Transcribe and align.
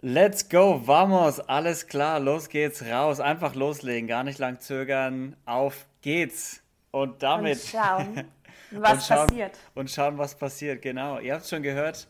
Let's 0.00 0.48
go, 0.48 0.80
vamos, 0.86 1.40
alles 1.40 1.88
klar, 1.88 2.20
los 2.20 2.48
geht's, 2.48 2.84
raus, 2.84 3.18
einfach 3.18 3.56
loslegen, 3.56 4.06
gar 4.06 4.22
nicht 4.22 4.38
lang 4.38 4.60
zögern, 4.60 5.34
auf 5.44 5.86
geht's. 6.02 6.62
Und 6.92 7.20
damit. 7.24 7.58
Und 7.58 7.68
schauen, 7.68 8.24
was 8.70 8.92
und 8.92 9.02
schauen, 9.02 9.26
passiert. 9.26 9.58
Und 9.74 9.90
schauen, 9.90 10.16
was 10.16 10.36
passiert, 10.36 10.82
genau. 10.82 11.18
Ihr 11.18 11.34
habt 11.34 11.42
es 11.42 11.50
schon 11.50 11.64
gehört, 11.64 12.06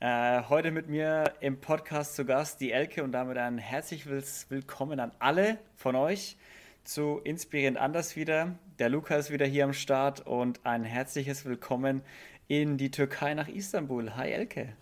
äh, 0.00 0.42
heute 0.48 0.72
mit 0.72 0.88
mir 0.88 1.32
im 1.38 1.60
Podcast 1.60 2.16
zu 2.16 2.24
Gast 2.24 2.60
die 2.60 2.72
Elke 2.72 3.04
und 3.04 3.12
damit 3.12 3.38
ein 3.38 3.56
herzliches 3.56 4.46
Willkommen 4.48 4.98
an 4.98 5.12
alle 5.20 5.58
von 5.76 5.94
euch 5.94 6.36
zu 6.82 7.20
Inspirierend 7.22 7.78
Anders 7.78 8.16
wieder. 8.16 8.56
Der 8.80 8.88
Luca 8.88 9.14
ist 9.14 9.30
wieder 9.30 9.46
hier 9.46 9.62
am 9.62 9.74
Start 9.74 10.26
und 10.26 10.66
ein 10.66 10.82
herzliches 10.82 11.44
Willkommen 11.44 12.02
in 12.48 12.78
die 12.78 12.90
Türkei 12.90 13.34
nach 13.34 13.46
Istanbul. 13.46 14.16
Hi 14.16 14.28
Elke. 14.32 14.72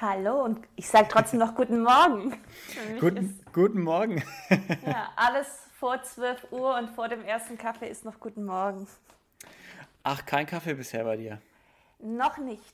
Hallo 0.00 0.42
und 0.44 0.66
ich 0.76 0.88
sage 0.88 1.06
trotzdem 1.08 1.38
noch 1.38 1.54
guten 1.54 1.82
Morgen. 1.82 2.34
Guten, 3.00 3.38
guten 3.52 3.80
Morgen. 3.82 4.22
ja, 4.86 5.10
alles 5.16 5.46
vor 5.78 6.02
12 6.02 6.50
Uhr 6.50 6.76
und 6.76 6.90
vor 6.90 7.08
dem 7.08 7.24
ersten 7.24 7.56
Kaffee 7.56 7.88
ist 7.88 8.04
noch 8.04 8.18
guten 8.18 8.44
Morgen. 8.44 8.86
Ach, 10.02 10.24
kein 10.26 10.46
Kaffee 10.46 10.74
bisher 10.74 11.04
bei 11.04 11.16
dir? 11.16 11.40
Noch 12.00 12.38
nicht. 12.38 12.64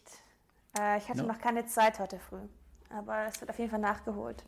Äh, 0.78 0.98
ich 0.98 1.08
hatte 1.08 1.20
No. 1.22 1.28
noch 1.28 1.38
keine 1.38 1.66
Zeit 1.66 1.98
heute 1.98 2.18
früh. 2.18 2.40
Aber 2.90 3.26
es 3.26 3.38
wird 3.40 3.50
auf 3.50 3.58
jeden 3.58 3.70
Fall 3.70 3.80
nachgeholt. 3.80 4.42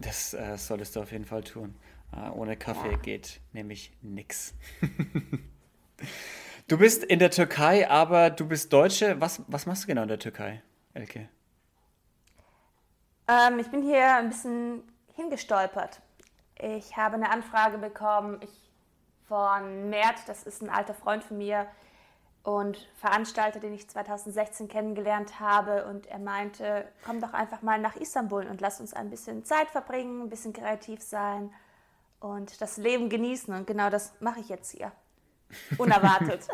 Das 0.00 0.32
äh, 0.32 0.56
solltest 0.56 0.96
du 0.96 1.00
auf 1.02 1.12
jeden 1.12 1.26
Fall 1.26 1.44
tun. 1.44 1.74
Äh, 2.16 2.30
ohne 2.30 2.56
Kaffee 2.56 2.92
Ja. 2.92 2.96
geht 2.96 3.40
nämlich 3.52 3.92
nix. 4.00 4.54
du 6.68 6.78
bist 6.78 7.04
in 7.04 7.18
der 7.18 7.30
Türkei, 7.30 7.88
aber 7.90 8.30
du 8.30 8.46
bist 8.48 8.72
Deutsche. 8.72 9.20
Was, 9.20 9.42
was 9.48 9.66
machst 9.66 9.82
du 9.84 9.88
genau 9.88 10.02
in 10.02 10.08
der 10.08 10.18
Türkei, 10.18 10.62
Elke? 10.94 11.28
Ähm, 13.28 13.58
ich 13.58 13.70
bin 13.70 13.82
hier 13.82 14.16
ein 14.16 14.28
bisschen 14.28 14.82
hingestolpert. 15.14 16.00
Ich 16.58 16.96
habe 16.96 17.14
eine 17.14 17.30
Anfrage 17.30 17.78
bekommen 17.78 18.40
ich, 18.42 18.72
von 19.26 19.88
Mert, 19.90 20.28
das 20.28 20.42
ist 20.42 20.62
ein 20.62 20.70
alter 20.70 20.94
Freund 20.94 21.24
von 21.24 21.38
mir 21.38 21.66
und 22.42 22.76
Veranstalter, 22.96 23.58
den 23.58 23.72
ich 23.72 23.88
2016 23.88 24.68
kennengelernt 24.68 25.40
habe. 25.40 25.86
Und 25.86 26.06
er 26.06 26.18
meinte, 26.18 26.86
komm 27.04 27.20
doch 27.20 27.32
einfach 27.32 27.62
mal 27.62 27.78
nach 27.78 27.96
Istanbul 27.96 28.46
und 28.46 28.60
lass 28.60 28.80
uns 28.80 28.92
ein 28.92 29.10
bisschen 29.10 29.44
Zeit 29.44 29.68
verbringen, 29.70 30.22
ein 30.22 30.28
bisschen 30.28 30.52
kreativ 30.52 31.00
sein 31.00 31.50
und 32.20 32.60
das 32.60 32.76
Leben 32.76 33.08
genießen. 33.08 33.54
Und 33.54 33.66
genau 33.66 33.88
das 33.88 34.12
mache 34.20 34.40
ich 34.40 34.48
jetzt 34.48 34.70
hier. 34.70 34.92
Unerwartet. 35.78 36.46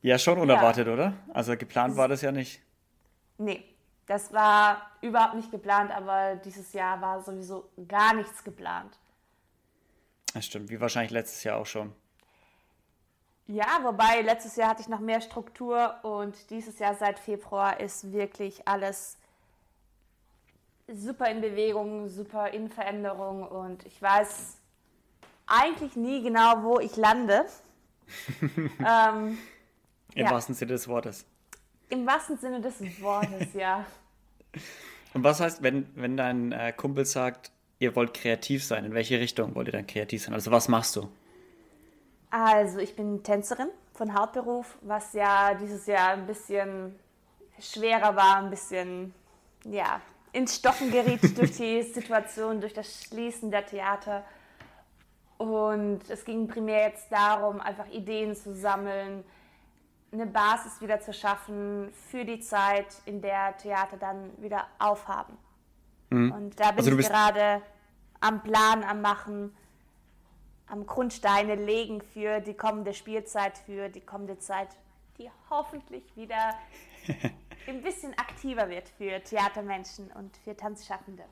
Ja, 0.00 0.18
schon 0.18 0.38
unerwartet, 0.38 0.86
oder? 0.86 1.14
Also 1.32 1.56
geplant 1.56 1.96
war 1.96 2.08
das 2.08 2.20
ja 2.20 2.30
nicht. 2.30 2.60
Nee, 3.38 3.64
das 4.06 4.32
war 4.32 4.90
überhaupt 5.00 5.34
nicht 5.34 5.50
geplant, 5.50 5.90
aber 5.90 6.36
dieses 6.36 6.72
Jahr 6.72 7.00
war 7.00 7.22
sowieso 7.22 7.68
gar 7.88 8.14
nichts 8.14 8.44
geplant. 8.44 8.98
Das 10.34 10.44
stimmt, 10.46 10.68
wie 10.70 10.80
wahrscheinlich 10.80 11.12
letztes 11.12 11.44
Jahr 11.44 11.58
auch 11.58 11.66
schon. 11.66 11.94
Ja, 13.46 13.80
wobei 13.82 14.22
letztes 14.22 14.56
Jahr 14.56 14.70
hatte 14.70 14.82
ich 14.82 14.88
noch 14.88 15.00
mehr 15.00 15.20
Struktur 15.20 15.96
und 16.02 16.50
dieses 16.50 16.78
Jahr 16.78 16.94
seit 16.94 17.18
Februar 17.18 17.78
ist 17.78 18.12
wirklich 18.12 18.66
alles 18.66 19.18
super 20.88 21.30
in 21.30 21.40
Bewegung, 21.40 22.08
super 22.08 22.50
in 22.50 22.68
Veränderung 22.70 23.46
und 23.46 23.84
ich 23.86 24.00
weiß 24.00 24.56
eigentlich 25.46 25.94
nie 25.96 26.22
genau, 26.22 26.62
wo 26.62 26.80
ich 26.80 26.96
lande. 26.96 27.44
ähm, 28.86 29.38
Im 30.14 30.24
Ja. 30.24 30.30
wahrsten 30.30 30.54
Sinne 30.54 30.72
des 30.72 30.88
Wortes. 30.88 31.26
Im 31.88 32.06
wahrsten 32.06 32.38
Sinne 32.38 32.60
des 32.60 32.80
Wortes, 33.00 33.54
ja. 33.54 33.84
Und 35.12 35.22
was 35.22 35.40
heißt, 35.40 35.62
wenn, 35.62 35.88
wenn 35.94 36.16
dein 36.16 36.52
äh, 36.52 36.72
Kumpel 36.72 37.04
sagt, 37.04 37.50
ihr 37.78 37.94
wollt 37.94 38.14
kreativ 38.14 38.64
sein, 38.64 38.84
in 38.84 38.94
welche 38.94 39.20
Richtung 39.20 39.54
wollt 39.54 39.68
ihr 39.68 39.72
dann 39.72 39.86
kreativ 39.86 40.22
sein? 40.22 40.34
Also 40.34 40.50
was 40.50 40.68
machst 40.68 40.96
du? 40.96 41.08
Also, 42.30 42.78
ich 42.78 42.96
bin 42.96 43.22
Tänzerin 43.22 43.68
von 43.92 44.12
Hauptberuf, 44.12 44.76
was 44.82 45.12
ja 45.12 45.54
dieses 45.54 45.86
Jahr 45.86 46.10
ein 46.10 46.26
bisschen 46.26 46.98
schwerer 47.60 48.16
war, 48.16 48.38
ein 48.38 48.50
bisschen, 48.50 49.14
ja, 49.64 50.00
ins 50.32 50.56
Stocken 50.56 50.90
geriet 50.90 51.38
durch 51.38 51.56
die 51.56 51.82
Situation, 51.94 52.60
durch 52.60 52.74
das 52.74 53.04
Schließen 53.04 53.52
der 53.52 53.64
Theater. 53.64 54.24
Und 55.38 56.00
es 56.08 56.24
ging 56.24 56.48
primär 56.48 56.88
jetzt 56.88 57.10
darum, 57.12 57.60
einfach 57.60 57.86
Ideen 57.88 58.34
zu 58.34 58.52
sammeln, 58.52 59.22
eine 60.14 60.26
Basis 60.26 60.80
wieder 60.80 61.00
zu 61.00 61.12
schaffen 61.12 61.92
für 62.10 62.24
die 62.24 62.40
Zeit, 62.40 62.86
in 63.04 63.20
der 63.20 63.56
Theater 63.58 63.96
dann 63.96 64.30
wieder 64.38 64.66
aufhaben. 64.78 65.36
Und 66.10 66.60
da 66.60 66.70
bin 66.70 66.78
Also 66.78 66.90
du 66.90 66.98
ich 66.98 67.08
gerade 67.08 67.60
am 68.20 68.42
Plan, 68.42 68.84
am 68.84 69.02
Machen, 69.02 69.54
am 70.66 70.86
Grundsteine 70.86 71.56
legen 71.56 72.00
für 72.00 72.40
die 72.40 72.54
kommende 72.54 72.94
Spielzeit, 72.94 73.58
für 73.58 73.88
die 73.88 74.00
kommende 74.00 74.38
Zeit, 74.38 74.68
die 75.18 75.28
hoffentlich 75.50 76.04
wieder 76.16 76.54
ein 77.68 77.82
bisschen 77.82 78.16
aktiver 78.16 78.70
wird 78.70 78.88
für 78.88 79.20
Theatermenschen 79.22 80.10
und 80.12 80.36
für 80.36 80.56
Tanzschaffende. 80.56 81.24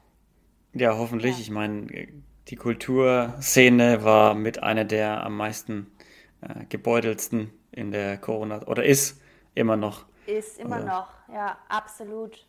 Ja, 0.73 0.97
hoffentlich. 0.99 1.37
Ja. 1.37 1.41
Ich 1.41 1.51
meine, 1.51 2.09
die 2.49 2.57
Kulturszene 2.57 4.03
war 4.03 4.35
mit 4.35 4.63
einer 4.63 4.85
der 4.85 5.25
am 5.25 5.37
meisten 5.37 5.93
äh, 6.41 6.65
gebeutelsten 6.65 7.53
in 7.73 7.91
der 7.91 8.19
Corona 8.19 8.63
oder 8.67 8.85
ist 8.85 9.21
immer 9.55 9.77
noch. 9.77 10.05
Ist 10.27 10.59
immer 10.59 10.77
Also- 10.77 10.87
noch, 10.89 11.09
ja, 11.33 11.59
absolut. 11.69 12.47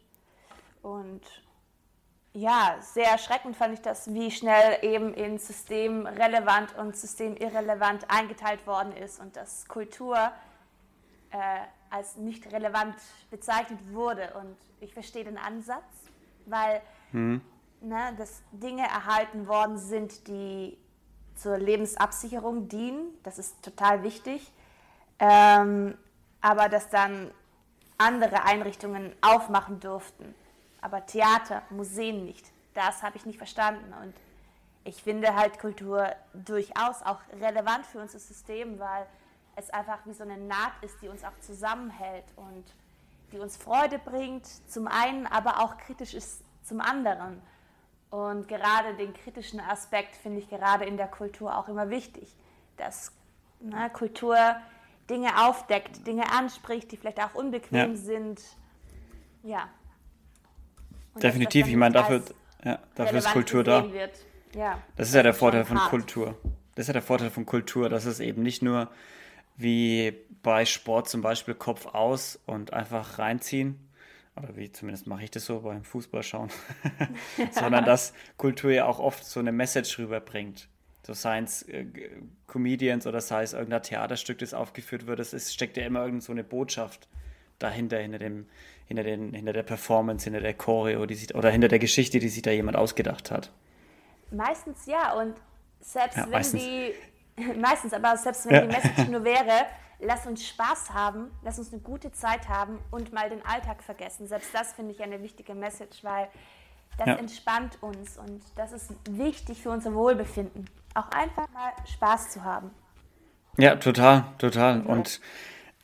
Und 0.82 1.22
ja, 2.34 2.78
sehr 2.82 3.08
erschreckend 3.10 3.56
fand 3.56 3.74
ich 3.76 3.82
das, 3.82 4.14
wie 4.14 4.32
schnell 4.32 4.80
eben 4.84 5.14
in 5.14 5.38
systemrelevant 5.38 6.76
und 6.78 6.96
systemirrelevant 6.98 8.06
eingeteilt 8.10 8.66
worden 8.68 8.96
ist 8.96 9.20
und 9.20 9.36
dass 9.36 9.68
Kultur 9.68 10.18
äh, 11.32 11.38
als 11.90 12.18
nicht 12.18 12.52
relevant 12.52 12.96
bezeichnet 13.30 13.80
wurde. 13.92 14.34
Und 14.40 14.58
ich 14.82 14.94
verstehe 14.94 15.24
den 15.24 15.38
Ansatz, 15.38 15.84
weil 16.46 16.82
ne, 17.12 18.16
dass 18.18 18.42
Dinge 18.52 18.84
erhalten 18.84 19.48
worden 19.48 19.78
sind, 19.78 20.28
die 20.28 20.78
zur 21.36 21.58
Lebensabsicherung 21.60 22.68
dienen. 22.68 23.14
Das 23.24 23.38
ist 23.38 23.62
total 23.64 24.02
wichtig. 24.04 24.52
Ähm, 25.24 25.98
aber 26.42 26.68
dass 26.68 26.90
dann 26.90 27.32
andere 27.98 28.44
Einrichtungen 28.44 29.14
aufmachen 29.22 29.80
durften. 29.80 30.36
Aber 30.82 31.06
Theater, 31.06 31.62
Museen 31.70 32.26
nicht. 32.26 32.52
Das 32.74 33.04
habe 33.04 33.16
ich 33.16 33.26
nicht 33.26 33.38
verstanden. 33.38 33.94
Und 34.02 34.14
ich 34.84 35.02
finde 35.02 35.34
halt 35.34 35.60
Kultur 35.60 36.14
durchaus 36.34 37.02
auch 37.04 37.20
relevant 37.40 37.86
für 37.86 38.00
unser 38.00 38.20
System, 38.20 38.80
weil 38.80 39.08
es 39.56 39.70
einfach 39.70 40.00
wie 40.06 40.14
so 40.14 40.24
eine 40.24 40.38
Naht 40.38 40.74
ist, 40.82 41.02
die 41.02 41.08
uns 41.08 41.24
auch 41.24 41.40
zusammenhält 41.40 42.26
und 42.36 42.66
die 43.32 43.40
uns 43.40 43.56
Freude 43.56 44.00
bringt, 44.00 44.46
zum 44.70 44.88
einen, 44.88 45.26
aber 45.26 45.60
auch 45.62 45.78
kritisch 45.78 46.14
ist 46.14 46.42
zum 46.64 46.82
anderen. 46.82 47.42
Und 48.10 48.50
gerade 48.50 48.94
den 48.96 49.14
kritischen 49.14 49.62
Aspekt 49.62 50.18
finde 50.18 50.40
ich 50.40 50.50
gerade 50.50 50.84
in 50.84 50.98
der 50.98 51.08
Kultur 51.08 51.58
auch 51.58 51.70
immer 51.70 51.90
wichtig, 51.90 52.36
dass 52.76 53.14
na, 53.62 53.88
Kultur 53.88 54.38
Dinge 55.10 55.30
aufdeckt, 55.48 56.06
Dinge 56.08 56.32
anspricht, 56.32 56.92
die 56.92 56.98
vielleicht 56.98 57.22
auch 57.22 57.34
unbequem 57.36 57.92
Ja. 57.92 57.96
sind. 57.96 58.42
Ja. 59.44 59.70
Und 61.14 61.24
Definitiv, 61.24 61.68
ich 61.68 61.76
meine, 61.76 61.94
dafür, 61.94 62.24
ja, 62.64 62.80
dafür 62.96 63.20
ist 63.20 63.32
Kultur 63.32 63.64
da. 63.64 63.86
Ja, 64.56 64.80
Das 64.96 65.10
ist 65.10 65.16
ja 65.16 65.24
der 65.24 65.34
Vorteil 65.34 65.66
von 65.66 65.80
hart. 65.80 65.90
Kultur. 65.90 66.38
Das 66.76 66.84
ist 66.84 66.88
ja 66.88 66.94
der 66.94 67.02
Vorteil 67.02 67.30
von 67.30 67.46
Kultur, 67.46 67.90
dass 67.90 68.06
es 68.06 68.20
eben 68.20 68.42
nicht 68.44 68.62
nur 68.62 68.90
wie 69.56 70.16
bei 70.42 70.66
Sport 70.66 71.10
zum 71.10 71.22
Beispiel 71.22 71.54
Kopf 71.56 71.86
aus 71.88 72.40
und 72.46 72.74
einfach 72.74 73.20
reinziehen, 73.20 73.80
oder 74.36 74.56
wie 74.56 74.72
zumindest 74.72 75.06
mache 75.06 75.24
ich 75.24 75.32
das 75.32 75.46
so 75.46 75.60
beim 75.62 75.84
Fußball 75.84 76.24
schauen, 76.24 76.50
sondern 77.52 77.86
dass 77.86 78.14
Kultur 78.38 78.72
ja 78.72 78.86
auch 78.86 79.00
oft 79.00 79.24
so 79.26 79.40
eine 79.40 79.52
Message 79.52 80.00
rüberbringt. 80.00 80.68
So 81.06 81.14
seien 81.14 81.44
es 81.44 81.64
äh, 81.64 81.86
Comedians 82.48 83.06
oder 83.08 83.20
sei 83.22 83.44
es 83.44 83.54
irgendein 83.54 83.84
Theaterstück, 83.84 84.40
das 84.40 84.54
aufgeführt 84.54 85.06
wird, 85.06 85.20
es 85.20 85.34
ist, 85.34 85.54
steckt 85.54 85.76
ja 85.78 85.86
immer 85.86 86.04
irgend 86.06 86.24
so 86.24 86.32
eine 86.32 86.44
Botschaft 86.44 87.08
dahinter, 87.60 87.98
hinter 88.00 88.20
dem, 88.20 88.46
hinter 88.88 89.04
den, 89.04 89.34
hinter 89.34 89.54
der 89.54 89.64
Performance, 89.64 90.24
hinter 90.24 90.40
der 90.42 90.54
Choreo, 90.54 91.06
die 91.06 91.16
sich, 91.16 91.36
oder 91.36 91.50
hinter 91.50 91.68
der 91.68 91.80
Geschichte, 91.80 92.20
die 92.20 92.30
sich 92.30 92.42
da 92.42 92.52
jemand 92.52 92.78
ausgedacht 92.78 93.32
hat. 93.32 93.52
Meistens 94.32 94.86
ja. 94.86 95.14
Und 95.14 95.36
selbst 95.82 96.18
Ja, 96.18 96.24
wenn 96.24 96.32
meistens. 96.32 96.62
die, 96.64 96.94
meistens, 97.60 97.94
aber 97.94 98.16
selbst 98.18 98.46
wenn 98.46 98.54
Ja. 98.56 98.62
die 98.62 98.68
Message 98.68 99.08
nur 99.10 99.24
wäre, 99.24 99.66
lass 100.00 100.26
uns 100.26 100.48
Spaß 100.48 100.92
haben, 100.94 101.32
lass 101.44 101.60
uns 101.60 101.72
eine 101.74 101.82
gute 101.82 102.12
Zeit 102.12 102.48
haben 102.50 102.80
und 102.92 103.12
mal 103.14 103.30
den 103.30 103.46
Alltag 103.46 103.84
vergessen. 103.84 104.28
Selbst 104.28 104.54
das 104.54 104.74
finde 104.74 104.92
ich 104.94 105.02
eine 105.02 105.22
wichtige 105.22 105.54
Message, 105.54 106.04
weil 106.04 106.28
das 106.98 107.08
Ja. 107.08 107.16
entspannt 107.16 107.78
uns 107.82 108.18
und 108.18 108.42
das 108.56 108.72
ist 108.72 108.92
wichtig 109.10 109.62
für 109.62 109.70
unser 109.72 109.94
Wohlbefinden. 109.94 110.70
Auch 110.94 111.10
einfach 111.10 111.50
mal 111.50 111.72
Spaß 111.92 112.32
zu 112.32 112.44
haben. 112.44 112.72
Ja, 113.58 113.76
total, 113.76 114.26
total. 114.38 114.82
Und 114.82 115.20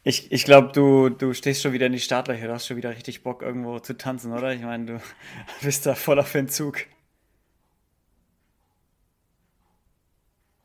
Ich, 0.04 0.32
ich 0.32 0.46
glaube, 0.46 0.72
du, 0.72 1.10
du 1.10 1.34
stehst 1.34 1.62
schon 1.62 1.74
wieder 1.74 1.88
in 1.88 1.92
die 1.92 2.00
Startlöcher, 2.00 2.48
du 2.48 2.54
hast 2.54 2.68
schon 2.68 2.78
wieder 2.78 2.90
richtig 2.92 3.22
Bock, 3.22 3.42
irgendwo 3.42 3.80
zu 3.80 3.98
tanzen, 3.98 4.32
oder? 4.34 4.54
Ich 4.54 4.62
meine, 4.62 4.86
du 4.86 5.02
bist 5.62 5.86
da 5.86 5.94
voll 5.94 6.20
auf 6.20 6.34
Entzug. 6.34 6.86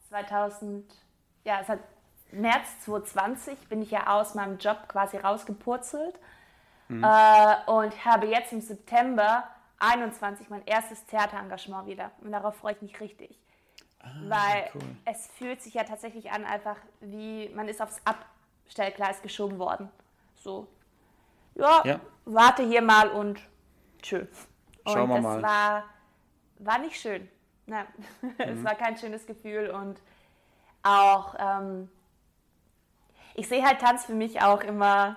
2000, 0.09 0.85
ja, 1.45 1.65
seit 1.67 1.81
März 2.31 2.81
2020 2.85 3.69
bin 3.69 3.83
ich 3.83 3.91
ja 3.91 4.07
aus 4.07 4.35
meinem 4.35 4.59
Job 4.59 4.89
quasi 4.89 5.17
rausgepurzelt 5.17 6.15
mhm. 6.89 7.03
äh, 7.03 7.71
und 7.71 8.05
habe 8.05 8.29
jetzt 8.29 8.53
im 8.53 8.61
September 8.61 9.45
21 9.81 10.49
mein 10.49 10.65
erstes 10.65 11.05
Theaterengagement 11.07 11.87
wieder. 11.89 12.13
Und 12.23 12.31
darauf 12.31 12.57
freue 12.57 12.75
ich 12.75 12.83
mich 12.83 13.01
richtig. 13.01 13.37
Ah, 14.05 14.11
weil 14.29 14.71
cool. 14.75 14.83
es 15.05 15.27
fühlt 15.39 15.63
sich 15.63 15.75
ja 15.75 15.85
tatsächlich 15.85 16.31
an, 16.31 16.45
einfach 16.45 16.77
wie 17.01 17.49
man 17.51 17.69
ist 17.69 17.81
aufs 17.81 18.01
Abstellgleis 18.05 19.23
geschoben 19.23 19.59
worden. 19.59 19.91
So, 20.35 20.69
ja, 21.55 21.83
ja. 21.85 22.01
warte 22.25 22.63
hier 22.63 22.83
mal 22.83 23.09
und 23.09 23.41
tschö. 24.03 24.27
Schauen 24.87 25.09
wir 25.09 25.21
mal. 25.21 25.43
War, 25.43 25.85
war 26.59 26.79
nicht 26.79 27.01
schön. 27.01 27.29
Nein, 27.67 27.87
mhm. 28.21 28.35
es 28.39 28.63
war 28.63 28.75
kein 28.75 28.99
schönes 28.99 29.27
Gefühl 29.27 29.71
und 29.71 29.99
auch, 30.83 31.35
ähm, 31.39 31.91
ich 33.35 33.49
sehe 33.49 33.65
halt 33.65 33.81
Tanz 33.81 34.05
für 34.05 34.13
mich 34.13 34.43
auch 34.43 34.61
immer 34.61 35.17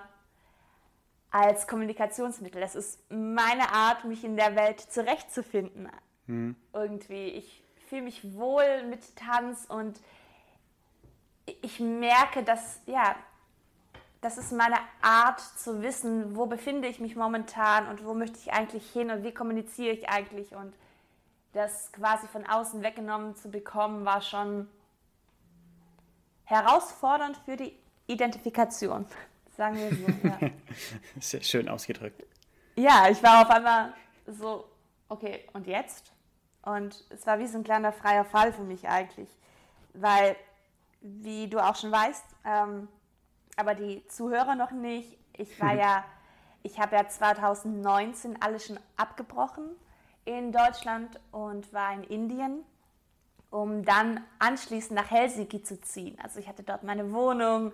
als 1.30 1.66
Kommunikationsmittel. 1.66 2.60
Das 2.60 2.74
ist 2.74 3.00
meine 3.10 3.70
Art, 3.70 4.04
mich 4.04 4.24
in 4.24 4.36
der 4.36 4.56
Welt 4.56 4.80
zurechtzufinden. 4.80 5.90
Mhm. 6.26 6.56
Irgendwie. 6.72 7.28
Ich 7.28 7.62
fühle 7.88 8.02
mich 8.02 8.34
wohl 8.34 8.84
mit 8.84 9.16
Tanz 9.16 9.64
und 9.68 10.00
ich 11.62 11.80
merke, 11.80 12.42
dass, 12.42 12.80
ja, 12.86 13.16
das 14.20 14.36
ist 14.36 14.52
meine 14.52 14.76
Art 15.00 15.40
zu 15.40 15.82
wissen, 15.82 16.36
wo 16.36 16.46
befinde 16.46 16.88
ich 16.88 17.00
mich 17.00 17.16
momentan 17.16 17.88
und 17.88 18.04
wo 18.04 18.14
möchte 18.14 18.38
ich 18.38 18.52
eigentlich 18.52 18.90
hin 18.90 19.10
und 19.10 19.24
wie 19.24 19.32
kommuniziere 19.32 19.94
ich 19.94 20.08
eigentlich 20.08 20.54
und 20.54 20.74
das 21.52 21.92
quasi 21.92 22.26
von 22.26 22.46
außen 22.46 22.82
weggenommen 22.82 23.34
zu 23.36 23.50
bekommen, 23.50 24.04
war 24.04 24.20
schon 24.20 24.68
herausfordernd 26.44 27.36
für 27.44 27.56
die 27.56 27.74
Identifikation. 28.06 29.06
Sagen 29.56 29.76
wir 29.76 29.90
so. 29.90 30.28
Ja. 30.28 30.50
Sehr 31.20 31.42
schön 31.42 31.68
ausgedrückt. 31.68 32.22
Ja, 32.76 33.08
ich 33.10 33.22
war 33.22 33.42
auf 33.42 33.50
einmal 33.50 33.92
so, 34.26 34.68
okay, 35.08 35.44
und 35.52 35.66
jetzt? 35.66 36.12
Und 36.74 37.02
es 37.10 37.26
war 37.26 37.38
wie 37.38 37.46
so 37.46 37.56
ein 37.58 37.64
kleiner 37.64 37.92
freier 37.92 38.24
Fall 38.24 38.52
für 38.52 38.62
mich 38.62 38.88
eigentlich. 38.88 39.28
Weil, 39.94 40.36
wie 41.00 41.48
du 41.48 41.64
auch 41.64 41.76
schon 41.76 41.90
weißt, 41.90 42.24
ähm, 42.44 42.88
aber 43.56 43.74
die 43.74 44.06
Zuhörer 44.08 44.54
noch 44.54 44.70
nicht, 44.70 45.16
ich 45.32 45.58
war 45.60 45.74
ja, 45.74 46.04
ich 46.62 46.78
habe 46.78 46.96
ja 46.96 47.08
2019 47.08 48.42
alles 48.42 48.66
schon 48.66 48.78
abgebrochen 48.96 49.64
in 50.24 50.52
Deutschland 50.52 51.18
und 51.32 51.72
war 51.72 51.94
in 51.94 52.04
Indien, 52.04 52.64
um 53.50 53.82
dann 53.82 54.22
anschließend 54.38 54.92
nach 54.92 55.10
Helsinki 55.10 55.62
zu 55.62 55.80
ziehen. 55.80 56.18
Also 56.22 56.38
ich 56.38 56.48
hatte 56.48 56.62
dort 56.62 56.82
meine 56.82 57.12
Wohnung 57.12 57.72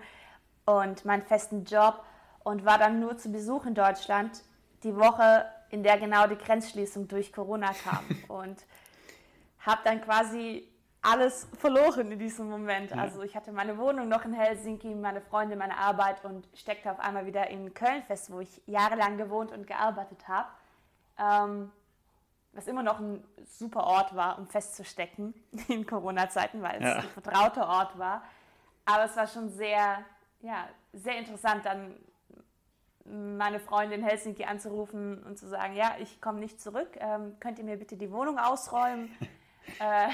und 0.66 1.04
meinen 1.04 1.22
festen 1.22 1.64
Job 1.64 2.04
und 2.44 2.64
war 2.64 2.78
dann 2.78 3.00
nur 3.00 3.18
zu 3.18 3.32
Besuch 3.32 3.66
in 3.66 3.74
Deutschland 3.74 4.44
die 4.84 4.94
Woche, 4.94 5.46
in 5.70 5.82
der 5.82 5.98
genau 5.98 6.28
die 6.28 6.38
Grenzschließung 6.38 7.08
durch 7.08 7.32
Corona 7.32 7.72
kam 7.72 8.04
und 8.28 8.64
habe 9.64 9.80
dann 9.84 10.00
quasi 10.00 10.68
alles 11.04 11.46
verloren 11.58 12.10
in 12.12 12.18
diesem 12.18 12.48
Moment. 12.48 12.92
Also 12.96 13.22
ich 13.22 13.36
hatte 13.36 13.52
meine 13.52 13.76
Wohnung 13.76 14.08
noch 14.08 14.24
in 14.24 14.32
Helsinki, 14.32 14.94
meine 14.94 15.20
Freunde, 15.20 15.54
meine 15.54 15.76
Arbeit 15.76 16.24
und 16.24 16.48
steckte 16.54 16.90
auf 16.90 16.98
einmal 16.98 17.26
wieder 17.26 17.48
in 17.50 17.74
Köln 17.74 18.02
fest, 18.04 18.32
wo 18.32 18.40
ich 18.40 18.62
jahrelang 18.66 19.18
gewohnt 19.18 19.52
und 19.52 19.66
gearbeitet 19.66 20.26
habe. 20.26 20.48
Ähm, 21.18 21.70
was 22.52 22.68
immer 22.68 22.82
noch 22.82 23.00
ein 23.00 23.22
super 23.44 23.84
Ort 23.84 24.14
war, 24.16 24.38
um 24.38 24.46
festzustecken 24.46 25.34
in 25.68 25.86
Corona-Zeiten, 25.86 26.62
weil 26.62 26.76
es 26.76 26.88
ja. 26.88 26.96
ein 26.96 27.08
vertrauter 27.08 27.68
Ort 27.68 27.98
war. 27.98 28.22
Aber 28.86 29.04
es 29.04 29.16
war 29.16 29.26
schon 29.26 29.50
sehr, 29.50 30.04
ja, 30.40 30.68
sehr 30.92 31.18
interessant, 31.18 31.66
dann 31.66 31.94
meine 33.04 33.60
Freundin 33.60 34.00
in 34.00 34.06
Helsinki 34.06 34.44
anzurufen 34.44 35.22
und 35.24 35.38
zu 35.38 35.48
sagen, 35.48 35.74
ja, 35.74 35.96
ich 35.98 36.22
komme 36.22 36.38
nicht 36.38 36.60
zurück, 36.60 36.96
ähm, 36.96 37.36
könnt 37.40 37.58
ihr 37.58 37.64
mir 37.64 37.76
bitte 37.76 37.96
die 37.96 38.10
Wohnung 38.10 38.38
ausräumen 38.38 39.14
äh, 39.78 40.08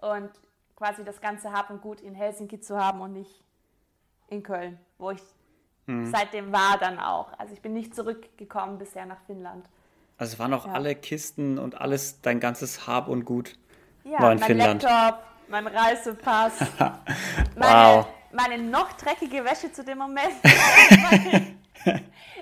und 0.06 0.30
quasi 0.76 1.04
das 1.04 1.20
ganze 1.20 1.52
Hab 1.52 1.70
und 1.70 1.80
Gut 1.80 2.00
in 2.00 2.14
Helsinki 2.14 2.60
zu 2.60 2.78
haben 2.78 3.00
und 3.00 3.12
nicht 3.12 3.44
in 4.28 4.42
Köln, 4.42 4.78
wo 4.98 5.10
ich 5.10 5.22
mhm. 5.86 6.06
seitdem 6.06 6.52
war 6.52 6.78
dann 6.78 6.98
auch. 6.98 7.36
Also 7.38 7.54
ich 7.54 7.60
bin 7.60 7.72
nicht 7.72 7.94
zurückgekommen 7.94 8.78
bisher 8.78 9.06
nach 9.06 9.20
Finnland. 9.26 9.66
Also 10.18 10.34
es 10.34 10.38
waren 10.38 10.52
auch 10.52 10.66
ja. 10.66 10.72
alle 10.72 10.94
Kisten 10.94 11.58
und 11.58 11.80
alles, 11.80 12.20
dein 12.20 12.40
ganzes 12.40 12.86
Hab 12.86 13.08
und 13.08 13.24
Gut 13.24 13.56
ja, 14.04 14.20
war 14.20 14.32
in 14.32 14.38
mein 14.38 14.46
Finnland. 14.46 14.82
Laptop, 14.82 15.24
mein 15.48 15.66
Reisepass, 15.66 16.60
meine, 17.56 17.96
wow. 17.96 18.06
meine 18.32 18.58
noch 18.58 18.92
dreckige 18.92 19.44
Wäsche 19.44 19.72
zu 19.72 19.84
dem 19.84 19.98
Moment, 19.98 20.34
weil, 20.42 21.56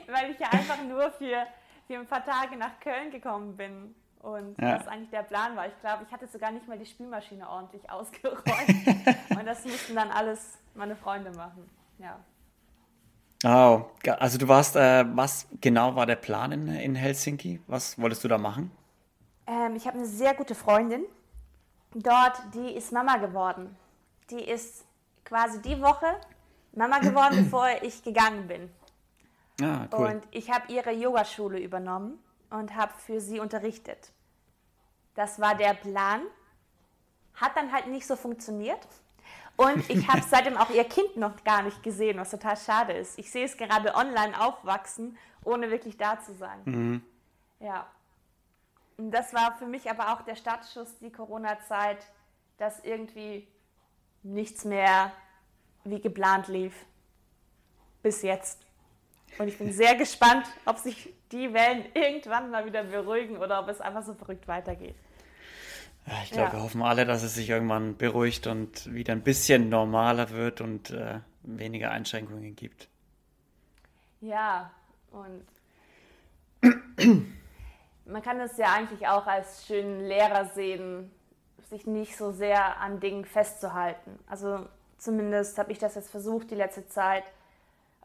weil, 0.09 0.31
ich 0.31 0.39
ja 0.39 0.49
einfach 0.51 0.83
nur 0.83 1.11
für, 1.13 1.47
für 1.87 1.99
ein 1.99 2.07
paar 2.07 2.25
Tage 2.25 2.57
nach 2.57 2.81
Köln 2.81 3.11
gekommen 3.11 3.57
bin. 3.57 3.95
Und 4.21 4.61
ja. 4.61 4.79
das 4.79 4.89
eigentlich 4.89 5.11
der 5.11 5.23
Plan 5.23 5.57
war. 5.57 5.67
Ich 5.67 5.81
glaube, 5.81 6.05
ich 6.07 6.13
hatte 6.13 6.27
sogar 6.27 6.51
nicht 6.51 6.67
mal 6.67 6.79
die 6.79 6.87
Spülmaschine 6.87 7.49
ordentlich 7.49 7.89
ausgeräumt. 7.91 8.45
und 9.31 9.47
das 9.47 9.65
mussten 9.65 9.95
dann 9.95 10.11
alles 10.11 10.59
meine 10.75 10.97
Freunde 10.97 11.31
machen. 11.33 11.69
Ja. 11.99 12.19
Oh, 13.45 13.85
also 14.19 14.39
du 14.39 14.49
warst, 14.49 14.77
äh, 14.77 15.05
was 15.15 15.47
genau 15.61 15.95
war 15.95 16.07
der 16.07 16.17
Plan 16.17 16.53
in, 16.53 16.69
in 16.69 16.95
Helsinki? 16.95 17.61
Was 17.67 18.01
wolltest 18.01 18.25
du 18.25 18.29
da 18.29 18.39
machen? 18.39 18.71
Ähm, 19.47 19.77
ich 19.77 19.87
habe 19.87 19.99
eine 19.99 20.07
sehr 20.07 20.35
gute 20.35 20.55
Freundin 20.55 21.05
dort, 21.95 22.41
die 22.55 22.73
ist 22.73 22.93
Mama 22.93 23.17
geworden. 23.17 23.77
Die 24.31 24.41
ist 24.41 24.85
quasi 25.25 25.61
die 25.63 25.81
Woche 25.81 26.07
Mama 26.73 26.99
geworden, 26.99 27.37
bevor 27.45 27.69
ich 27.83 28.03
gegangen 28.03 28.49
bin. 28.49 28.71
Ah, 29.63 29.87
cool. 29.93 30.07
Und 30.07 30.23
ich 30.31 30.51
habe 30.51 30.73
ihre 30.73 30.93
Yogaschule 30.93 31.59
übernommen 31.59 32.19
und 32.51 32.75
habe 32.75 32.93
für 32.99 33.21
sie 33.21 33.41
unterrichtet. 33.41 34.13
Das 35.15 35.41
war 35.41 35.55
der 35.55 35.75
Plan. 35.75 36.23
Hat 37.35 37.57
dann 37.57 37.73
halt 37.73 37.89
nicht 37.89 38.07
so 38.07 38.17
funktioniert. 38.17 38.87
Und 39.57 39.89
ich 39.91 40.07
habe 40.09 40.23
seitdem 40.29 40.57
auch 40.57 40.71
ihr 40.71 40.85
Kind 40.85 41.17
noch 41.17 41.43
gar 41.45 41.63
nicht 41.63 41.83
gesehen, 41.83 42.19
was 42.19 42.31
total 42.31 42.57
schade 42.57 42.93
ist. 42.93 43.19
Ich 43.19 43.31
sehe 43.31 43.45
es 43.45 43.57
gerade 43.57 43.95
online 43.95 44.39
aufwachsen, 44.41 45.17
ohne 45.45 45.71
wirklich 45.71 45.97
da 45.97 46.21
zu 46.21 46.35
sein. 46.35 46.61
Mhm. 46.65 47.03
Ja. 47.61 47.87
Und 48.99 49.11
das 49.11 49.35
war 49.35 49.57
für 49.57 49.67
mich 49.67 49.91
aber 49.91 50.13
auch 50.13 50.23
der 50.23 50.37
Startschuss, 50.37 50.99
die 50.99 51.13
Corona-Zeit, 51.13 51.99
dass 52.59 52.85
irgendwie 52.85 53.47
nichts 54.23 54.65
mehr 54.65 55.13
wie 55.85 56.01
geplant 56.01 56.49
lief. 56.49 56.75
Bis 58.03 58.23
jetzt. 58.23 58.66
Und 59.39 59.49
ich 59.49 59.59
bin 59.59 59.73
sehr 59.73 59.95
gespannt, 59.97 60.47
ob 60.65 60.79
sich 60.79 61.13
die 61.33 61.53
Wellen 61.53 61.85
irgendwann 61.95 62.51
mal 62.51 62.65
wieder 62.65 62.85
beruhigen 62.85 63.37
oder 63.37 63.61
ob 63.61 63.69
es 63.69 63.81
einfach 63.81 64.05
so 64.05 64.15
verrückt 64.15 64.49
weitergeht. 64.49 64.95
Ich 66.23 66.31
glaube, 66.31 66.49
ja. 66.49 66.53
wir 66.55 66.63
hoffen 66.63 66.83
alle, 66.83 67.05
dass 67.05 67.25
es 67.25 67.35
sich 67.35 67.51
irgendwann 67.51 67.97
beruhigt 67.97 68.47
und 68.47 68.93
wieder 68.95 69.13
ein 69.13 69.23
bisschen 69.23 69.69
normaler 69.69 70.31
wird 70.31 70.61
und 70.61 70.91
äh, 70.91 71.19
weniger 71.43 71.91
Einschränkungen 71.91 72.55
gibt. 72.55 72.89
Ja, 74.21 74.71
und 75.11 75.45
man 78.07 78.23
kann 78.23 78.41
es 78.41 78.57
ja 78.57 78.73
eigentlich 78.73 79.07
auch 79.09 79.27
als 79.27 79.67
schönen 79.67 80.07
Lehrer 80.07 80.47
sehen, 80.55 81.11
sich 81.71 81.87
nicht 81.87 82.17
so 82.17 82.31
sehr 82.31 82.81
an 82.81 83.01
Dingen 83.01 83.25
festzuhalten. 83.25 84.19
Also 84.29 84.67
zumindest 84.99 85.59
habe 85.59 85.73
ich 85.73 85.79
das 85.79 85.97
jetzt 85.97 86.11
versucht 86.11 86.51
die 86.51 86.55
letzte 86.55 86.87
Zeit, 86.87 87.25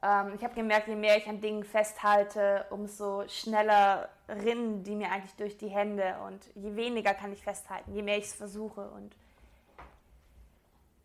ähm, 0.04 0.34
ich 0.36 0.44
habe 0.44 0.56
gemerkt, 0.56 0.88
je 0.88 0.96
mehr 0.96 1.18
ich 1.18 1.28
an 1.28 1.42
Dingen 1.42 1.64
festhalte, 1.64 2.66
umso 2.72 3.28
schneller 3.28 4.10
rinnen 4.28 4.84
die 4.84 4.96
mir 4.96 5.12
eigentlich 5.12 5.36
durch 5.36 5.58
die 5.58 5.68
Hände 5.68 6.16
und 6.28 6.50
je 6.56 6.76
weniger 6.76 7.14
kann 7.14 7.32
ich 7.34 7.44
festhalten, 7.44 7.94
je 7.94 8.02
mehr 8.02 8.18
ich 8.18 8.26
es 8.26 8.34
versuche. 8.34 8.90
Und 8.90 9.16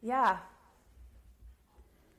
ja, 0.01 0.41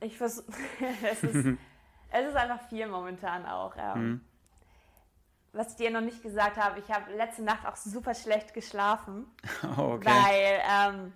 ich 0.00 0.16
versuche, 0.16 0.52
es, 1.10 1.22
ist, 1.24 1.34
es 2.10 2.26
ist 2.28 2.36
einfach 2.36 2.60
viel 2.68 2.86
momentan 2.86 3.44
auch. 3.46 3.74
Ähm, 3.76 4.02
mhm. 4.02 4.20
Was 5.52 5.70
ich 5.70 5.76
dir 5.76 5.90
noch 5.90 6.02
nicht 6.02 6.22
gesagt 6.22 6.58
habe, 6.58 6.78
ich 6.78 6.90
habe 6.92 7.12
letzte 7.14 7.42
Nacht 7.42 7.66
auch 7.66 7.74
super 7.74 8.14
schlecht 8.14 8.54
geschlafen, 8.54 9.26
okay. 9.76 10.06
weil 10.06 10.94
ähm, 10.94 11.12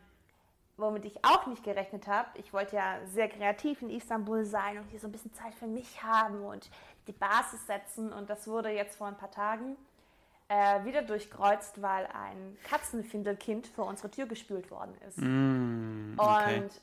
womit 0.77 1.05
ich 1.05 1.25
auch 1.25 1.47
nicht 1.47 1.63
gerechnet 1.63 2.07
habe. 2.07 2.29
Ich 2.35 2.53
wollte 2.53 2.77
ja 2.77 2.99
sehr 3.07 3.29
kreativ 3.29 3.83
in 3.83 3.91
Istanbul 3.91 4.45
sein 4.45 4.79
und 4.79 4.89
hier 4.91 5.01
so 5.01 5.09
ein 5.09 5.13
bisschen 5.13 5.33
Zeit 5.35 5.55
für 5.55 5.67
mich 5.67 6.03
haben 6.03 6.45
und 6.45 6.71
die 7.07 7.13
Basis 7.13 7.67
setzen. 7.67 8.13
Und 8.13 8.31
das 8.31 8.47
wurde 8.49 8.71
jetzt 8.71 8.97
vor 8.97 9.07
ein 9.07 9.17
paar 9.17 9.31
Tagen 9.31 9.77
äh, 10.49 10.85
wieder 10.85 11.03
durchkreuzt, 11.03 11.83
weil 11.83 12.07
ein 12.07 12.57
Katzenfindelkind 12.65 13.67
vor 13.67 13.87
unsere 13.87 14.11
Tür 14.11 14.27
gespült 14.27 14.71
worden 14.71 14.95
ist. 15.07 15.19
Mm, 15.19 16.15
okay. 16.17 16.61
Und 16.61 16.81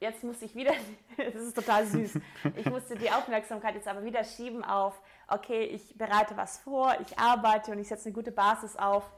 jetzt 0.00 0.24
muss 0.24 0.40
ich 0.42 0.54
wieder, 0.54 0.72
das 1.16 1.42
ist 1.42 1.54
total 1.54 1.86
süß, 1.86 2.18
ich 2.56 2.66
musste 2.66 2.96
die 2.96 3.10
Aufmerksamkeit 3.10 3.74
jetzt 3.74 3.88
aber 3.88 4.04
wieder 4.04 4.24
schieben 4.24 4.64
auf, 4.64 5.00
okay, 5.28 5.64
ich 5.64 5.96
bereite 5.96 6.36
was 6.36 6.58
vor, 6.58 6.94
ich 7.00 7.18
arbeite 7.18 7.72
und 7.72 7.78
ich 7.78 7.88
setze 7.88 8.06
eine 8.06 8.14
gute 8.14 8.32
Basis 8.32 8.76
auf. 8.76 9.08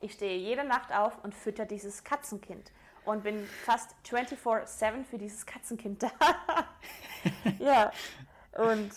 Ich 0.00 0.12
stehe 0.12 0.38
jede 0.38 0.62
Nacht 0.62 0.94
auf 0.94 1.24
und 1.24 1.34
fütter 1.34 1.66
dieses 1.66 2.04
Katzenkind 2.04 2.70
und 3.08 3.22
bin 3.22 3.46
fast 3.64 3.94
24-7 4.06 5.04
für 5.04 5.18
dieses 5.18 5.46
Katzenkind 5.46 6.02
da. 6.02 6.10
ja, 7.58 7.90
und 8.52 8.90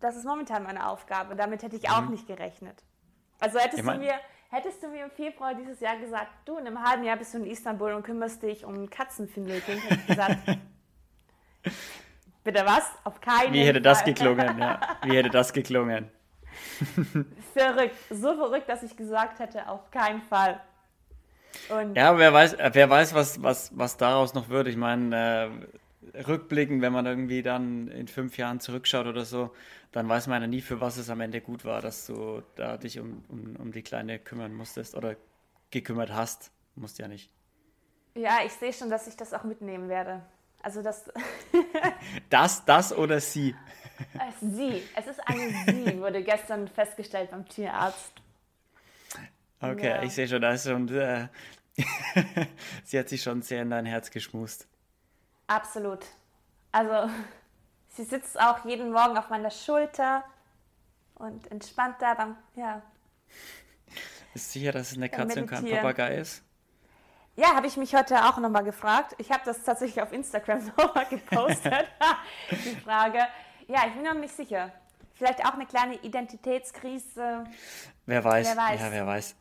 das 0.00 0.16
ist 0.16 0.24
momentan 0.24 0.62
meine 0.62 0.88
Aufgabe. 0.88 1.36
Damit 1.36 1.62
hätte 1.62 1.76
ich 1.76 1.90
auch 1.90 2.02
mhm. 2.02 2.12
nicht 2.12 2.26
gerechnet. 2.26 2.82
Also 3.38 3.58
hättest 3.58 3.78
ich 3.78 3.84
mein, 3.84 4.00
du 4.00 4.06
mir 4.06 4.14
hättest 4.50 4.82
du 4.82 4.88
mir 4.88 5.04
im 5.04 5.10
Februar 5.10 5.54
dieses 5.54 5.80
Jahr 5.80 5.96
gesagt, 5.96 6.30
du, 6.44 6.58
in 6.58 6.66
einem 6.66 6.82
halben 6.82 7.04
Jahr 7.04 7.16
bist 7.16 7.34
du 7.34 7.38
in 7.38 7.46
Istanbul 7.46 7.92
und 7.92 8.02
kümmerst 8.02 8.42
dich 8.42 8.64
um 8.64 8.90
Katzenfindelkind, 8.90 9.82
hätte 9.82 10.00
ich 10.00 10.06
gesagt, 10.06 10.36
bitte 12.44 12.66
was? 12.66 12.90
Auf 13.04 13.20
keinen 13.20 13.52
Wie 13.52 13.60
hätte 13.60 13.74
Fall. 13.74 13.82
das 13.82 14.04
geklungen, 14.04 14.58
ja. 14.58 14.80
Wie 15.02 15.16
hätte 15.16 15.30
das 15.30 15.52
geklungen? 15.52 16.10
verrückt. 17.54 17.96
So 18.10 18.34
verrückt, 18.34 18.68
dass 18.68 18.82
ich 18.82 18.96
gesagt 18.96 19.38
hätte, 19.38 19.68
auf 19.68 19.90
keinen 19.90 20.22
Fall. 20.22 20.60
Und 21.70 21.94
ja, 21.94 22.18
wer 22.18 22.32
weiß, 22.32 22.56
wer 22.72 22.90
weiß, 22.90 23.14
was, 23.14 23.42
was, 23.42 23.76
was 23.76 23.96
daraus 23.96 24.34
noch 24.34 24.48
wird. 24.48 24.68
Ich 24.68 24.76
meine, 24.76 25.60
äh, 26.14 26.20
rückblickend, 26.22 26.82
wenn 26.82 26.92
man 26.92 27.06
irgendwie 27.06 27.42
dann 27.42 27.88
in 27.88 28.08
fünf 28.08 28.36
Jahren 28.36 28.60
zurückschaut 28.60 29.06
oder 29.06 29.24
so, 29.24 29.54
dann 29.92 30.08
weiß 30.08 30.26
man 30.26 30.42
ja 30.42 30.48
nie, 30.48 30.60
für 30.60 30.80
was 30.80 30.96
es 30.96 31.10
am 31.10 31.20
Ende 31.20 31.40
gut 31.40 31.64
war, 31.64 31.80
dass 31.80 32.06
du 32.06 32.42
da 32.56 32.76
dich 32.76 32.98
um, 32.98 33.24
um, 33.28 33.56
um 33.56 33.72
die 33.72 33.82
Kleine 33.82 34.18
kümmern 34.18 34.54
musstest 34.54 34.94
oder 34.94 35.16
gekümmert 35.70 36.12
hast. 36.12 36.50
Musst 36.74 36.98
ja 36.98 37.08
nicht. 37.08 37.30
Ja, 38.14 38.38
ich 38.44 38.52
sehe 38.52 38.72
schon, 38.72 38.90
dass 38.90 39.06
ich 39.06 39.16
das 39.16 39.32
auch 39.32 39.44
mitnehmen 39.44 39.88
werde. 39.88 40.22
Also 40.62 40.82
das. 40.82 41.10
das, 42.30 42.64
das 42.64 42.96
oder 42.96 43.20
sie? 43.20 43.54
Sie. 44.40 44.82
Es 44.96 45.06
ist 45.06 45.20
eine 45.26 45.50
Sie, 45.66 45.98
wurde 45.98 46.22
gestern 46.22 46.68
festgestellt 46.68 47.30
beim 47.30 47.46
Tierarzt. 47.48 48.12
Okay, 49.60 49.88
ja. 49.88 50.02
ich 50.02 50.14
sehe 50.14 50.26
schon, 50.26 50.40
da 50.40 50.52
ist 50.52 50.66
schon. 50.66 50.88
Äh, 50.88 51.28
sie 52.84 52.98
hat 52.98 53.08
sich 53.08 53.22
schon 53.22 53.42
sehr 53.42 53.62
in 53.62 53.70
dein 53.70 53.86
Herz 53.86 54.10
geschmust. 54.10 54.66
Absolut. 55.46 56.04
Also 56.72 57.10
Sie 57.92 58.04
sitzt 58.04 58.40
auch 58.40 58.64
jeden 58.64 58.92
Morgen 58.92 59.18
auf 59.18 59.30
meiner 59.30 59.50
Schulter 59.50 60.24
und 61.16 61.50
entspannt 61.50 61.96
da 61.98 62.14
beim, 62.14 62.36
ja. 62.54 62.82
Ist 64.32 64.52
sicher, 64.52 64.72
dass 64.72 64.92
es 64.92 64.96
eine 64.96 65.08
Katze 65.08 65.40
und 65.40 65.48
kein 65.48 65.66
Papagei 65.66 66.16
ist? 66.16 66.42
Ja, 67.36 67.54
habe 67.54 67.66
ich 67.66 67.76
mich 67.76 67.94
heute 67.94 68.24
auch 68.24 68.38
nochmal 68.38 68.64
gefragt. 68.64 69.14
Ich 69.18 69.30
habe 69.30 69.42
das 69.44 69.62
tatsächlich 69.62 70.02
auf 70.02 70.12
Instagram 70.12 70.72
nochmal 70.76 71.06
gepostet, 71.06 71.88
die 72.50 72.76
Frage. 72.80 73.18
Ja, 73.66 73.86
ich 73.86 73.94
bin 73.94 74.02
noch 74.02 74.14
nicht 74.14 74.36
sicher. 74.36 74.72
Vielleicht 75.14 75.44
auch 75.44 75.54
eine 75.54 75.66
kleine 75.66 75.96
Identitätskrise. 75.96 77.44
Wer 78.06 78.24
weiß. 78.24 78.48
Wer 78.48 78.56
weiß. 78.56 78.80
Ja, 78.80 78.92
wer 78.92 79.06
weiß. 79.06 79.36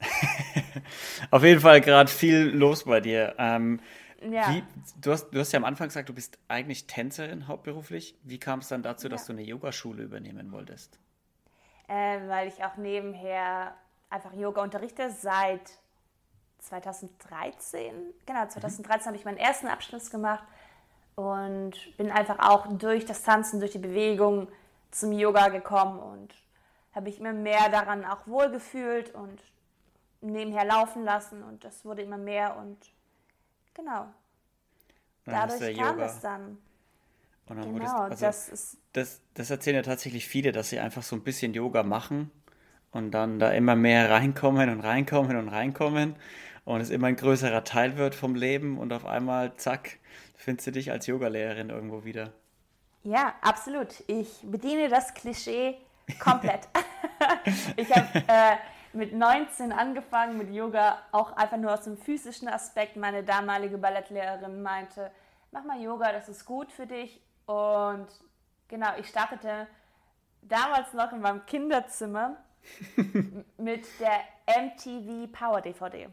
auf 1.31 1.43
jeden 1.43 1.61
Fall 1.61 1.81
gerade 1.81 2.09
viel 2.09 2.49
los 2.49 2.83
bei 2.85 3.01
dir. 3.01 3.35
Ähm, 3.37 3.79
ja. 4.21 4.53
Wie, 4.53 4.63
du, 5.01 5.11
hast, 5.11 5.29
du 5.29 5.39
hast 5.39 5.51
ja 5.51 5.57
am 5.57 5.65
Anfang 5.65 5.87
gesagt, 5.87 6.09
du 6.09 6.13
bist 6.13 6.37
eigentlich 6.47 6.87
Tänzerin 6.87 7.47
hauptberuflich. 7.47 8.15
Wie 8.23 8.39
kam 8.39 8.59
es 8.59 8.67
dann 8.67 8.83
dazu, 8.83 9.07
ja. 9.07 9.11
dass 9.11 9.25
du 9.25 9.33
eine 9.33 9.43
Yogaschule 9.43 10.03
übernehmen 10.03 10.51
wolltest? 10.51 10.99
Äh, 11.87 12.19
weil 12.27 12.47
ich 12.47 12.63
auch 12.63 12.77
nebenher 12.77 13.73
einfach 14.09 14.33
Yoga 14.33 14.61
unterrichte 14.61 15.09
seit 15.11 15.61
2013. 16.59 17.93
Genau, 18.25 18.47
2013 18.47 18.85
mhm. 18.85 19.05
habe 19.05 19.17
ich 19.17 19.25
meinen 19.25 19.37
ersten 19.37 19.67
Abschluss 19.67 20.09
gemacht 20.09 20.43
und 21.15 21.73
bin 21.97 22.11
einfach 22.11 22.39
auch 22.39 22.67
durch 22.77 23.05
das 23.05 23.23
Tanzen, 23.23 23.59
durch 23.59 23.71
die 23.71 23.79
Bewegung 23.79 24.47
zum 24.91 25.11
Yoga 25.11 25.49
gekommen 25.49 25.99
und 25.99 26.33
habe 26.93 27.09
ich 27.09 27.19
immer 27.19 27.33
mehr 27.33 27.69
daran 27.69 28.03
auch 28.05 28.27
wohlgefühlt 28.27 29.13
und 29.13 29.41
nebenher 30.21 30.65
laufen 30.65 31.03
lassen 31.03 31.43
und 31.43 31.63
das 31.63 31.85
wurde 31.85 32.01
immer 32.01 32.17
mehr 32.17 32.57
und 32.57 32.77
Genau. 33.79 34.07
Dadurch 35.25 35.77
kam 35.77 35.95
Yoga. 35.95 36.05
es 36.05 36.19
dann. 36.19 36.57
Und 37.45 37.57
dann 37.57 37.73
genau, 37.73 38.01
also 38.01 38.25
das, 38.25 38.49
ist 38.49 38.77
das, 38.93 39.21
das 39.33 39.49
erzählen 39.49 39.77
ja 39.77 39.81
tatsächlich 39.81 40.27
viele, 40.27 40.51
dass 40.51 40.69
sie 40.69 40.79
einfach 40.79 41.01
so 41.01 41.15
ein 41.15 41.23
bisschen 41.23 41.53
Yoga 41.53 41.83
machen 41.83 42.29
und 42.91 43.11
dann 43.11 43.39
da 43.39 43.51
immer 43.51 43.75
mehr 43.75 44.09
reinkommen 44.09 44.69
und 44.69 44.81
reinkommen 44.81 45.37
und 45.37 45.49
reinkommen 45.49 46.15
und 46.65 46.81
es 46.81 46.89
immer 46.89 47.07
ein 47.07 47.15
größerer 47.15 47.63
Teil 47.63 47.97
wird 47.97 48.15
vom 48.15 48.35
Leben 48.35 48.77
und 48.77 48.93
auf 48.93 49.05
einmal, 49.05 49.55
zack, 49.55 49.97
findest 50.35 50.67
du 50.67 50.71
dich 50.71 50.91
als 50.91 51.07
Yogalehrerin 51.07 51.69
irgendwo 51.69 52.03
wieder. 52.03 52.33
Ja, 53.03 53.33
absolut. 53.41 54.03
Ich 54.07 54.41
bediene 54.43 54.89
das 54.89 55.13
Klischee 55.13 55.77
komplett. 56.19 56.67
ich 57.77 57.89
habe 57.95 58.19
äh, 58.27 58.57
mit 58.93 59.13
19 59.13 59.71
angefangen 59.71 60.37
mit 60.37 60.51
Yoga, 60.51 60.99
auch 61.11 61.33
einfach 61.33 61.57
nur 61.57 61.73
aus 61.73 61.81
dem 61.81 61.97
physischen 61.97 62.47
Aspekt. 62.47 62.95
Meine 62.95 63.23
damalige 63.23 63.77
Ballettlehrerin 63.77 64.61
meinte, 64.61 65.11
mach 65.51 65.63
mal 65.63 65.79
Yoga, 65.81 66.11
das 66.11 66.29
ist 66.29 66.45
gut 66.45 66.71
für 66.71 66.87
dich. 66.87 67.21
Und 67.45 68.07
genau, 68.67 68.89
ich 68.97 69.07
startete 69.07 69.67
damals 70.41 70.93
noch 70.93 71.11
in 71.11 71.21
meinem 71.21 71.45
Kinderzimmer 71.45 72.37
mit 73.57 73.85
der 73.99 74.21
MTV 74.47 75.31
Power 75.31 75.61
DVD. 75.61 76.09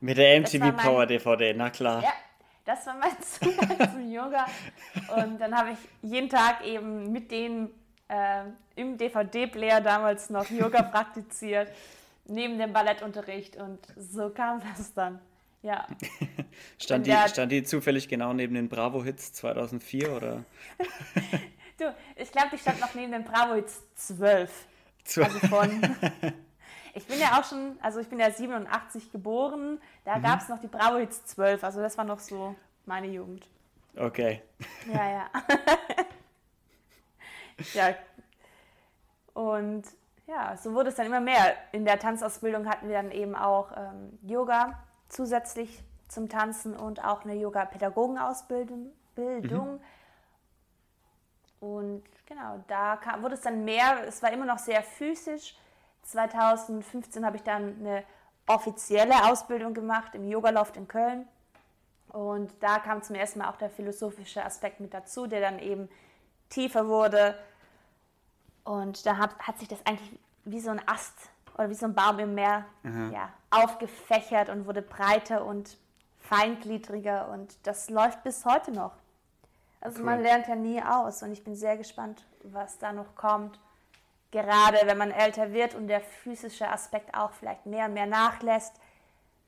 Mit 0.00 0.18
der 0.18 0.40
MTV 0.40 0.58
mein, 0.58 0.76
Power 0.76 1.06
DVD, 1.06 1.54
na 1.54 1.70
klar. 1.70 2.02
Ja, 2.02 2.12
das 2.64 2.86
war 2.86 2.94
mein 2.94 3.16
Zugang 3.22 3.90
zum 3.92 4.12
Yoga. 4.12 4.46
Und 5.16 5.38
dann 5.38 5.56
habe 5.56 5.70
ich 5.70 5.78
jeden 6.02 6.28
Tag 6.28 6.64
eben 6.64 7.10
mit 7.10 7.30
denen 7.30 7.70
äh, 8.08 8.44
im 8.76 8.96
DVD-Player 8.96 9.80
damals 9.80 10.30
noch 10.30 10.50
Yoga 10.50 10.82
praktiziert, 10.92 11.68
neben 12.26 12.58
dem 12.58 12.72
Ballettunterricht 12.72 13.56
und 13.56 13.78
so 13.96 14.30
kam 14.30 14.60
das 14.76 14.92
dann. 14.94 15.20
Ja. 15.62 15.86
stand, 16.78 17.06
die, 17.06 17.16
stand 17.28 17.50
die 17.50 17.62
zufällig 17.64 18.08
genau 18.08 18.32
neben 18.32 18.54
den 18.54 18.68
Bravo-Hits 18.68 19.32
2004 19.34 20.12
oder? 20.12 20.44
du, 21.78 21.94
ich 22.16 22.30
glaube, 22.30 22.48
die 22.52 22.58
stand 22.58 22.80
noch 22.80 22.94
neben 22.94 23.12
den 23.12 23.24
Bravo-Hits 23.24 23.82
12. 23.96 24.50
12. 25.04 25.26
Also 25.26 25.46
von. 25.48 25.96
ich 26.94 27.06
bin 27.06 27.18
ja 27.18 27.38
auch 27.38 27.44
schon, 27.44 27.76
also 27.82 27.98
ich 27.98 28.08
bin 28.08 28.20
ja 28.20 28.30
87 28.30 29.10
geboren, 29.10 29.80
da 30.04 30.18
mhm. 30.18 30.22
gab 30.22 30.40
es 30.40 30.48
noch 30.48 30.60
die 30.60 30.68
Bravo-Hits 30.68 31.26
12, 31.26 31.64
also 31.64 31.80
das 31.80 31.98
war 31.98 32.04
noch 32.04 32.20
so 32.20 32.54
meine 32.86 33.08
Jugend. 33.08 33.48
Okay. 33.96 34.42
Ja, 34.86 35.10
ja. 35.10 35.30
Ja. 37.74 37.94
Und 39.34 39.84
ja, 40.26 40.56
so 40.56 40.74
wurde 40.74 40.90
es 40.90 40.96
dann 40.96 41.06
immer 41.06 41.20
mehr. 41.20 41.54
In 41.72 41.84
der 41.84 41.98
Tanzausbildung 41.98 42.68
hatten 42.68 42.88
wir 42.88 42.96
dann 42.96 43.10
eben 43.10 43.34
auch 43.34 43.70
ähm, 43.76 44.18
Yoga 44.22 44.78
zusätzlich 45.08 45.82
zum 46.08 46.28
Tanzen 46.28 46.76
und 46.76 47.04
auch 47.04 47.24
eine 47.24 47.34
Yoga-Pädagogenausbildung. 47.34 48.92
Mhm. 49.16 49.80
Und 51.60 52.04
genau, 52.26 52.62
da 52.68 52.96
kam, 52.96 53.22
wurde 53.22 53.34
es 53.34 53.40
dann 53.40 53.64
mehr, 53.64 54.06
es 54.06 54.22
war 54.22 54.32
immer 54.32 54.44
noch 54.44 54.58
sehr 54.58 54.82
physisch. 54.82 55.56
2015 56.02 57.24
habe 57.24 57.36
ich 57.36 57.42
dann 57.42 57.76
eine 57.80 58.04
offizielle 58.46 59.30
Ausbildung 59.30 59.74
gemacht 59.74 60.14
im 60.14 60.26
Yogaloft 60.26 60.76
in 60.76 60.88
Köln. 60.88 61.26
Und 62.08 62.50
da 62.60 62.78
kam 62.78 63.02
zum 63.02 63.16
ersten 63.16 63.40
Mal 63.40 63.50
auch 63.50 63.56
der 63.56 63.70
philosophische 63.70 64.44
Aspekt 64.44 64.80
mit 64.80 64.94
dazu, 64.94 65.26
der 65.26 65.40
dann 65.40 65.58
eben 65.58 65.88
tiefer 66.48 66.88
wurde. 66.88 67.38
Und 68.64 69.06
da 69.06 69.16
hat, 69.16 69.38
hat 69.38 69.58
sich 69.58 69.68
das 69.68 69.84
eigentlich 69.86 70.18
wie 70.44 70.60
so 70.60 70.70
ein 70.70 70.80
Ast 70.86 71.14
oder 71.54 71.70
wie 71.70 71.74
so 71.74 71.86
ein 71.86 71.94
Baum 71.94 72.18
im 72.18 72.34
Meer 72.34 72.64
ja, 73.12 73.32
aufgefächert 73.50 74.48
und 74.48 74.66
wurde 74.66 74.82
breiter 74.82 75.44
und 75.44 75.76
feingliedriger. 76.20 77.28
Und 77.30 77.56
das 77.64 77.90
läuft 77.90 78.22
bis 78.22 78.44
heute 78.44 78.70
noch. 78.72 78.92
Also 79.80 80.00
cool. 80.00 80.06
man 80.06 80.22
lernt 80.22 80.48
ja 80.48 80.56
nie 80.56 80.82
aus 80.82 81.22
und 81.22 81.32
ich 81.32 81.44
bin 81.44 81.54
sehr 81.54 81.76
gespannt, 81.76 82.24
was 82.42 82.78
da 82.78 82.92
noch 82.92 83.14
kommt. 83.14 83.58
Gerade 84.30 84.78
wenn 84.84 84.98
man 84.98 85.10
älter 85.10 85.52
wird 85.52 85.74
und 85.74 85.88
der 85.88 86.00
physische 86.00 86.68
Aspekt 86.68 87.14
auch 87.14 87.32
vielleicht 87.32 87.64
mehr 87.64 87.86
und 87.86 87.94
mehr 87.94 88.06
nachlässt. 88.06 88.74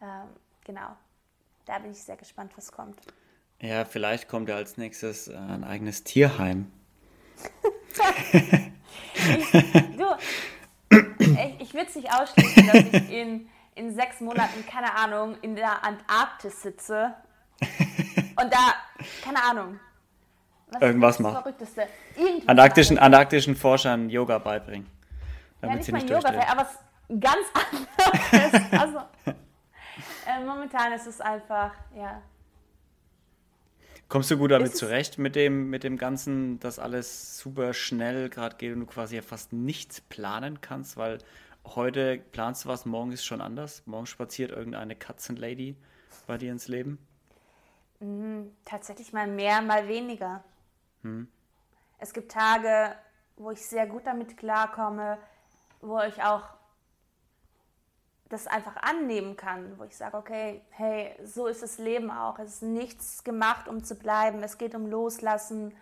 Ähm, 0.00 0.28
genau, 0.64 0.96
da 1.66 1.78
bin 1.78 1.90
ich 1.90 2.02
sehr 2.02 2.16
gespannt, 2.16 2.52
was 2.56 2.72
kommt. 2.72 2.98
Ja, 3.60 3.84
vielleicht 3.84 4.28
kommt 4.28 4.48
ja 4.48 4.56
als 4.56 4.78
nächstes 4.78 5.28
äh, 5.28 5.36
ein 5.36 5.64
eigenes 5.64 6.02
Tierheim. 6.04 6.72
Ich, 9.14 9.52
du, 9.96 10.06
ich, 11.18 11.60
ich 11.60 11.74
würde 11.74 11.86
es 11.88 11.94
nicht 11.96 12.12
ausschließen, 12.12 12.66
dass 12.66 12.76
ich 12.76 13.10
in, 13.10 13.48
in 13.74 13.94
sechs 13.94 14.20
Monaten, 14.20 14.64
keine 14.66 14.94
Ahnung, 14.94 15.36
in 15.42 15.56
der 15.56 15.84
Antarktis 15.84 16.62
sitze 16.62 17.14
und 17.60 18.52
da, 18.52 18.74
keine 19.24 19.42
Ahnung, 19.42 19.80
was 20.70 20.82
irgendwas 20.82 21.18
macht. 21.18 21.44
Antarktischen, 22.46 22.98
antarktischen 22.98 23.56
Forschern 23.56 24.08
Yoga 24.08 24.38
beibringen. 24.38 24.88
Damit 25.60 25.72
ja, 25.72 25.76
nicht 25.76 25.86
sie 25.86 25.92
nicht 25.92 26.08
mal 26.08 26.32
Yoga, 26.32 26.50
aber 26.50 26.62
es 26.62 26.78
ganz 27.20 27.46
anderes. 28.32 28.80
also, 28.80 28.98
äh, 30.26 30.44
momentan 30.46 30.92
ist 30.92 31.06
es 31.06 31.20
einfach, 31.20 31.72
ja. 31.96 32.22
Kommst 34.10 34.28
du 34.28 34.36
gut 34.36 34.50
damit 34.50 34.76
zurecht 34.76 35.18
mit 35.18 35.36
dem, 35.36 35.70
mit 35.70 35.84
dem 35.84 35.96
Ganzen, 35.96 36.58
dass 36.58 36.80
alles 36.80 37.38
super 37.38 37.72
schnell 37.72 38.28
gerade 38.28 38.56
geht 38.56 38.74
und 38.74 38.80
du 38.80 38.86
quasi 38.86 39.14
ja 39.14 39.22
fast 39.22 39.52
nichts 39.52 40.00
planen 40.00 40.60
kannst, 40.60 40.96
weil 40.96 41.18
heute 41.64 42.20
planst 42.32 42.64
du 42.64 42.70
was, 42.70 42.86
morgen 42.86 43.12
ist 43.12 43.24
schon 43.24 43.40
anders. 43.40 43.84
Morgen 43.86 44.06
spaziert 44.06 44.50
irgendeine 44.50 44.96
Katzenlady 44.96 45.76
bei 46.26 46.38
dir 46.38 46.50
ins 46.50 46.66
Leben. 46.66 46.98
Mhm, 48.00 48.50
tatsächlich 48.64 49.12
mal 49.12 49.28
mehr, 49.28 49.62
mal 49.62 49.86
weniger. 49.86 50.42
Hm. 51.02 51.28
Es 51.98 52.12
gibt 52.12 52.32
Tage, 52.32 52.96
wo 53.36 53.52
ich 53.52 53.64
sehr 53.64 53.86
gut 53.86 54.08
damit 54.08 54.36
klarkomme, 54.36 55.18
wo 55.82 56.00
ich 56.00 56.20
auch 56.20 56.42
das 58.30 58.46
einfach 58.46 58.76
annehmen 58.76 59.36
kann, 59.36 59.76
wo 59.78 59.84
ich 59.84 59.96
sage, 59.96 60.16
okay, 60.16 60.62
hey, 60.70 61.14
so 61.24 61.48
ist 61.48 61.62
das 61.62 61.78
Leben 61.78 62.10
auch. 62.12 62.38
Es 62.38 62.54
ist 62.54 62.62
nichts 62.62 63.24
gemacht, 63.24 63.68
um 63.68 63.82
zu 63.82 63.96
bleiben. 63.96 64.42
Es 64.42 64.56
geht 64.56 64.74
um 64.76 64.86
Loslassen. 64.86 65.74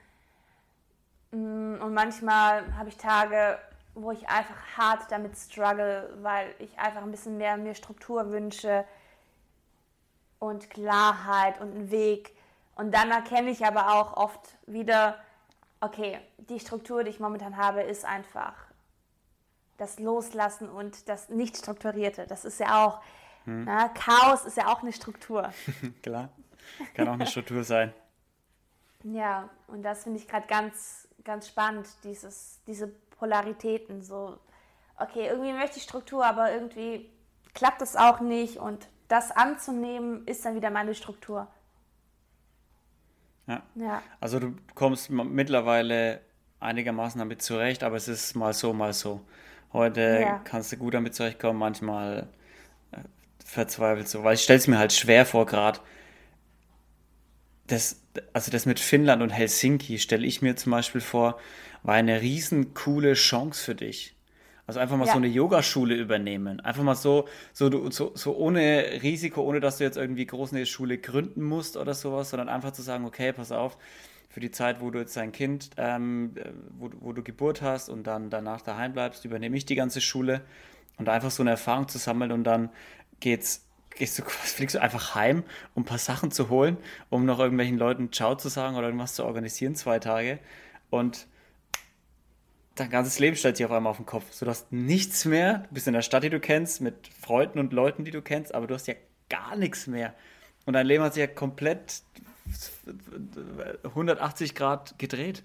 Mm, 1.30 1.74
und 1.82 1.92
manchmal 1.92 2.74
habe 2.76 2.88
ich 2.88 2.96
Tage, 2.96 3.58
wo 3.94 4.12
ich 4.12 4.28
einfach 4.30 4.56
hart 4.78 5.12
damit 5.12 5.36
struggle, 5.36 6.10
weil 6.22 6.54
ich 6.58 6.78
einfach 6.78 7.02
ein 7.02 7.10
bisschen 7.10 7.36
mehr 7.36 7.58
mir 7.58 7.74
Struktur 7.74 8.30
wünsche 8.30 8.86
und 10.38 10.70
Klarheit 10.70 11.60
und 11.60 11.74
einen 11.74 11.90
Weg. 11.90 12.34
Und 12.76 12.94
dann 12.94 13.10
erkenne 13.10 13.50
ich 13.50 13.66
aber 13.66 13.92
auch 13.92 14.16
oft 14.16 14.56
wieder, 14.66 15.18
okay, 15.80 16.18
die 16.38 16.60
Struktur, 16.60 17.04
die 17.04 17.10
ich 17.10 17.20
momentan 17.20 17.58
habe, 17.58 17.82
ist 17.82 18.06
einfach 18.06 18.54
das 19.78 19.98
Loslassen 19.98 20.68
und 20.68 21.08
das 21.08 21.30
Nicht-Strukturierte. 21.30 22.26
Das 22.26 22.44
ist 22.44 22.60
ja 22.60 22.84
auch, 22.84 23.00
hm. 23.44 23.64
na, 23.64 23.88
Chaos 23.88 24.44
ist 24.44 24.56
ja 24.58 24.66
auch 24.66 24.82
eine 24.82 24.92
Struktur. 24.92 25.50
Klar, 26.02 26.28
kann 26.94 27.08
auch 27.08 27.14
eine 27.14 27.26
Struktur 27.28 27.64
sein. 27.64 27.94
Ja, 29.04 29.48
und 29.68 29.82
das 29.82 30.02
finde 30.02 30.18
ich 30.18 30.28
gerade 30.28 30.46
ganz, 30.46 31.08
ganz 31.24 31.48
spannend, 31.48 31.88
dieses, 32.04 32.60
diese 32.66 32.88
Polaritäten. 32.88 34.02
So, 34.02 34.38
okay, 34.98 35.28
irgendwie 35.28 35.52
möchte 35.52 35.78
ich 35.78 35.84
Struktur, 35.84 36.26
aber 36.26 36.52
irgendwie 36.52 37.08
klappt 37.54 37.80
es 37.80 37.96
auch 37.96 38.20
nicht 38.20 38.58
und 38.58 38.88
das 39.06 39.30
anzunehmen 39.30 40.26
ist 40.26 40.44
dann 40.44 40.54
wieder 40.54 40.70
meine 40.70 40.94
Struktur. 40.94 41.48
Ja. 43.46 43.62
ja. 43.76 44.02
Also 44.20 44.38
du 44.38 44.54
kommst 44.74 45.08
mittlerweile 45.08 46.20
einigermaßen 46.60 47.18
damit 47.18 47.40
zurecht, 47.40 47.82
aber 47.82 47.96
es 47.96 48.08
ist 48.08 48.34
mal 48.34 48.52
so, 48.52 48.72
mal 48.72 48.92
so. 48.92 49.22
Heute 49.72 50.20
ja. 50.22 50.38
kannst 50.44 50.72
du 50.72 50.76
gut 50.76 50.94
damit 50.94 51.14
zurechtkommen, 51.14 51.58
manchmal 51.58 52.28
äh, 52.92 52.98
verzweifelt 53.44 54.08
so, 54.08 54.24
weil 54.24 54.34
ich 54.34 54.42
stelle 54.42 54.58
es 54.58 54.66
mir 54.66 54.78
halt 54.78 54.92
schwer 54.92 55.26
vor 55.26 55.46
gerade. 55.46 55.80
Das, 57.66 58.02
also 58.32 58.50
das 58.50 58.64
mit 58.64 58.80
Finnland 58.80 59.22
und 59.22 59.30
Helsinki 59.30 59.98
stelle 59.98 60.26
ich 60.26 60.40
mir 60.40 60.56
zum 60.56 60.72
Beispiel 60.72 61.02
vor, 61.02 61.38
war 61.82 61.94
eine 61.94 62.22
riesen 62.22 62.72
coole 62.72 63.12
Chance 63.12 63.62
für 63.62 63.74
dich. 63.74 64.16
Also 64.68 64.80
einfach 64.80 64.98
mal 64.98 65.06
ja. 65.06 65.12
so 65.12 65.18
eine 65.18 65.28
Yogaschule 65.28 65.94
übernehmen. 65.94 66.60
Einfach 66.60 66.82
mal 66.82 66.94
so, 66.94 67.26
so, 67.54 67.90
so, 67.90 68.12
so 68.14 68.36
ohne 68.36 69.00
Risiko, 69.02 69.40
ohne 69.40 69.60
dass 69.60 69.78
du 69.78 69.84
jetzt 69.84 69.96
irgendwie 69.96 70.26
groß 70.26 70.52
eine 70.52 70.66
Schule 70.66 70.98
gründen 70.98 71.42
musst 71.42 71.78
oder 71.78 71.94
sowas, 71.94 72.28
sondern 72.28 72.50
einfach 72.50 72.72
zu 72.72 72.82
sagen, 72.82 73.06
okay, 73.06 73.32
pass 73.32 73.50
auf, 73.50 73.78
für 74.28 74.40
die 74.40 74.50
Zeit, 74.50 74.80
wo 74.80 74.90
du 74.90 74.98
jetzt 74.98 75.16
dein 75.16 75.32
Kind, 75.32 75.70
ähm, 75.76 76.34
wo, 76.70 76.90
wo 77.00 77.12
du 77.12 77.22
Geburt 77.22 77.62
hast 77.62 77.88
und 77.88 78.06
dann 78.06 78.30
danach 78.30 78.60
daheim 78.60 78.92
bleibst, 78.92 79.24
übernehme 79.24 79.56
ich 79.56 79.64
die 79.64 79.74
ganze 79.74 80.00
Schule 80.00 80.42
und 80.98 81.08
einfach 81.08 81.30
so 81.30 81.42
eine 81.42 81.50
Erfahrung 81.50 81.88
zu 81.88 81.98
sammeln 81.98 82.32
und 82.32 82.44
dann 82.44 82.70
geht's 83.20 83.64
gehst 83.98 84.18
du, 84.18 84.22
fliegst 84.28 84.76
du 84.76 84.82
einfach 84.82 85.14
heim, 85.14 85.44
um 85.74 85.82
ein 85.82 85.86
paar 85.86 85.98
Sachen 85.98 86.30
zu 86.30 86.48
holen, 86.48 86.78
um 87.10 87.24
noch 87.24 87.38
irgendwelchen 87.38 87.78
Leuten 87.78 88.12
Ciao 88.12 88.34
zu 88.36 88.48
sagen 88.48 88.76
oder 88.76 88.86
irgendwas 88.86 89.14
zu 89.14 89.24
organisieren, 89.24 89.74
zwei 89.74 89.98
Tage. 89.98 90.38
Und 90.90 91.26
dein 92.76 92.90
ganzes 92.90 93.18
Leben 93.18 93.36
stellt 93.36 93.56
sich 93.56 93.66
auf 93.66 93.72
einmal 93.72 93.90
auf 93.90 93.96
den 93.96 94.06
Kopf. 94.06 94.32
So, 94.32 94.46
du 94.46 94.50
hast 94.50 94.72
nichts 94.72 95.24
mehr. 95.24 95.64
Du 95.68 95.74
bist 95.74 95.86
in 95.86 95.94
der 95.94 96.02
Stadt, 96.02 96.22
die 96.22 96.30
du 96.30 96.40
kennst, 96.40 96.80
mit 96.80 97.08
Freunden 97.08 97.58
und 97.58 97.72
Leuten, 97.72 98.04
die 98.04 98.10
du 98.10 98.22
kennst, 98.22 98.54
aber 98.54 98.66
du 98.66 98.74
hast 98.74 98.86
ja 98.86 98.94
gar 99.28 99.56
nichts 99.56 99.86
mehr. 99.86 100.14
Und 100.64 100.74
dein 100.74 100.86
Leben 100.86 101.02
hat 101.02 101.14
sich 101.14 101.20
ja 101.20 101.26
komplett 101.26 102.02
180 103.84 104.54
Grad 104.54 104.98
gedreht. 104.98 105.42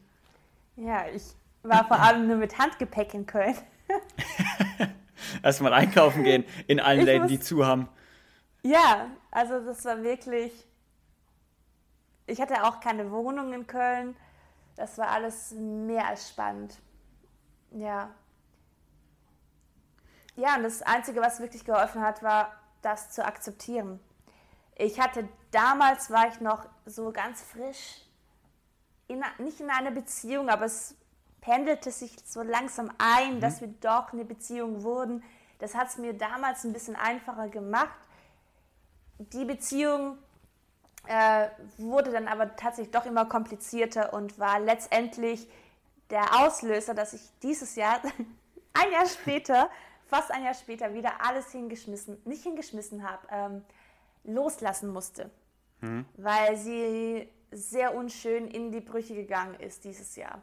Ja, 0.76 1.08
ich 1.08 1.24
war 1.64 1.88
vor 1.88 2.00
allem 2.00 2.28
nur 2.28 2.38
mit 2.38 2.58
Handgepäck 2.58 3.14
in 3.14 3.26
Köln. 3.26 3.56
Erstmal 5.44 5.74
einkaufen 5.74 6.24
gehen 6.24 6.46
in 6.68 6.80
allen 6.80 7.02
ich 7.02 7.06
Läden, 7.06 7.24
muss, 7.24 7.32
die 7.32 7.40
zu 7.40 7.66
haben. 7.66 7.88
Ja, 8.64 9.08
also 9.32 9.64
das 9.66 9.84
war 9.86 10.04
wirklich. 10.04 10.52
Ich 12.26 12.40
hatte 12.40 12.64
auch 12.64 12.80
keine 12.80 13.12
Wohnung 13.12 13.54
in 13.54 13.68
Köln. 13.68 14.16
Das 14.76 14.98
war 14.98 15.10
alles 15.10 15.52
mehr 15.52 16.08
als 16.08 16.30
spannend. 16.30 16.80
Ja. 17.72 18.10
Ja, 20.36 20.56
und 20.56 20.64
das 20.64 20.82
Einzige, 20.82 21.22
was 21.22 21.40
wirklich 21.40 21.64
geholfen 21.64 22.02
hat, 22.02 22.24
war, 22.24 22.52
das 22.82 23.12
zu 23.12 23.24
akzeptieren. 23.24 24.00
Ich 24.76 25.00
hatte 25.00 25.28
damals 25.52 26.10
war 26.10 26.28
ich 26.28 26.40
noch 26.42 26.66
so 26.86 27.12
ganz 27.12 27.42
frisch, 27.42 28.02
in, 29.08 29.24
nicht 29.40 29.60
in 29.60 29.70
einer 29.70 29.92
Beziehung, 29.92 30.50
aber 30.50 30.66
es 30.66 30.96
pendelte 31.42 31.92
sich 31.92 32.16
so 32.26 32.42
langsam 32.42 32.92
ein, 32.98 33.36
mhm. 33.36 33.42
dass 33.42 33.62
wir 33.62 33.68
doch 33.82 34.14
eine 34.14 34.26
Beziehung 34.26 34.84
wurden. 34.84 35.24
Das 35.60 35.76
hat 35.76 35.90
es 35.90 35.98
mir 35.98 36.14
damals 36.14 36.64
ein 36.64 36.74
bisschen 36.74 36.96
einfacher 36.96 37.50
gemacht. 37.50 37.98
Die 39.20 39.46
Beziehung 39.46 40.18
äh, 41.08 41.48
wurde 41.78 42.12
dann 42.12 42.28
aber 42.28 42.56
tatsächlich 42.56 42.92
doch 42.92 43.06
immer 43.06 43.26
komplizierter 43.26 44.14
und 44.14 44.40
war 44.40 44.60
letztendlich 44.60 45.50
der 46.10 46.42
Auslöser, 46.42 46.94
dass 46.94 47.14
ich 47.14 47.22
dieses 47.42 47.76
Jahr, 47.76 48.02
ein 48.74 48.92
Jahr 48.92 49.06
später, 49.06 49.70
fast 50.08 50.32
ein 50.32 50.44
Jahr 50.44 50.54
später, 50.54 50.94
wieder 50.94 51.26
alles 51.26 51.52
hingeschmissen, 51.52 52.22
nicht 52.26 52.44
hingeschmissen 52.44 53.08
habe, 53.10 53.28
ähm, 53.30 53.66
loslassen 54.24 54.90
musste 54.90 55.30
mhm. 55.84 56.06
weil 56.18 56.58
sie 56.58 57.30
sehr 57.52 57.94
unschön 57.94 58.48
in 58.48 58.72
die 58.72 58.82
Brüche 58.82 59.14
gegangen 59.14 59.56
ist 59.60 59.84
dieses 59.84 60.16
Jahr. 60.16 60.42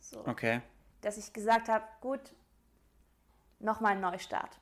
So. 0.00 0.26
Okay. 0.26 0.62
Dass 1.02 1.18
ich 1.18 1.32
gesagt 1.32 1.68
habe, 1.68 1.84
gut, 2.00 2.20
nochmal 3.58 3.92
ein 3.92 4.00
Neustart. 4.00 4.58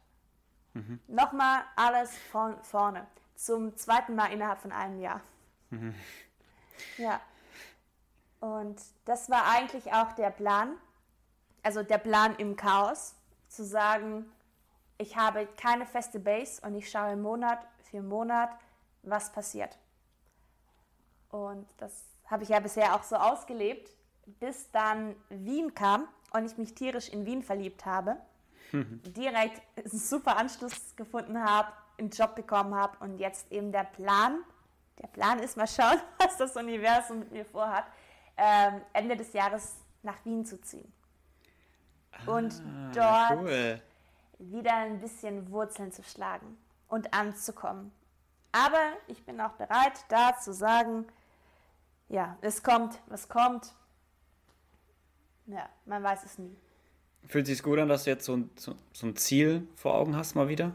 Mhm. 0.73 0.99
Nochmal 1.07 1.63
alles 1.77 2.17
von 2.33 2.61
vorne. 2.65 3.07
Zum 3.37 3.77
zweiten 3.77 4.15
Mal 4.15 4.33
innerhalb 4.33 4.61
von 4.61 4.73
einem 4.73 4.99
Jahr. 4.99 5.21
Mhm. 5.71 5.95
Ja. 6.99 7.21
Und 8.41 8.81
das 9.05 9.31
war 9.31 9.49
eigentlich 9.51 9.93
auch 9.93 10.13
der 10.13 10.31
Plan, 10.31 10.77
also 11.63 11.83
der 11.83 11.99
Plan 11.99 12.35
im 12.37 12.57
Chaos, 12.57 13.15
zu 13.49 13.65
sagen, 13.65 14.27
ich 14.99 15.17
habe 15.17 15.47
keine 15.57 15.87
feste 15.87 16.19
Base 16.19 16.61
und 16.67 16.75
ich 16.75 16.91
schaue 16.91 17.17
Monat 17.17 17.67
für 17.83 18.03
Monat, 18.03 18.51
was 19.03 19.33
passiert. 19.33 19.79
Und 21.35 21.67
das 21.79 22.05
habe 22.27 22.45
ich 22.45 22.51
ja 22.51 22.61
bisher 22.61 22.95
auch 22.95 23.03
so 23.03 23.17
ausgelebt, 23.17 23.91
bis 24.39 24.71
dann 24.71 25.17
Wien 25.31 25.75
kam 25.75 26.07
und 26.33 26.45
ich 26.45 26.57
mich 26.59 26.75
tierisch 26.75 27.09
in 27.09 27.27
Wien 27.27 27.43
verliebt 27.43 27.85
habe. 27.85 28.17
Direkt 28.73 29.61
einen 29.77 29.89
super 29.89 30.37
Anschluss 30.37 30.95
gefunden 30.95 31.43
habe, 31.43 31.73
einen 31.99 32.11
Job 32.11 32.37
bekommen 32.37 32.77
habe 32.77 32.97
und 33.01 33.19
jetzt 33.19 33.51
eben 33.51 33.73
der 33.73 33.83
Plan, 33.83 34.45
der 35.03 35.09
Plan 35.09 35.41
ist 35.41 35.57
mal 35.57 35.67
schauen, 35.67 35.99
was 36.19 36.37
das 36.37 36.55
Universum 36.55 37.19
mit 37.19 37.33
mir 37.33 37.45
vorhat, 37.45 37.87
ähm, 38.37 38.83
Ende 38.93 39.17
des 39.17 39.33
Jahres 39.33 39.75
nach 40.05 40.25
Wien 40.25 40.47
zu 40.47 40.61
ziehen. 40.61 40.93
Und 42.27 42.63
ah, 42.65 42.93
dort 42.95 43.43
cool. 43.43 43.83
wieder 44.39 44.77
ein 44.77 45.01
bisschen 45.01 45.51
Wurzeln 45.51 45.91
zu 45.91 46.05
schlagen 46.05 46.57
und 46.87 47.13
anzukommen. 47.13 47.91
Aber 48.53 48.93
ich 49.09 49.25
bin 49.27 49.41
auch 49.41 49.55
bereit, 49.55 50.05
da 50.09 50.39
zu 50.39 50.53
sagen, 50.53 51.09
ja, 52.09 52.37
es 52.41 52.63
kommt, 52.63 52.99
was 53.07 53.29
kommt. 53.29 53.75
Ja, 55.47 55.69
man 55.85 56.03
weiß 56.03 56.25
es 56.25 56.39
nie. 56.39 56.57
Fühlt 57.27 57.47
sich 57.47 57.63
gut 57.63 57.79
an, 57.79 57.89
dass 57.89 58.05
du 58.05 58.11
jetzt 58.11 58.25
so 58.25 58.37
ein, 58.37 58.51
so, 58.57 58.75
so, 58.93 59.07
ein 59.07 59.17
Ziel 59.17 59.67
vor 59.77 59.95
Augen 59.95 60.17
hast, 60.17 60.35
mal 60.35 60.49
wieder? 60.49 60.73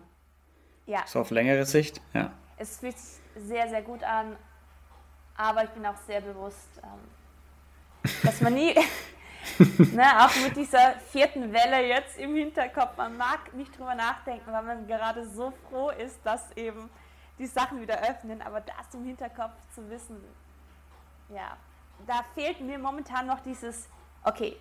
Ja. 0.86 1.06
So 1.06 1.20
auf 1.20 1.30
längere 1.30 1.66
Sicht, 1.66 2.02
ja. 2.14 2.32
Es 2.58 2.78
fühlt 2.80 2.98
sich 2.98 3.20
sehr, 3.36 3.70
sehr 3.70 3.82
gut 3.82 4.04
an, 4.04 4.36
aber 5.36 5.64
ich 5.64 5.70
bin 5.70 5.86
auch 5.86 5.98
sehr 6.08 6.22
bewusst, 6.22 6.68
ähm, 6.84 8.12
dass 8.24 8.42
man 8.42 8.54
nie, 8.54 8.74
ne, 9.94 10.26
auch 10.26 10.36
mit 10.44 10.56
dieser 10.58 11.00
vierten 11.12 11.54
Welle 11.54 11.88
jetzt 11.88 12.18
im 12.18 12.36
Hinterkopf, 12.36 12.98
man 12.98 13.16
mag 13.16 13.54
nicht 13.54 13.78
drüber 13.78 13.96
nachdenken, 13.96 14.52
weil 14.52 14.64
man 14.64 14.88
gerade 14.88 15.28
so 15.30 15.54
froh 15.70 15.92
ist, 15.92 16.20
dass 16.24 16.52
eben 16.58 16.90
die 17.38 17.48
Sachen 17.48 17.80
wieder 17.80 18.02
öffnen, 18.02 18.42
aber 18.42 18.62
das 18.62 18.94
im 18.94 19.06
Hinterkopf 19.06 19.54
zu 19.74 19.88
wissen, 19.90 20.18
ja, 21.30 21.58
da 22.06 22.24
fehlt 22.34 22.60
mir 22.62 22.80
momentan 22.80 23.28
noch 23.28 23.40
dieses, 23.42 23.88
okay, 24.24 24.58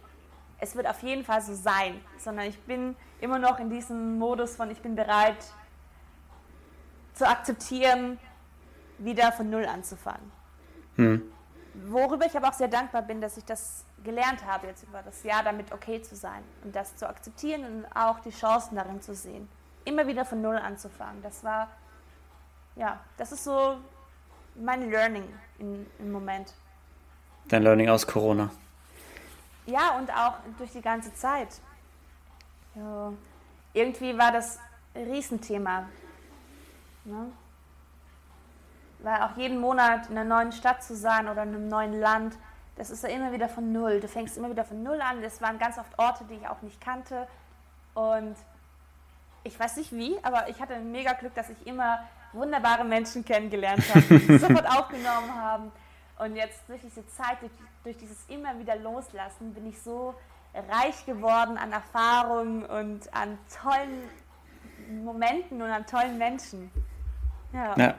es 0.60 0.74
wird 0.74 0.86
auf 0.86 1.02
jeden 1.02 1.24
Fall 1.24 1.40
so 1.40 1.54
sein, 1.54 2.00
sondern 2.18 2.46
ich 2.46 2.60
bin 2.62 2.96
immer 3.20 3.38
noch 3.38 3.58
in 3.58 3.70
diesem 3.70 4.18
Modus 4.18 4.56
von, 4.56 4.70
ich 4.70 4.80
bin 4.80 4.94
bereit 4.96 5.52
zu 7.14 7.26
akzeptieren, 7.26 8.18
wieder 8.98 9.32
von 9.32 9.50
Null 9.50 9.66
anzufangen. 9.66 10.32
Hm. 10.96 11.22
worüber 11.86 12.26
ich 12.26 12.36
aber 12.36 12.48
auch 12.48 12.54
sehr 12.54 12.66
dankbar 12.66 13.02
bin, 13.02 13.20
dass 13.20 13.36
ich 13.36 13.44
das 13.44 13.84
gelernt 14.02 14.44
habe, 14.44 14.66
jetzt 14.66 14.82
über 14.82 15.00
das 15.00 15.22
Jahr 15.22 15.44
damit 15.44 15.70
okay 15.72 16.02
zu 16.02 16.16
sein 16.16 16.42
und 16.64 16.74
das 16.74 16.96
zu 16.96 17.08
akzeptieren 17.08 17.64
und 17.64 17.96
auch 17.96 18.18
die 18.18 18.30
Chancen 18.30 18.74
darin 18.74 19.00
zu 19.00 19.14
sehen. 19.14 19.48
Immer 19.84 20.08
wieder 20.08 20.24
von 20.24 20.42
Null 20.42 20.56
anzufangen. 20.56 21.22
Das 21.22 21.44
war, 21.44 21.68
ja, 22.74 22.98
das 23.16 23.30
ist 23.30 23.44
so 23.44 23.78
mein 24.60 24.90
Learning 24.90 25.24
in, 25.58 25.86
im 25.98 26.12
Moment. 26.12 26.54
Dein 27.48 27.62
Learning 27.62 27.88
aus 27.88 28.06
Corona. 28.06 28.50
Ja, 29.66 29.96
und 29.98 30.10
auch 30.10 30.34
durch 30.58 30.72
die 30.72 30.80
ganze 30.80 31.14
Zeit. 31.14 31.48
Ja, 32.74 33.12
irgendwie 33.72 34.16
war 34.16 34.32
das 34.32 34.58
ein 34.94 35.10
Riesenthema. 35.10 35.88
Ne? 37.04 37.32
Weil 39.00 39.22
auch 39.22 39.36
jeden 39.36 39.60
Monat 39.60 40.08
in 40.10 40.18
einer 40.18 40.28
neuen 40.28 40.52
Stadt 40.52 40.82
zu 40.82 40.96
sein 40.96 41.28
oder 41.28 41.42
in 41.42 41.54
einem 41.54 41.68
neuen 41.68 42.00
Land, 42.00 42.36
das 42.76 42.90
ist 42.90 43.02
ja 43.02 43.08
immer 43.10 43.32
wieder 43.32 43.48
von 43.48 43.72
Null. 43.72 44.00
Du 44.00 44.08
fängst 44.08 44.36
immer 44.36 44.50
wieder 44.50 44.64
von 44.64 44.82
Null 44.82 45.00
an. 45.00 45.22
Das 45.22 45.40
waren 45.40 45.58
ganz 45.58 45.78
oft 45.78 45.98
Orte, 45.98 46.24
die 46.24 46.34
ich 46.34 46.48
auch 46.48 46.62
nicht 46.62 46.80
kannte. 46.80 47.26
Und 47.94 48.36
ich 49.44 49.58
weiß 49.58 49.76
nicht 49.76 49.92
wie, 49.92 50.16
aber 50.22 50.48
ich 50.48 50.60
hatte 50.60 50.74
ein 50.74 50.92
mega 50.92 51.12
Glück, 51.12 51.34
dass 51.34 51.50
ich 51.50 51.66
immer 51.66 52.00
wunderbare 52.32 52.84
Menschen 52.84 53.24
kennengelernt 53.24 53.82
habe, 53.94 54.18
die 54.18 54.38
sofort 54.38 54.66
aufgenommen 54.78 55.34
haben. 55.34 55.72
Und 56.18 56.36
jetzt 56.36 56.68
durch 56.68 56.80
diese 56.80 57.06
Zeit, 57.06 57.40
durch, 57.40 57.52
durch 57.84 57.96
dieses 57.96 58.24
immer 58.28 58.58
wieder 58.58 58.76
Loslassen, 58.76 59.54
bin 59.54 59.68
ich 59.68 59.80
so 59.80 60.14
reich 60.68 61.06
geworden 61.06 61.56
an 61.56 61.72
Erfahrungen 61.72 62.64
und 62.64 63.14
an 63.14 63.38
tollen 63.62 64.02
Momenten 65.04 65.62
und 65.62 65.70
an 65.70 65.86
tollen 65.86 66.18
Menschen. 66.18 66.70
Ja. 67.52 67.74
ja 67.76 67.94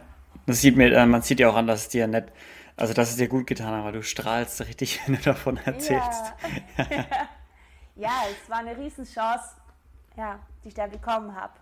das 0.46 0.62
sieht 0.62 0.76
mir, 0.76 0.92
äh, 0.92 1.06
man 1.06 1.22
sieht 1.22 1.40
ja 1.40 1.50
auch 1.50 1.56
an, 1.56 1.68
dass 1.68 1.82
es 1.82 1.90
dir 1.90 2.08
nett, 2.08 2.32
also 2.76 2.94
dass 2.94 3.12
es 3.12 3.18
dir 3.18 3.28
gut 3.28 3.48
getan 3.48 3.74
hat, 3.74 3.84
weil 3.86 3.94
du 3.94 4.04
strahlst 4.04 4.62
richtig, 4.62 5.00
wenn 5.06 5.16
du 5.16 5.22
davon 5.22 5.58
erzählst. 5.58 6.34
Ja, 6.78 6.86
ja 7.96 8.12
es 8.32 8.50
war 8.50 8.58
eine 8.58 8.78
Riesenchance, 8.78 9.56
ja, 10.18 10.40
die 10.64 10.70
ich 10.70 10.74
da 10.74 10.88
bekommen 10.88 11.36
habe. 11.36 11.54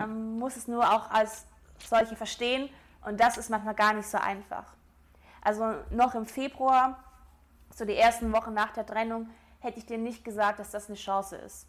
Man 0.00 0.38
muss 0.38 0.56
es 0.56 0.68
nur 0.68 0.82
auch 0.92 1.10
als 1.10 1.46
solche 1.78 2.16
verstehen 2.16 2.68
und 3.04 3.20
das 3.20 3.36
ist 3.36 3.50
manchmal 3.50 3.74
gar 3.74 3.92
nicht 3.92 4.08
so 4.08 4.18
einfach. 4.18 4.64
Also 5.42 5.74
noch 5.90 6.14
im 6.14 6.24
Februar, 6.24 6.98
so 7.74 7.84
die 7.84 7.96
ersten 7.96 8.32
Wochen 8.32 8.54
nach 8.54 8.72
der 8.72 8.86
Trennung, 8.86 9.28
hätte 9.60 9.78
ich 9.78 9.86
dir 9.86 9.98
nicht 9.98 10.24
gesagt, 10.24 10.58
dass 10.58 10.70
das 10.70 10.88
eine 10.88 10.96
Chance 10.96 11.36
ist. 11.36 11.66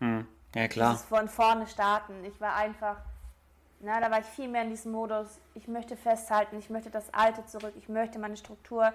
Hm. 0.00 0.26
Ja, 0.54 0.68
klar. 0.68 0.94
Ist 0.94 1.04
von 1.04 1.28
vorne 1.28 1.66
starten. 1.66 2.24
Ich 2.24 2.40
war 2.40 2.54
einfach, 2.54 2.96
na, 3.80 4.00
da 4.00 4.10
war 4.10 4.20
ich 4.20 4.26
viel 4.26 4.48
mehr 4.48 4.62
in 4.62 4.70
diesem 4.70 4.92
Modus. 4.92 5.38
Ich 5.54 5.68
möchte 5.68 5.96
festhalten, 5.96 6.58
ich 6.58 6.70
möchte 6.70 6.90
das 6.90 7.12
Alte 7.12 7.44
zurück, 7.46 7.74
ich 7.76 7.88
möchte 7.88 8.18
meine 8.18 8.36
Struktur. 8.36 8.92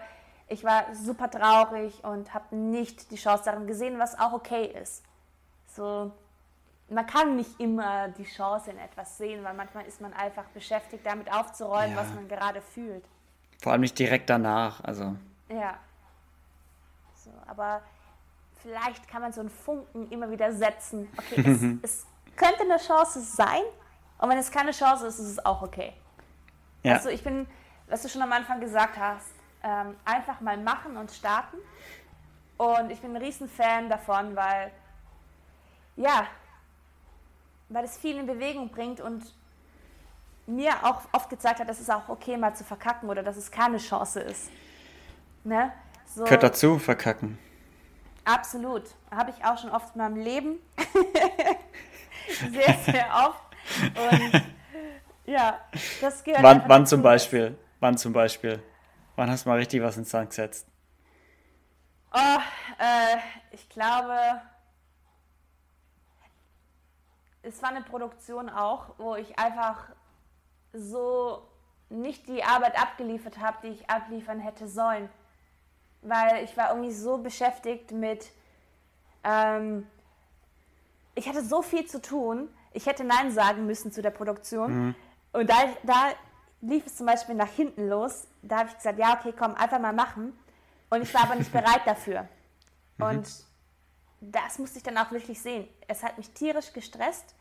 Ich 0.48 0.64
war 0.64 0.94
super 0.94 1.30
traurig 1.30 2.04
und 2.04 2.34
habe 2.34 2.56
nicht 2.56 3.12
die 3.12 3.16
Chance 3.16 3.44
darin 3.46 3.68
gesehen, 3.68 4.00
was 4.00 4.18
auch 4.20 4.34
okay 4.34 4.66
ist. 4.66 5.04
So, 5.68 6.12
man 6.90 7.06
kann 7.08 7.36
nicht 7.36 7.60
immer 7.60 8.10
die 8.10 8.26
Chance 8.26 8.72
in 8.72 8.78
etwas 8.78 9.18
sehen, 9.18 9.44
weil 9.44 9.54
manchmal 9.54 9.86
ist 9.86 10.02
man 10.02 10.14
einfach 10.14 10.46
beschäftigt, 10.54 11.06
damit 11.06 11.32
aufzuräumen, 11.32 11.96
ja. 11.96 11.98
was 11.98 12.14
man 12.14 12.28
gerade 12.28 12.62
fühlt. 12.62 13.04
Vor 13.62 13.72
allem 13.72 13.82
nicht 13.82 13.98
direkt 13.98 14.30
danach, 14.30 14.84
also. 14.84 15.16
Ja. 15.50 15.78
So, 17.16 17.32
aber 17.48 17.82
vielleicht 18.62 19.08
kann 19.08 19.22
man 19.22 19.32
so 19.32 19.40
einen 19.40 19.50
Funken 19.50 20.12
immer 20.12 20.30
wieder 20.30 20.52
setzen. 20.52 21.10
Okay, 21.18 21.80
es, 21.82 21.82
es 21.82 22.08
könnte 22.36 22.62
eine 22.62 22.78
Chance 22.78 23.22
sein, 23.22 23.64
und 24.24 24.30
wenn 24.30 24.38
es 24.38 24.50
keine 24.50 24.72
Chance 24.72 25.08
ist, 25.08 25.20
ist 25.20 25.32
es 25.32 25.46
auch 25.46 25.62
okay. 25.62 25.92
Ja. 26.82 26.94
Also 26.94 27.10
ich 27.10 27.22
bin, 27.26 27.46
was 27.88 28.04
du 28.04 28.08
schon 28.08 28.22
am 28.22 28.32
Anfang 28.32 28.62
gesagt 28.62 28.98
hast, 28.98 29.34
ähm, 29.62 29.98
einfach 30.06 30.40
mal 30.40 30.58
machen 30.58 30.96
und 30.96 31.12
starten. 31.12 31.58
Und 32.56 32.90
ich 32.90 33.02
bin 33.02 33.14
ein 33.16 33.22
Riesenfan 33.22 33.90
davon, 33.90 34.34
weil, 34.34 34.72
ja, 35.98 36.28
weil 37.74 37.86
es 37.86 37.98
viel 37.98 38.18
in 38.18 38.28
Bewegung 38.28 38.70
bringt 38.70 39.02
und 39.02 39.24
mir 40.46 40.72
auch 40.84 41.02
oft 41.12 41.30
gezeigt 41.30 41.60
hat, 41.60 41.68
dass 41.68 41.80
es 41.80 41.90
auch 41.90 42.08
okay 42.08 42.38
mal 42.38 42.54
zu 42.54 42.64
verkacken 42.64 43.10
oder 43.10 43.24
dass 43.24 43.36
es 43.36 43.50
keine 43.50 43.78
Chance 43.78 44.20
ist. 44.20 44.50
Ne? 45.44 45.72
So, 46.06 46.24
Gehört 46.24 46.44
dazu, 46.44 46.78
verkacken. 46.78 47.40
Absolut. 48.26 48.84
Habe 49.10 49.32
ich 49.32 49.44
auch 49.44 49.58
schon 49.58 49.72
oft 49.72 49.96
in 49.96 50.02
meinem 50.02 50.18
Leben. 50.18 50.60
sehr, 52.52 52.78
sehr 52.86 53.08
oft. 53.14 53.44
Und 53.82 54.44
ja, 55.26 55.60
das 56.00 56.24
gehört. 56.24 56.44
Wann, 56.44 56.64
wann 56.68 56.86
zum 56.86 57.02
Beispiel? 57.02 57.58
Wann 57.80 57.98
zum 57.98 58.14
Beispiel? 58.14 58.62
Wann 59.16 59.30
hast 59.30 59.46
du 59.46 59.50
mal 59.50 59.58
richtig 59.58 59.82
was 59.82 59.98
ins 59.98 60.12
Sand 60.12 60.30
gesetzt? 60.30 60.68
Oh, 62.14 62.40
äh, 62.78 63.18
ich 63.52 63.68
glaube, 63.70 64.16
es 67.44 67.62
war 67.62 67.70
eine 67.70 67.82
Produktion 67.82 68.50
auch, 68.50 68.96
wo 68.98 69.16
ich 69.16 69.38
einfach 69.38 69.90
so 70.72 71.44
nicht 71.90 72.28
die 72.28 72.44
Arbeit 72.44 72.82
abgeliefert 72.82 73.38
habe, 73.38 73.58
die 73.64 73.68
ich 73.68 73.90
abliefern 73.90 74.40
hätte 74.40 74.68
sollen. 74.68 75.10
Weil 76.02 76.44
ich 76.44 76.58
war 76.58 76.70
irgendwie 76.70 76.92
so 76.92 77.18
beschäftigt 77.18 77.92
mit, 77.92 78.32
ähm, 79.24 79.86
ich 81.16 81.28
hatte 81.28 81.44
so 81.44 81.62
viel 81.62 81.86
zu 81.86 82.02
tun, 82.02 82.50
ich 82.72 82.88
hätte 82.88 83.04
Nein 83.04 83.32
sagen 83.32 83.66
müssen 83.66 83.92
zu 83.92 84.02
der 84.02 84.10
Produktion. 84.10 84.88
Mhm. 84.88 84.96
Und 85.34 85.50
da, 85.50 85.56
da 85.84 86.14
lief 86.62 86.86
es 86.88 86.96
zum 86.96 87.06
Beispiel 87.06 87.36
nach 87.36 87.50
hinten 87.50 87.88
los. 87.88 88.28
Da 88.42 88.60
habe 88.60 88.70
ich 88.70 88.76
gesagt, 88.76 88.98
ja, 88.98 89.18
okay, 89.20 89.34
komm, 89.38 89.54
einfach 89.56 89.80
mal 89.80 89.94
machen. 89.94 90.38
Und 90.90 91.02
ich 91.02 91.14
war 91.14 91.24
aber 91.24 91.36
nicht 91.36 91.52
bereit 91.52 91.82
dafür. 91.86 92.28
Mhm. 92.98 93.06
Und 93.06 93.28
das 94.32 94.60
musste 94.60 94.78
ich 94.78 94.84
dann 94.84 94.98
auch 94.98 95.12
wirklich 95.12 95.42
sehen. 95.42 95.68
Es 95.88 96.04
hat 96.04 96.18
mich 96.18 96.30
tierisch 96.32 96.74
gestresst. 96.74 97.36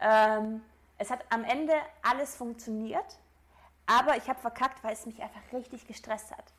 Ähm, 0.00 0.62
es 0.98 1.10
hat 1.10 1.24
am 1.30 1.44
Ende 1.44 1.74
alles 2.02 2.34
funktioniert, 2.36 3.18
aber 3.86 4.16
ich 4.16 4.28
habe 4.28 4.40
verkackt, 4.40 4.82
weil 4.84 4.92
es 4.92 5.06
mich 5.06 5.20
einfach 5.20 5.40
richtig 5.52 5.86
gestresst 5.86 6.30
hat. 6.30 6.52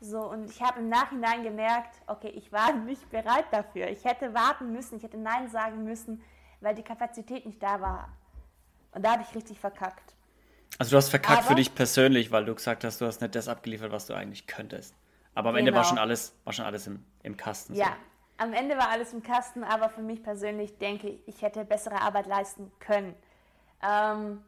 So, 0.00 0.20
und 0.20 0.50
ich 0.50 0.62
habe 0.62 0.80
im 0.80 0.88
Nachhinein 0.88 1.42
gemerkt, 1.42 1.96
okay, 2.06 2.28
ich 2.28 2.52
war 2.52 2.72
nicht 2.84 3.08
bereit 3.10 3.46
dafür. 3.50 3.88
Ich 3.88 4.04
hätte 4.04 4.34
warten 4.34 4.72
müssen, 4.72 4.96
ich 4.96 5.02
hätte 5.02 5.16
Nein 5.16 5.48
sagen 5.48 5.84
müssen, 5.84 6.22
weil 6.60 6.74
die 6.74 6.82
Kapazität 6.82 7.46
nicht 7.46 7.62
da 7.62 7.80
war. 7.80 8.08
Und 8.92 9.04
da 9.04 9.12
habe 9.12 9.22
ich 9.22 9.34
richtig 9.34 9.58
verkackt. 9.58 10.14
Also 10.78 10.92
du 10.92 10.96
hast 10.98 11.08
verkackt 11.08 11.38
aber, 11.40 11.48
für 11.48 11.54
dich 11.54 11.74
persönlich, 11.74 12.30
weil 12.30 12.44
du 12.44 12.54
gesagt 12.54 12.84
hast, 12.84 13.00
du 13.00 13.06
hast 13.06 13.20
nicht 13.20 13.34
das 13.34 13.48
abgeliefert, 13.48 13.90
was 13.90 14.06
du 14.06 14.14
eigentlich 14.14 14.46
könntest. 14.46 14.94
Aber 15.34 15.50
am 15.50 15.54
genau. 15.54 15.68
Ende 15.68 15.74
war 15.74 15.82
genau. 15.82 15.88
schon 15.88 15.98
alles, 15.98 16.34
war 16.44 16.52
schon 16.52 16.64
alles 16.64 16.86
im, 16.86 17.04
im 17.22 17.36
Kasten. 17.36 17.74
Ja, 17.74 17.86
so. 17.86 17.92
Am 18.38 18.52
Ende 18.52 18.78
war 18.78 18.88
alles 18.88 19.12
im 19.12 19.22
Kasten, 19.22 19.64
aber 19.64 19.90
für 19.90 20.00
mich 20.00 20.22
persönlich 20.22 20.78
denke 20.78 21.08
ich, 21.08 21.28
ich 21.28 21.42
hätte 21.42 21.64
bessere 21.64 22.00
Arbeit 22.00 22.26
leisten 22.26 22.72
können. 22.78 23.14
Ähm, 23.82 24.44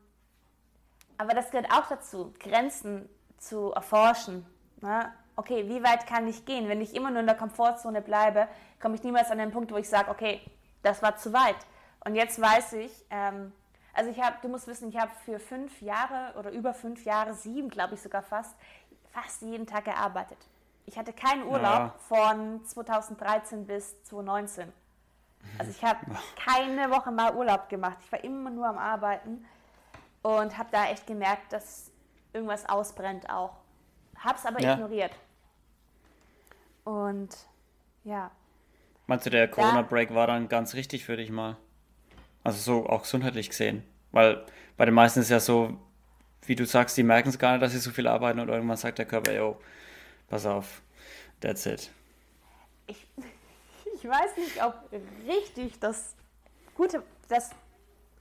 aber 1.18 1.34
das 1.34 1.50
gehört 1.50 1.70
auch 1.72 1.86
dazu, 1.88 2.32
Grenzen 2.38 3.08
zu 3.36 3.72
erforschen. 3.72 4.46
Ne? 4.80 5.12
Okay, 5.36 5.68
wie 5.68 5.82
weit 5.82 6.06
kann 6.06 6.26
ich 6.28 6.46
gehen? 6.46 6.68
Wenn 6.68 6.80
ich 6.80 6.94
immer 6.94 7.10
nur 7.10 7.20
in 7.20 7.26
der 7.26 7.36
Komfortzone 7.36 8.00
bleibe, 8.00 8.48
komme 8.80 8.94
ich 8.94 9.02
niemals 9.02 9.30
an 9.30 9.38
den 9.38 9.50
Punkt, 9.50 9.72
wo 9.72 9.76
ich 9.76 9.88
sage, 9.88 10.10
okay, 10.10 10.40
das 10.82 11.02
war 11.02 11.16
zu 11.16 11.32
weit. 11.32 11.56
Und 12.04 12.14
jetzt 12.14 12.40
weiß 12.40 12.74
ich, 12.74 12.92
ähm, 13.10 13.52
also 13.92 14.10
ich 14.10 14.20
habe, 14.22 14.36
du 14.40 14.48
musst 14.48 14.68
wissen, 14.68 14.88
ich 14.88 14.96
habe 14.96 15.10
für 15.24 15.38
fünf 15.40 15.82
Jahre 15.82 16.38
oder 16.38 16.50
über 16.52 16.74
fünf 16.74 17.04
Jahre, 17.04 17.34
sieben 17.34 17.68
glaube 17.68 17.94
ich 17.94 18.02
sogar 18.02 18.22
fast, 18.22 18.54
fast 19.12 19.42
jeden 19.42 19.66
Tag 19.66 19.84
gearbeitet. 19.86 20.38
Ich 20.90 20.98
hatte 20.98 21.12
keinen 21.12 21.44
Urlaub 21.44 21.62
ja. 21.62 21.94
von 22.08 22.64
2013 22.64 23.64
bis 23.64 24.02
2019. 24.02 24.72
Also 25.56 25.70
ich 25.70 25.84
habe 25.84 26.00
keine 26.44 26.90
Woche 26.90 27.12
mal 27.12 27.36
Urlaub 27.36 27.68
gemacht. 27.68 27.98
Ich 28.04 28.10
war 28.10 28.24
immer 28.24 28.50
nur 28.50 28.66
am 28.66 28.76
Arbeiten 28.76 29.44
und 30.22 30.58
habe 30.58 30.68
da 30.72 30.86
echt 30.86 31.06
gemerkt, 31.06 31.52
dass 31.52 31.92
irgendwas 32.32 32.68
ausbrennt 32.68 33.30
auch. 33.30 33.52
Hab's 34.18 34.44
aber 34.44 34.60
ja. 34.60 34.74
ignoriert. 34.74 35.12
Und 36.82 37.36
ja. 38.02 38.32
Meinst 39.06 39.26
du, 39.26 39.30
der 39.30 39.46
Corona-Break 39.46 40.12
war 40.12 40.26
dann 40.26 40.48
ganz 40.48 40.74
richtig 40.74 41.04
für 41.04 41.16
dich 41.16 41.30
mal? 41.30 41.56
Also 42.42 42.58
so 42.58 42.88
auch 42.88 43.02
gesundheitlich 43.02 43.48
gesehen. 43.48 43.84
Weil 44.10 44.44
bei 44.76 44.86
den 44.86 44.94
meisten 44.94 45.20
ist 45.20 45.30
ja 45.30 45.38
so, 45.38 45.78
wie 46.46 46.56
du 46.56 46.66
sagst, 46.66 46.96
die 46.96 47.04
merken 47.04 47.28
es 47.28 47.38
gar 47.38 47.52
nicht, 47.52 47.62
dass 47.62 47.70
sie 47.70 47.78
so 47.78 47.92
viel 47.92 48.08
arbeiten 48.08 48.40
und 48.40 48.48
irgendwann 48.48 48.76
sagt 48.76 48.98
der 48.98 49.06
Körper, 49.06 49.32
yo, 49.32 49.60
pass 50.30 50.46
auf, 50.46 50.80
that's 51.40 51.66
it. 51.66 51.90
Ich, 52.86 53.06
ich 53.94 54.08
weiß 54.08 54.36
nicht, 54.38 54.64
ob 54.64 54.74
richtig 55.26 55.78
das 55.78 56.14
gute, 56.74 57.02
das 57.28 57.50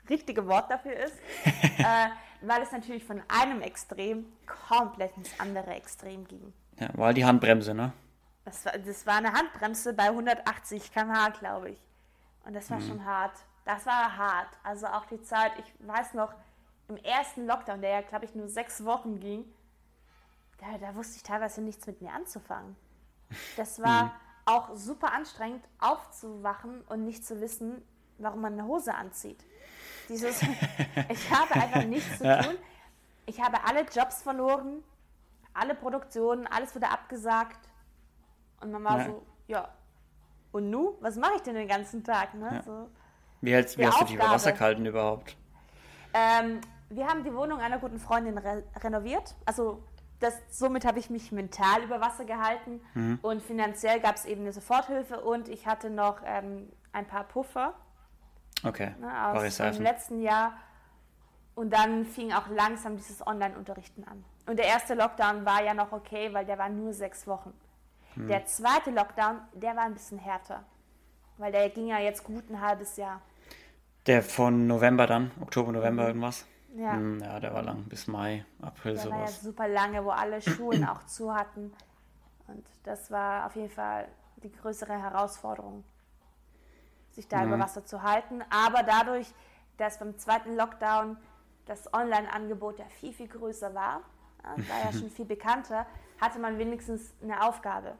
richtige 0.09 0.45
Wort 0.47 0.69
dafür 0.69 0.93
ist, 0.93 1.15
äh, 1.77 2.09
weil 2.41 2.61
es 2.61 2.71
natürlich 2.71 3.05
von 3.05 3.21
einem 3.29 3.61
Extrem 3.61 4.25
komplett 4.45 5.15
ins 5.15 5.39
andere 5.39 5.71
Extrem 5.71 6.27
ging. 6.27 6.53
Ja, 6.79 6.89
war 6.93 7.13
die 7.13 7.23
Handbremse, 7.23 7.73
ne? 7.73 7.93
Das 8.43 8.65
war, 8.65 8.77
das 8.77 9.05
war 9.05 9.15
eine 9.15 9.31
Handbremse 9.31 9.93
bei 9.93 10.05
180 10.05 10.91
km/h, 10.91 11.29
glaube 11.39 11.71
ich. 11.71 11.79
Und 12.45 12.55
das 12.55 12.69
war 12.71 12.79
mhm. 12.79 12.87
schon 12.87 13.05
hart. 13.05 13.33
Das 13.65 13.85
war 13.85 14.17
hart. 14.17 14.49
Also 14.63 14.87
auch 14.87 15.05
die 15.05 15.21
Zeit, 15.21 15.51
ich 15.59 15.87
weiß 15.87 16.15
noch, 16.15 16.33
im 16.87 16.97
ersten 16.97 17.45
Lockdown, 17.45 17.81
der 17.81 17.91
ja, 17.91 18.01
glaube 18.01 18.25
ich, 18.25 18.33
nur 18.33 18.47
sechs 18.47 18.83
Wochen 18.83 19.19
ging, 19.19 19.45
da, 20.59 20.77
da 20.77 20.95
wusste 20.95 21.17
ich 21.17 21.23
teilweise 21.23 21.61
nichts 21.61 21.85
mit 21.87 22.01
mir 22.01 22.11
anzufangen. 22.13 22.75
Das 23.57 23.79
war 23.83 24.05
mhm. 24.05 24.11
auch 24.45 24.75
super 24.75 25.13
anstrengend, 25.13 25.63
aufzuwachen 25.79 26.81
und 26.81 27.05
nicht 27.05 27.25
zu 27.25 27.39
wissen, 27.41 27.81
warum 28.17 28.41
man 28.41 28.53
eine 28.53 28.65
Hose 28.65 28.93
anzieht. 28.93 29.43
Dieses, 30.09 30.41
ich 31.09 31.31
habe 31.31 31.53
einfach 31.53 31.83
nichts 31.85 32.17
zu 32.17 32.23
tun. 32.23 32.57
Ich 33.25 33.39
habe 33.41 33.63
alle 33.63 33.81
Jobs 33.81 34.23
verloren, 34.23 34.83
alle 35.53 35.75
Produktionen, 35.75 36.47
alles 36.47 36.73
wurde 36.73 36.89
abgesagt. 36.89 37.59
Und 38.61 38.71
man 38.71 38.83
war 38.83 38.97
ja. 38.97 39.05
so, 39.05 39.25
ja, 39.47 39.69
und 40.51 40.69
nu, 40.69 40.97
was 40.99 41.15
mache 41.15 41.33
ich 41.35 41.41
denn 41.43 41.55
den 41.55 41.67
ganzen 41.67 42.03
Tag? 42.03 42.33
Ne? 42.33 42.49
Ja. 42.51 42.63
So, 42.63 42.89
wie, 43.41 43.53
hältst, 43.53 43.77
wie 43.77 43.85
hast 43.85 44.01
du 44.01 44.05
dich 44.05 44.15
über 44.15 44.29
Wasser 44.29 44.51
gehalten 44.51 44.85
überhaupt? 44.85 45.37
Ähm, 46.13 46.59
wir 46.89 47.07
haben 47.07 47.23
die 47.23 47.33
Wohnung 47.33 47.59
einer 47.59 47.77
guten 47.77 47.99
Freundin 47.99 48.37
re 48.37 48.63
renoviert. 48.77 49.35
Also 49.45 49.83
das, 50.19 50.33
somit 50.49 50.85
habe 50.85 50.99
ich 50.99 51.09
mich 51.09 51.31
mental 51.31 51.83
über 51.83 52.01
Wasser 52.01 52.25
gehalten 52.25 52.81
mhm. 52.93 53.19
und 53.21 53.41
finanziell 53.41 53.99
gab 53.99 54.15
es 54.15 54.25
eben 54.25 54.41
eine 54.41 54.51
Soforthilfe 54.51 55.21
und 55.21 55.47
ich 55.47 55.65
hatte 55.65 55.89
noch 55.89 56.21
ähm, 56.25 56.69
ein 56.91 57.05
paar 57.05 57.23
Puffer. 57.23 57.73
Okay. 58.63 58.93
Ne, 58.99 59.27
aus 59.27 59.57
dem 59.57 59.81
letzten 59.81 60.21
Jahr. 60.21 60.53
Und 61.55 61.73
dann 61.73 62.05
fing 62.05 62.31
auch 62.31 62.47
langsam 62.49 62.95
dieses 62.95 63.25
Online-Unterrichten 63.25 64.05
an. 64.05 64.23
Und 64.45 64.57
der 64.57 64.65
erste 64.65 64.93
Lockdown 64.93 65.45
war 65.45 65.63
ja 65.63 65.73
noch 65.73 65.91
okay, 65.91 66.33
weil 66.33 66.45
der 66.45 66.57
war 66.57 66.69
nur 66.69 66.93
sechs 66.93 67.27
Wochen. 67.27 67.53
Mhm. 68.15 68.27
Der 68.27 68.45
zweite 68.45 68.91
Lockdown, 68.91 69.41
der 69.53 69.75
war 69.75 69.83
ein 69.83 69.93
bisschen 69.93 70.19
härter. 70.19 70.63
Weil 71.37 71.51
der 71.51 71.69
ging 71.69 71.87
ja 71.87 71.99
jetzt 71.99 72.23
gut 72.23 72.49
ein 72.49 72.61
halbes 72.61 72.97
Jahr. 72.97 73.21
Der 74.07 74.23
von 74.23 74.67
November 74.67 75.05
dann, 75.07 75.31
Oktober, 75.41 75.71
November 75.71 76.03
mhm. 76.03 76.07
irgendwas? 76.09 76.45
Ja. 76.75 76.93
Hm, 76.93 77.19
ja, 77.19 77.39
der 77.39 77.53
war 77.53 77.63
lang, 77.63 77.83
bis 77.85 78.07
Mai, 78.07 78.45
April 78.61 78.93
der 78.93 79.03
sowas. 79.03 79.17
War 79.17 79.25
ja 79.25 79.31
super 79.31 79.67
lange, 79.67 80.05
wo 80.05 80.09
alle 80.09 80.41
Schulen 80.41 80.85
auch 80.85 81.03
zu 81.05 81.33
hatten. 81.33 81.73
Und 82.47 82.65
das 82.83 83.11
war 83.11 83.45
auf 83.45 83.55
jeden 83.55 83.69
Fall 83.69 84.07
die 84.37 84.51
größere 84.51 84.93
Herausforderung, 84.93 85.83
sich 87.11 87.27
da 87.27 87.39
mhm. 87.39 87.53
über 87.53 87.63
Wasser 87.63 87.85
zu 87.85 88.03
halten. 88.03 88.43
Aber 88.49 88.83
dadurch, 88.83 89.27
dass 89.77 89.99
beim 89.99 90.17
zweiten 90.17 90.55
Lockdown 90.55 91.17
das 91.65 91.93
Online-Angebot 91.93 92.79
ja 92.79 92.85
viel, 92.85 93.13
viel 93.13 93.27
größer 93.27 93.73
war, 93.73 94.01
war 94.43 94.85
ja 94.85 94.91
schon 94.97 95.09
viel 95.09 95.25
bekannter, 95.25 95.85
hatte 96.19 96.39
man 96.39 96.57
wenigstens 96.57 97.13
eine 97.21 97.45
Aufgabe. 97.47 97.95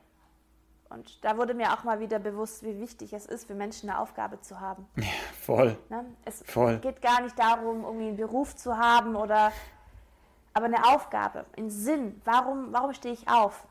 Und 0.89 1.23
da 1.23 1.37
wurde 1.37 1.53
mir 1.53 1.71
auch 1.73 1.83
mal 1.83 1.99
wieder 1.99 2.17
bewusst, 2.17 2.63
wie 2.63 2.79
wichtig 2.79 3.13
es 3.13 3.27
ist, 3.27 3.45
für 3.45 3.53
Menschen 3.53 3.89
eine 3.89 3.99
Aufgabe 3.99 4.41
zu 4.41 4.59
haben. 4.59 4.87
Ja, 4.95 5.03
voll. 5.39 5.77
Ne? 5.89 6.03
Es 6.25 6.43
voll. 6.45 6.79
geht 6.79 7.01
gar 7.01 7.21
nicht 7.21 7.37
darum, 7.37 7.83
irgendwie 7.83 8.07
einen 8.07 8.17
Beruf 8.17 8.55
zu 8.55 8.77
haben 8.77 9.15
oder 9.15 9.51
aber 10.53 10.65
eine 10.65 10.83
Aufgabe, 10.87 11.45
einen 11.55 11.69
Sinn. 11.69 12.19
Warum, 12.25 12.73
warum 12.73 12.93
stehe 12.93 13.13
ich 13.13 13.27
auf? 13.29 13.67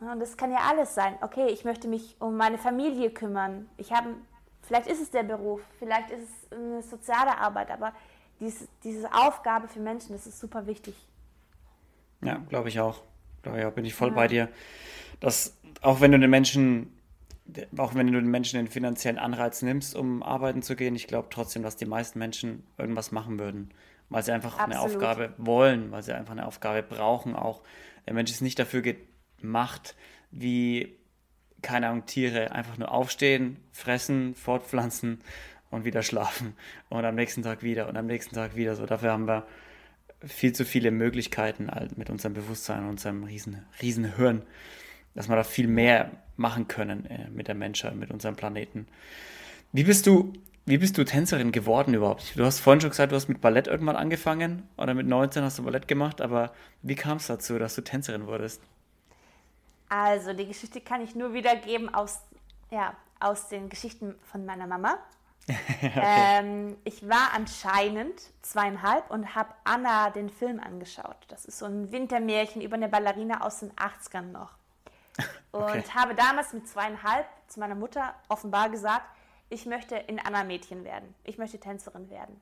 Und 0.00 0.20
das 0.20 0.36
kann 0.36 0.50
ja 0.50 0.60
alles 0.68 0.94
sein. 0.94 1.16
Okay, 1.20 1.46
ich 1.48 1.64
möchte 1.64 1.86
mich 1.86 2.16
um 2.18 2.36
meine 2.36 2.58
Familie 2.58 3.10
kümmern. 3.10 3.68
Ich 3.76 3.92
habe, 3.92 4.14
vielleicht 4.62 4.88
ist 4.88 5.00
es 5.00 5.10
der 5.10 5.22
Beruf, 5.22 5.60
vielleicht 5.78 6.10
ist 6.10 6.28
es 6.28 6.58
eine 6.58 6.82
soziale 6.82 7.38
Arbeit, 7.38 7.70
aber 7.70 7.92
dies, 8.40 8.68
diese 8.82 9.12
Aufgabe 9.12 9.68
für 9.68 9.78
Menschen, 9.78 10.12
das 10.12 10.26
ist 10.26 10.40
super 10.40 10.66
wichtig. 10.66 10.96
Ja, 12.22 12.40
glaube 12.48 12.68
ich 12.68 12.80
auch. 12.80 13.02
Glaube 13.42 13.60
ich 13.60 13.64
auch, 13.64 13.72
bin 13.72 13.84
ich 13.84 13.94
voll 13.94 14.08
ja. 14.08 14.14
bei 14.14 14.28
dir. 14.28 14.48
Dass 15.20 15.56
auch 15.80 16.00
wenn 16.00 16.12
du 16.12 16.18
den 16.18 16.30
Menschen, 16.30 16.92
auch 17.76 17.94
wenn 17.94 18.06
du 18.06 18.20
den 18.20 18.30
Menschen 18.30 18.58
den 18.58 18.68
finanziellen 18.68 19.18
Anreiz 19.18 19.62
nimmst, 19.62 19.94
um 19.94 20.22
arbeiten 20.22 20.62
zu 20.62 20.76
gehen, 20.76 20.94
ich 20.94 21.06
glaube 21.06 21.28
trotzdem, 21.30 21.62
dass 21.62 21.76
die 21.76 21.86
meisten 21.86 22.18
Menschen 22.18 22.64
irgendwas 22.78 23.12
machen 23.12 23.38
würden, 23.38 23.70
weil 24.08 24.22
sie 24.22 24.32
einfach 24.32 24.58
Absolut. 24.58 24.72
eine 24.72 24.80
Aufgabe 24.80 25.34
wollen, 25.38 25.90
weil 25.90 26.02
sie 26.02 26.14
einfach 26.14 26.32
eine 26.32 26.46
Aufgabe 26.46 26.82
brauchen. 26.82 27.34
Auch 27.34 27.62
der 28.06 28.14
Mensch 28.14 28.30
ist 28.30 28.42
nicht 28.42 28.58
dafür 28.58 28.82
gemacht, 28.82 29.96
wie 30.30 30.96
keine 31.62 31.88
Ahnung, 31.88 32.06
Tiere 32.06 32.50
einfach 32.50 32.76
nur 32.76 32.90
aufstehen, 32.90 33.56
fressen, 33.70 34.34
fortpflanzen 34.34 35.20
und 35.70 35.84
wieder 35.84 36.02
schlafen 36.02 36.54
und 36.90 37.04
am 37.04 37.14
nächsten 37.14 37.42
Tag 37.42 37.62
wieder 37.62 37.88
und 37.88 37.96
am 37.96 38.06
nächsten 38.06 38.34
Tag 38.34 38.56
wieder. 38.56 38.74
So 38.74 38.84
dafür 38.84 39.12
haben 39.12 39.26
wir 39.26 39.46
viel 40.24 40.52
zu 40.52 40.64
viele 40.64 40.90
Möglichkeiten 40.90 41.70
halt 41.70 41.96
mit 41.96 42.10
unserem 42.10 42.34
Bewusstsein 42.34 42.82
und 42.82 42.90
unserem 42.90 43.24
riesen, 43.24 43.64
riesen 43.80 44.16
Hirn 44.16 44.42
dass 45.14 45.28
wir 45.28 45.36
da 45.36 45.44
viel 45.44 45.68
mehr 45.68 46.10
machen 46.36 46.68
können 46.68 47.06
äh, 47.06 47.28
mit 47.30 47.48
der 47.48 47.54
Menschheit, 47.54 47.94
mit 47.94 48.10
unserem 48.10 48.36
Planeten. 48.36 48.86
Wie 49.72 49.84
bist 49.84 50.06
du, 50.06 50.32
wie 50.66 50.78
bist 50.78 50.98
du 50.98 51.04
Tänzerin 51.04 51.52
geworden 51.52 51.94
überhaupt? 51.94 52.36
Du 52.36 52.44
hast 52.44 52.60
vorhin 52.60 52.80
schon 52.80 52.90
gesagt, 52.90 53.12
du 53.12 53.16
hast 53.16 53.28
mit 53.28 53.40
Ballett 53.40 53.66
irgendwann 53.66 53.96
angefangen 53.96 54.68
oder 54.76 54.94
mit 54.94 55.06
19 55.06 55.42
hast 55.42 55.58
du 55.58 55.64
Ballett 55.64 55.88
gemacht, 55.88 56.20
aber 56.20 56.52
wie 56.82 56.94
kam 56.94 57.16
es 57.16 57.26
dazu, 57.26 57.58
dass 57.58 57.74
du 57.74 57.82
Tänzerin 57.82 58.26
wurdest? 58.26 58.62
Also, 59.88 60.32
die 60.32 60.46
Geschichte 60.46 60.80
kann 60.80 61.02
ich 61.02 61.14
nur 61.14 61.34
wiedergeben 61.34 61.92
aus, 61.94 62.20
ja, 62.70 62.94
aus 63.20 63.48
den 63.48 63.68
Geschichten 63.68 64.14
von 64.22 64.46
meiner 64.46 64.66
Mama. 64.66 64.96
okay. 65.48 65.92
ähm, 65.96 66.76
ich 66.84 67.06
war 67.08 67.32
anscheinend 67.34 68.14
zweieinhalb 68.42 69.10
und 69.10 69.34
habe 69.34 69.50
Anna 69.64 70.10
den 70.10 70.30
Film 70.30 70.60
angeschaut. 70.60 71.16
Das 71.28 71.44
ist 71.44 71.58
so 71.58 71.66
ein 71.66 71.90
Wintermärchen 71.92 72.62
über 72.62 72.76
eine 72.76 72.88
Ballerina 72.88 73.40
aus 73.40 73.60
den 73.60 73.72
80ern 73.72 74.30
noch. 74.30 74.52
Und 75.52 75.62
okay. 75.62 75.84
habe 75.94 76.14
damals 76.14 76.52
mit 76.52 76.68
zweieinhalb 76.68 77.26
zu 77.48 77.60
meiner 77.60 77.74
Mutter 77.74 78.14
offenbar 78.28 78.70
gesagt, 78.70 79.06
ich 79.50 79.66
möchte 79.66 79.96
in 79.96 80.18
Anna 80.18 80.44
Mädchen 80.44 80.84
werden. 80.84 81.14
Ich 81.24 81.36
möchte 81.36 81.60
Tänzerin 81.60 82.08
werden. 82.08 82.40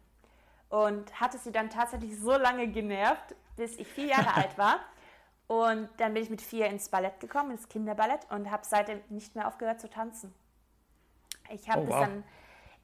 Und 0.68 1.20
hatte 1.20 1.38
sie 1.38 1.50
dann 1.50 1.68
tatsächlich 1.70 2.18
so 2.18 2.36
lange 2.36 2.68
genervt, 2.68 3.34
bis 3.56 3.76
ich 3.76 3.88
vier 3.88 4.06
Jahre 4.06 4.34
alt 4.34 4.56
war. 4.56 4.78
Und 5.48 5.88
dann 5.96 6.14
bin 6.14 6.22
ich 6.22 6.30
mit 6.30 6.40
vier 6.40 6.66
ins 6.66 6.88
Ballett 6.88 7.18
gekommen, 7.18 7.50
ins 7.50 7.68
Kinderballett, 7.68 8.20
und 8.30 8.52
habe 8.52 8.62
seitdem 8.64 9.00
nicht 9.08 9.34
mehr 9.34 9.48
aufgehört 9.48 9.80
zu 9.80 9.90
tanzen. 9.90 10.32
Ich 11.48 11.68
habe 11.68 11.80
oh, 11.80 11.86
das 11.86 11.94
wow. 11.94 12.00
dann 12.02 12.24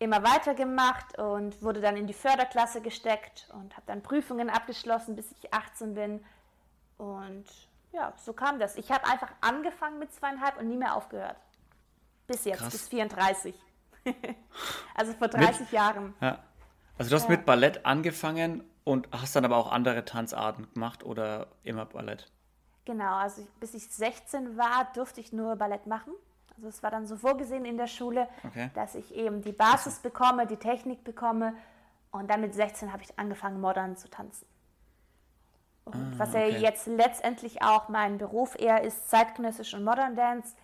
immer 0.00 0.24
weiter 0.24 0.52
gemacht 0.54 1.16
und 1.16 1.62
wurde 1.62 1.80
dann 1.80 1.96
in 1.96 2.08
die 2.08 2.12
Förderklasse 2.12 2.80
gesteckt 2.80 3.48
und 3.52 3.76
habe 3.76 3.86
dann 3.86 4.02
Prüfungen 4.02 4.50
abgeschlossen, 4.50 5.14
bis 5.14 5.30
ich 5.30 5.54
18 5.54 5.94
bin. 5.94 6.24
Und 6.98 7.44
ja, 7.96 8.12
so 8.16 8.32
kam 8.34 8.58
das. 8.58 8.76
Ich 8.76 8.90
habe 8.90 9.06
einfach 9.06 9.30
angefangen 9.40 9.98
mit 9.98 10.12
zweieinhalb 10.12 10.60
und 10.60 10.68
nie 10.68 10.76
mehr 10.76 10.94
aufgehört. 10.94 11.36
Bis 12.26 12.44
jetzt, 12.44 12.58
Krass. 12.58 12.72
bis 12.72 12.88
34. 12.88 13.54
also 14.94 15.12
vor 15.14 15.28
30 15.28 15.60
mit, 15.60 15.72
Jahren. 15.72 16.14
Ja. 16.20 16.38
Also 16.98 17.10
du 17.10 17.16
hast 17.16 17.24
ja. 17.24 17.30
mit 17.30 17.46
Ballett 17.46 17.86
angefangen 17.86 18.62
und 18.84 19.08
hast 19.12 19.34
dann 19.34 19.44
aber 19.44 19.56
auch 19.56 19.72
andere 19.72 20.04
Tanzarten 20.04 20.70
gemacht 20.74 21.04
oder 21.04 21.48
immer 21.62 21.86
Ballett? 21.86 22.30
Genau, 22.84 23.16
also 23.16 23.46
bis 23.60 23.74
ich 23.74 23.88
16 23.88 24.56
war, 24.56 24.88
durfte 24.94 25.20
ich 25.20 25.32
nur 25.32 25.56
Ballett 25.56 25.86
machen. 25.86 26.12
Also 26.54 26.68
es 26.68 26.82
war 26.82 26.90
dann 26.90 27.06
so 27.06 27.16
vorgesehen 27.16 27.64
in 27.64 27.76
der 27.76 27.86
Schule, 27.86 28.28
okay. 28.44 28.70
dass 28.74 28.94
ich 28.94 29.14
eben 29.14 29.42
die 29.42 29.52
Basis 29.52 30.00
bekomme, 30.00 30.46
die 30.46 30.56
Technik 30.56 31.02
bekomme 31.02 31.54
und 32.10 32.30
dann 32.30 32.40
mit 32.42 32.54
16 32.54 32.92
habe 32.92 33.02
ich 33.02 33.18
angefangen, 33.18 33.60
modern 33.60 33.96
zu 33.96 34.08
tanzen. 34.08 34.46
Und 35.86 35.94
ah, 35.94 36.18
was 36.18 36.34
ja 36.34 36.40
okay. 36.40 36.58
jetzt 36.58 36.86
letztendlich 36.86 37.62
auch 37.62 37.88
mein 37.88 38.18
Beruf 38.18 38.58
eher 38.58 38.82
ist, 38.82 39.08
zeitgenössisch 39.08 39.72
und 39.72 39.84
Modern 39.84 40.16
Dance, 40.16 40.54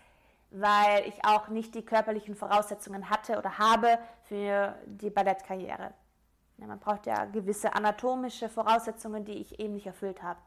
weil 0.51 1.07
ich 1.07 1.25
auch 1.25 1.47
nicht 1.47 1.73
die 1.73 1.83
körperlichen 1.83 2.35
Voraussetzungen 2.35 3.09
hatte 3.09 3.37
oder 3.37 3.57
habe 3.57 3.97
für 4.23 4.75
die 4.85 5.09
Ballettkarriere. 5.09 5.93
Ja, 6.57 6.67
man 6.67 6.79
braucht 6.79 7.07
ja 7.07 7.25
gewisse 7.25 7.73
anatomische 7.73 8.49
Voraussetzungen, 8.49 9.25
die 9.25 9.33
ich 9.33 9.59
eben 9.59 9.73
nicht 9.73 9.87
erfüllt 9.87 10.21
habe. 10.21 10.39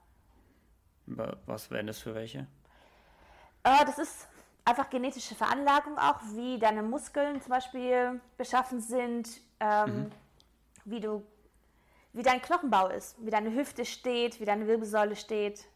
Was 1.06 1.70
wären 1.70 1.86
das 1.86 1.98
für 1.98 2.14
welche? 2.14 2.46
Äh, 3.64 3.84
das 3.84 3.98
ist 3.98 4.28
einfach 4.64 4.90
genetische 4.90 5.34
Veranlagung 5.34 5.98
auch, 5.98 6.20
wie 6.34 6.58
deine 6.58 6.82
Muskeln 6.82 7.40
zum 7.40 7.50
Beispiel 7.50 8.20
beschaffen 8.36 8.80
sind, 8.80 9.40
ähm, 9.60 9.96
mhm. 9.96 10.10
wie 10.84 11.00
du 11.00 11.24
wie 12.16 12.22
dein 12.22 12.40
Knochenbau 12.40 12.88
ist, 12.88 13.14
wie 13.18 13.30
deine 13.30 13.52
Hüfte 13.52 13.84
steht, 13.84 14.40
wie 14.40 14.46
deine 14.46 14.66
Wirbelsäule 14.66 15.16
steht. 15.16 15.66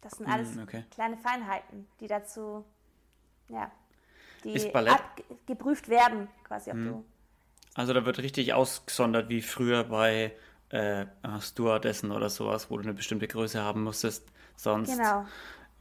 Das 0.00 0.12
sind 0.12 0.28
alles 0.28 0.54
mm, 0.54 0.60
okay. 0.60 0.84
kleine 0.90 1.16
Feinheiten, 1.16 1.88
die 2.00 2.06
dazu, 2.06 2.64
ja, 3.48 3.70
die 4.44 4.52
geprüft 5.46 5.88
werden, 5.88 6.28
quasi. 6.44 6.70
Ob 6.70 6.76
du 6.76 7.04
also 7.74 7.92
da 7.92 8.04
wird 8.04 8.18
richtig 8.18 8.52
ausgesondert, 8.52 9.30
wie 9.30 9.40
früher 9.40 9.84
bei 9.84 10.32
äh, 10.68 11.06
Stewardessen 11.40 12.12
oder 12.12 12.28
sowas, 12.28 12.70
wo 12.70 12.76
du 12.76 12.82
eine 12.82 12.94
bestimmte 12.94 13.26
Größe 13.26 13.62
haben 13.62 13.82
musstest. 13.82 14.28
Sonst 14.56 14.96
genau. 14.96 15.26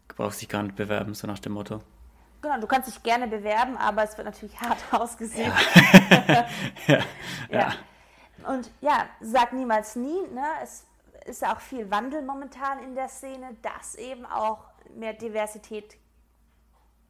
brauchst 0.07 0.39
du 0.39 0.45
dich 0.45 0.49
gar 0.49 0.63
nicht 0.63 0.75
bewerben, 0.75 1.13
so 1.13 1.27
nach 1.27 1.39
dem 1.39 1.51
Motto. 1.51 1.81
Genau, 2.41 2.59
du 2.59 2.65
kannst 2.65 2.87
dich 2.87 3.03
gerne 3.03 3.27
bewerben, 3.27 3.77
aber 3.77 4.03
es 4.03 4.17
wird 4.17 4.25
natürlich 4.25 4.59
hart 4.61 4.79
ausgesehen. 4.91 5.51
Ja. 5.51 6.25
ja. 6.87 6.97
ja. 6.97 6.99
ja. 7.51 7.73
Und 8.47 8.71
ja, 8.81 9.09
sag 9.19 9.53
niemals 9.53 9.95
nie. 9.95 10.21
Ne? 10.27 10.45
Es 10.61 10.85
ist 11.25 11.41
ja 11.41 11.55
auch 11.55 11.59
viel 11.59 11.89
Wandel 11.91 12.21
momentan 12.21 12.79
in 12.79 12.95
der 12.95 13.07
Szene, 13.07 13.55
dass 13.61 13.95
eben 13.95 14.25
auch 14.25 14.65
mehr 14.95 15.13
Diversität 15.13 15.97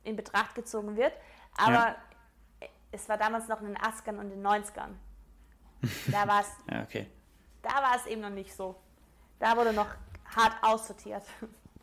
in 0.03 0.15
Betracht 0.15 0.55
gezogen 0.55 0.95
wird. 0.95 1.13
Aber 1.57 1.95
ja. 2.59 2.67
es 2.91 3.07
war 3.09 3.17
damals 3.17 3.47
noch 3.47 3.61
in 3.61 3.67
den 3.67 3.77
80ern 3.77 4.19
und 4.19 4.29
den 4.29 4.45
90ern. 4.45 4.91
Da 6.07 6.27
war 6.27 6.41
es 6.41 6.47
ja, 6.71 6.83
okay. 6.83 7.09
da 7.61 7.75
war 7.75 7.95
es 7.95 8.05
eben 8.05 8.21
noch 8.21 8.29
nicht 8.29 8.55
so. 8.55 8.75
Da 9.39 9.55
wurde 9.57 9.73
noch 9.73 9.89
hart 10.35 10.53
aussortiert. 10.61 11.23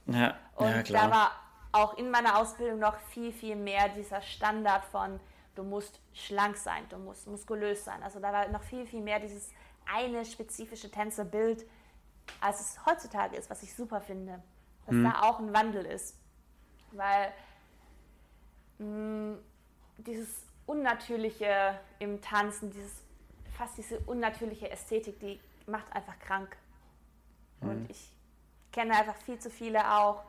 Ja, 0.07 0.37
und 0.57 0.71
ja, 0.71 0.83
klar. 0.83 1.03
da 1.03 1.11
war 1.11 1.31
auch 1.73 1.99
in 1.99 2.11
meiner 2.11 2.39
Ausbildung 2.39 2.79
noch 2.79 2.97
viel, 3.11 3.33
viel 3.33 3.57
mehr 3.57 3.89
dieser 3.91 4.23
Standard 4.23 4.85
von, 4.87 5.21
du 5.59 5.65
musst 5.65 6.01
schlank 6.13 6.57
sein, 6.57 6.89
du 6.89 6.99
musst 6.99 7.27
muskulös 7.27 7.85
sein. 7.85 8.01
Also 8.05 8.21
da 8.21 8.33
war 8.33 8.49
noch 8.49 8.63
viel, 8.63 8.87
viel 8.87 9.01
mehr 9.03 9.19
dieses 9.19 9.51
eine 9.93 10.25
spezifische 10.25 10.91
Tänzerbild, 10.91 11.67
als 12.41 12.61
es 12.61 12.87
heutzutage 12.87 13.37
ist, 13.37 13.51
was 13.51 13.63
ich 13.65 13.75
super 13.75 14.01
finde. 14.01 14.41
Dass 14.87 14.95
Mhm. 14.95 15.05
da 15.05 15.23
auch 15.23 15.41
ein 15.41 15.53
Wandel 15.53 15.85
ist. 15.85 16.17
Weil 16.93 17.33
mh, 18.79 19.39
dieses 19.99 20.29
Unnatürliche 20.67 21.79
im 21.99 22.21
Tanzen, 22.23 22.71
dieses, 22.71 22.93
fast 23.57 23.77
diese 23.77 23.99
unnatürliche 24.01 24.71
Ästhetik, 24.71 25.19
die 25.19 25.41
macht 25.67 25.93
einfach 25.93 26.19
krank. 26.21 26.57
Und 27.61 27.91
ich 27.91 28.13
kenne 28.71 28.95
einfach 28.95 29.17
viel 29.17 29.41
zu 29.41 29.51
viele 29.51 29.99
auch, 29.99 30.23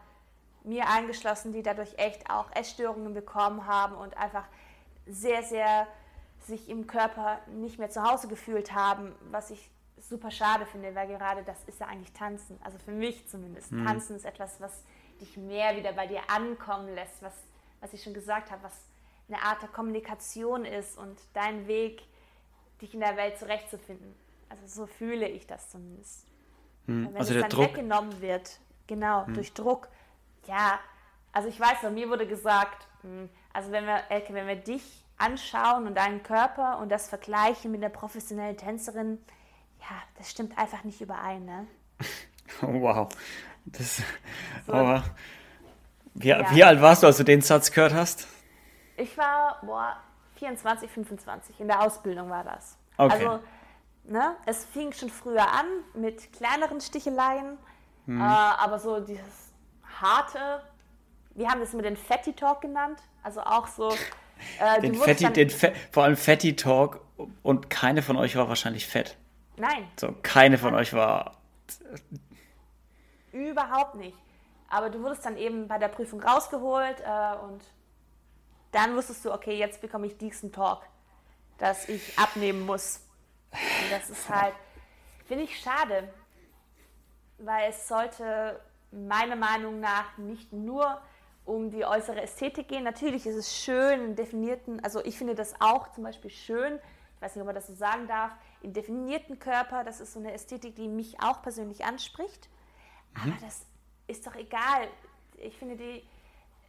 mir 0.64 0.88
eingeschlossen, 0.90 1.54
die 1.54 1.62
dadurch 1.62 1.98
echt 1.98 2.30
auch 2.30 2.52
Essstörungen 2.56 3.14
bekommen 3.14 3.68
haben 3.68 3.96
und 3.96 4.18
einfach 4.18 4.46
sehr, 5.10 5.44
sehr 5.44 5.88
sich 6.48 6.70
im 6.70 6.88
Körper 6.88 7.40
nicht 7.48 7.80
mehr 7.80 7.90
zu 7.90 8.04
Hause 8.04 8.28
gefühlt 8.28 8.74
haben, 8.74 9.14
was 9.32 9.52
ich 9.52 9.70
super 9.98 10.32
schade 10.32 10.66
finde, 10.66 10.96
weil 10.96 11.08
gerade 11.08 11.44
das 11.44 11.64
ist 11.66 11.80
ja 11.80 11.88
eigentlich 11.88 12.14
Tanzen. 12.14 12.58
Also 12.64 12.78
für 12.78 12.92
mich 12.92 13.28
zumindest. 13.28 13.72
Tanzen 13.72 14.16
ist 14.16 14.26
etwas, 14.26 14.62
was 14.62 14.84
dich 15.20 15.36
mehr 15.38 15.76
wieder 15.76 15.92
bei 15.94 16.08
dir 16.08 16.22
ankommen 16.30 16.94
lässt, 16.96 17.22
was, 17.22 17.34
was 17.82 17.94
ich 17.94 18.02
schon 18.02 18.14
gesagt 18.14 18.52
habe, 18.52 18.64
was 18.64 18.74
eine 19.28 19.42
Art 19.42 19.62
der 19.62 19.70
Kommunikation 19.70 20.66
ist 20.66 20.98
und 20.98 21.20
dein 21.34 21.68
Weg, 21.68 22.02
dich 22.82 22.94
in 22.94 23.02
der 23.02 23.18
Welt 23.18 23.38
zurechtzufinden. 23.38 24.16
Also 24.48 24.66
so 24.66 24.88
fühle 24.88 25.28
ich 25.28 25.46
das 25.46 25.70
zumindest. 25.70 26.26
Wenn 26.88 27.16
Also 27.16 27.36
es 27.36 27.42
dann 27.42 27.50
Druck, 27.50 27.66
weggenommen 27.66 28.22
wird, 28.22 28.60
genau, 28.88 29.26
durch 29.26 29.54
Druck. 29.54 29.90
Ja, 30.48 30.80
also 31.32 31.48
ich 31.50 31.60
weiß 31.60 31.84
noch, 31.84 31.92
mir 31.92 32.10
wurde 32.10 32.28
gesagt, 32.28 32.88
mh, 33.04 33.28
also 33.54 33.72
wenn 33.72 33.86
wir, 33.86 34.04
Elke, 34.10 34.34
wenn 34.34 34.48
wir 34.48 34.56
dich 34.56 35.06
anschauen 35.18 35.88
und 35.88 35.96
deinen 35.96 36.24
Körper 36.24 36.80
und 36.80 36.90
das 36.90 37.10
vergleichen 37.10 37.72
mit 37.72 37.82
der 37.82 37.90
professionellen 37.90 38.58
Tänzerin, 38.58 39.20
ja, 39.80 39.96
das 40.18 40.30
stimmt 40.32 40.58
einfach 40.58 40.84
nicht 40.84 41.02
überein, 41.02 41.46
ne? 41.46 41.68
oh, 42.62 42.82
wow. 42.82 43.10
Das, 43.66 44.02
So. 44.66 44.74
aber, 44.74 45.04
wie, 46.14 46.30
Ja. 46.30 46.50
wie 46.52 46.64
alt 46.64 46.82
warst 46.82 47.04
du, 47.04 47.08
als 47.08 47.18
du 47.18 47.24
den 47.24 47.42
Satz 47.42 47.72
gehört 47.72 47.94
hast? 47.94 48.28
Ich 48.98 49.18
war, 49.18 49.60
boah, 49.64 49.98
24, 50.36 50.90
25, 50.90 51.60
in 51.60 51.68
der 51.68 51.82
Ausbildung 51.82 52.30
war 52.30 52.44
das. 52.44 52.78
Okay. 52.98 53.14
Also, 53.26 53.40
ne, 54.06 54.36
es 54.46 54.66
fing 54.66 54.92
schon 54.94 55.10
früher 55.10 55.48
an 55.50 55.66
mit 55.94 56.32
kleineren 56.34 56.82
Sticheleien, 56.82 57.58
äh, 58.08 58.12
aber 58.14 58.80
so 58.80 59.00
dieses 59.02 59.54
harte, 60.02 60.62
wir 61.40 61.50
haben 61.50 61.62
das 61.62 61.72
mit 61.72 61.86
den 61.86 61.96
Fatty 61.96 62.34
Talk 62.34 62.60
genannt, 62.60 63.00
also 63.24 63.42
auch 63.42 63.66
so, 63.68 63.96
äh, 64.60 64.82
Den 64.82 64.94
Fatty, 64.94 65.32
den 65.32 65.50
Fe 65.50 65.74
vor 65.92 66.04
allem 66.04 66.18
Fatty 66.18 66.56
Talk 66.56 67.00
und 67.44 67.70
keine 67.70 68.02
von 68.02 68.18
euch 68.18 68.36
war 68.36 68.50
wahrscheinlich 68.50 68.86
fett. 68.86 69.16
nein, 69.56 69.88
So, 69.98 70.14
keine 70.22 70.58
von 70.58 70.76
euch 70.76 70.94
war. 70.94 71.38
überhaupt 73.32 73.96
nicht. 73.96 74.18
Aber 74.70 74.90
du 74.90 75.02
wurdest 75.02 75.26
dann 75.26 75.38
eben 75.38 75.68
bei 75.68 75.78
der 75.78 75.88
Prüfung 75.88 76.22
rausgeholt 76.22 77.00
äh, 77.00 77.36
und 77.46 77.64
dann 78.72 78.96
wusstest 78.96 79.24
du, 79.24 79.32
okay, 79.34 79.58
jetzt 79.58 79.80
bekomme 79.82 80.08
ich 80.08 80.18
diesen 80.18 80.52
Talk, 80.52 80.82
dass 81.58 81.88
ich 81.88 82.20
abnehmen 82.20 82.66
muss. 82.66 83.02
Und 83.52 83.92
das 83.92 84.10
ist 84.10 84.30
halt, 84.30 84.54
finde 85.26 85.46
ich 85.46 85.58
schade, 85.60 86.14
weil 87.38 87.70
es 87.70 87.88
sollte 87.88 88.60
meiner 88.92 89.36
Meinung 89.38 89.80
nach 89.80 90.18
nicht 90.18 90.52
nur 90.52 91.02
um 91.46 91.72
die 91.72 91.86
äußere 91.86 92.22
Ästhetik 92.22 92.68
gehen. 92.68 92.84
Natürlich 92.84 93.26
ist 93.26 93.36
es 93.36 93.58
schön, 93.58 94.04
in 94.04 94.16
definierten, 94.16 94.84
also 94.84 95.04
ich 95.04 95.18
finde 95.18 95.36
das 95.36 95.54
auch 95.60 95.92
zum 95.92 96.04
Beispiel 96.04 96.30
schön, 96.32 96.80
ich 97.16 97.22
weiß 97.22 97.36
nicht, 97.36 97.42
ob 97.42 97.48
man 97.48 97.56
das 97.56 97.68
so 97.68 97.76
sagen 97.76 98.08
darf, 98.08 98.32
in 98.62 98.74
definierten 98.74 99.40
Körper, 99.40 99.84
das 99.84 100.00
ist 100.00 100.14
so 100.14 100.20
eine 100.20 100.34
Ästhetik, 100.34 100.76
die 100.76 100.88
mich 100.88 101.22
auch 101.22 101.42
persönlich 101.42 101.84
anspricht. 101.84 102.48
Aber 103.14 103.34
das 103.42 103.66
ist 104.08 104.26
doch 104.26 104.36
egal. 104.36 104.88
Ich 105.38 105.58
finde, 105.58 105.76
die, 105.76 106.04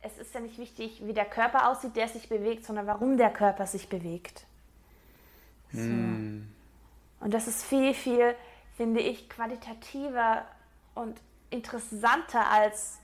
es 0.02 0.18
ist 0.18 0.34
ja 0.34 0.40
nicht 0.40 0.58
wichtig, 0.58 1.06
wie 1.06 1.12
der 1.12 1.24
Körper 1.24 1.68
aussieht, 1.68 1.94
der 1.96 2.08
sich 2.08 2.28
bewegt, 2.28 2.64
sondern 2.64 2.86
warum 2.86 3.16
der 3.16 3.30
Körper 3.30 3.66
sich 3.66 3.88
bewegt. 3.88 4.44
So. 5.72 5.80
Und 7.20 7.34
das 7.34 7.46
ist 7.46 7.64
viel, 7.64 7.94
viel, 7.94 8.34
finde 8.76 9.00
ich, 9.00 9.28
qualitativer 9.28 10.44
und 10.94 11.20
interessanter 11.50 12.50
als, 12.50 12.98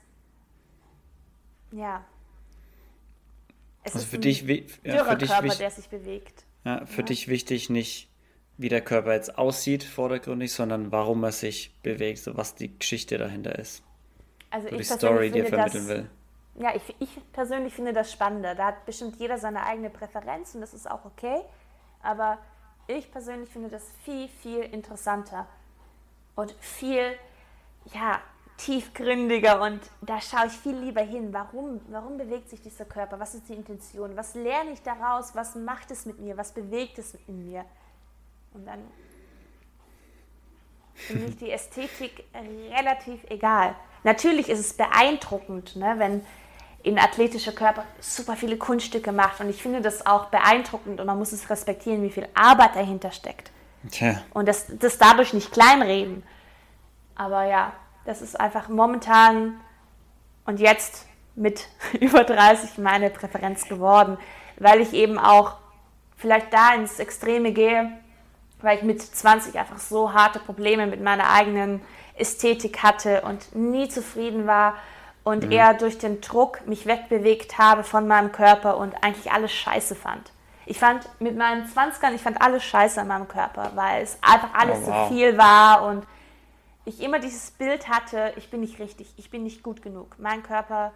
ja. 1.71 2.03
Es 3.83 3.93
Also 3.93 4.05
ist 4.05 4.11
für 4.11 4.17
ein 4.17 4.21
dich, 4.21 4.41
ja, 4.83 5.03
für 5.05 5.15
dich, 5.17 5.29
Körper, 5.29 5.55
der 5.55 5.71
sich 5.71 5.89
bewegt. 5.89 6.45
ja, 6.65 6.85
für 6.85 7.03
dich 7.03 7.27
wichtig 7.27 7.69
nicht, 7.69 8.09
wie 8.57 8.69
der 8.69 8.81
Körper 8.81 9.13
jetzt 9.13 9.37
aussieht, 9.37 9.83
vordergründig, 9.83 10.51
sondern 10.51 10.91
warum 10.91 11.23
er 11.23 11.31
sich 11.31 11.73
bewegt, 11.83 12.19
so 12.19 12.35
was 12.35 12.55
die 12.55 12.77
Geschichte 12.77 13.17
dahinter 13.17 13.57
ist. 13.57 13.83
Also 14.49 14.67
So 14.69 14.75
die 14.75 14.81
ich 14.81 14.87
Story, 14.87 15.29
persönlich 15.29 15.31
die 15.31 15.39
er 15.39 15.45
vermitteln 15.45 15.87
will. 15.87 16.09
Ja, 16.55 16.75
ich, 16.75 16.95
ich 16.99 17.09
persönlich 17.33 17.73
finde 17.73 17.93
das 17.93 18.11
spannender. 18.11 18.55
Da 18.55 18.67
hat 18.67 18.85
bestimmt 18.85 19.17
jeder 19.17 19.37
seine 19.37 19.63
eigene 19.63 19.89
Präferenz 19.89 20.55
und 20.55 20.61
das 20.61 20.73
ist 20.73 20.89
auch 20.89 21.05
okay. 21.05 21.41
Aber 22.01 22.39
ich 22.87 23.11
persönlich 23.11 23.49
finde 23.49 23.69
das 23.69 23.83
viel, 24.03 24.27
viel 24.27 24.61
interessanter 24.61 25.47
und 26.35 26.51
viel, 26.59 27.13
ja, 27.93 28.21
tiefgründiger 28.57 29.61
und 29.61 29.79
da 30.01 30.19
schaue 30.19 30.47
ich 30.47 30.53
viel 30.53 30.75
lieber 30.75 31.01
hin. 31.01 31.31
Warum, 31.31 31.79
warum 31.89 32.17
bewegt 32.17 32.49
sich 32.49 32.61
dieser 32.61 32.85
Körper? 32.85 33.19
Was 33.19 33.35
ist 33.35 33.47
die 33.49 33.53
Intention? 33.53 34.17
Was 34.17 34.33
lerne 34.35 34.71
ich 34.71 34.81
daraus? 34.81 35.35
Was 35.35 35.55
macht 35.55 35.91
es 35.91 36.05
mit 36.05 36.19
mir? 36.19 36.37
Was 36.37 36.53
bewegt 36.53 36.97
es 36.97 37.15
in 37.27 37.45
mir? 37.45 37.65
Und 38.53 38.65
dann 38.65 38.79
finde 40.95 41.27
ich 41.27 41.37
die 41.37 41.51
Ästhetik 41.51 42.23
relativ 42.71 43.23
egal. 43.29 43.75
Natürlich 44.03 44.49
ist 44.49 44.59
es 44.59 44.73
beeindruckend, 44.73 45.75
ne, 45.75 45.95
wenn 45.97 46.25
in 46.83 46.97
athletischer 46.97 47.51
Körper 47.51 47.83
super 47.99 48.35
viele 48.35 48.57
Kunststücke 48.57 49.11
macht. 49.11 49.39
Und 49.39 49.49
ich 49.49 49.61
finde 49.61 49.81
das 49.81 50.05
auch 50.05 50.27
beeindruckend 50.27 50.99
und 50.99 51.05
man 51.05 51.17
muss 51.17 51.31
es 51.31 51.49
respektieren, 51.49 52.01
wie 52.01 52.09
viel 52.09 52.27
Arbeit 52.33 52.75
dahinter 52.75 53.11
steckt. 53.11 53.51
Tja, 53.91 54.21
Und 54.33 54.47
das, 54.47 54.65
das 54.79 54.97
dadurch 54.97 55.33
nicht 55.33 55.51
kleinreden. 55.51 56.23
Aber 57.15 57.43
ja, 57.43 57.73
das 58.07 58.21
ist 58.21 58.39
einfach 58.39 58.69
momentan 58.69 59.59
und 60.45 60.59
jetzt 60.59 61.05
mit 61.35 61.67
über 61.99 62.23
30 62.23 62.79
meine 62.79 63.09
Präferenz 63.09 63.67
geworden, 63.67 64.17
weil 64.57 64.81
ich 64.81 64.93
eben 64.93 65.19
auch 65.19 65.55
vielleicht 66.15 66.51
da 66.51 66.73
ins 66.73 66.99
Extreme 66.99 67.51
gehe, 67.51 67.91
weil 68.61 68.77
ich 68.77 68.83
mit 68.83 69.01
20 69.01 69.59
einfach 69.59 69.77
so 69.77 70.13
harte 70.13 70.39
Probleme 70.39 70.87
mit 70.87 71.03
meiner 71.03 71.29
eigenen 71.29 71.81
Ästhetik 72.15 72.81
hatte 72.81 73.21
und 73.21 73.53
nie 73.53 73.89
zufrieden 73.89 74.47
war 74.47 74.75
und 75.23 75.51
eher 75.51 75.73
durch 75.73 75.97
den 75.97 76.21
Druck 76.21 76.65
mich 76.65 76.85
wegbewegt 76.87 77.57
habe 77.57 77.83
von 77.83 78.07
meinem 78.07 78.31
Körper 78.31 78.77
und 78.77 78.95
eigentlich 79.03 79.31
alles 79.31 79.51
scheiße 79.51 79.93
fand. 79.95 80.31
Ich 80.65 80.79
fand 80.79 81.07
mit 81.19 81.37
meinen 81.37 81.69
20ern, 81.69 82.13
ich 82.15 82.21
fand 82.21 82.41
alles 82.41 82.63
scheiße 82.63 83.01
an 83.01 83.07
meinem 83.09 83.27
Körper, 83.27 83.71
weil 83.75 84.01
es 84.03 84.17
einfach 84.21 84.53
alles 84.53 84.79
Oh, 84.85 84.87
wow. 84.87 85.07
zu 85.09 85.13
viel 85.13 85.37
war 85.37 85.83
und 85.83 86.05
ich 86.87 87.01
immer 87.01 87.19
dieses 87.19 87.51
Bild 87.51 87.87
hatte, 87.89 88.33
ich 88.37 88.49
bin 88.49 88.61
nicht 88.61 88.79
richtig, 88.79 89.13
ich 89.17 89.29
bin 89.29 89.43
nicht 89.43 89.61
gut 89.61 89.81
genug. 89.81 90.15
Mein 90.19 90.41
Körper 90.43 90.93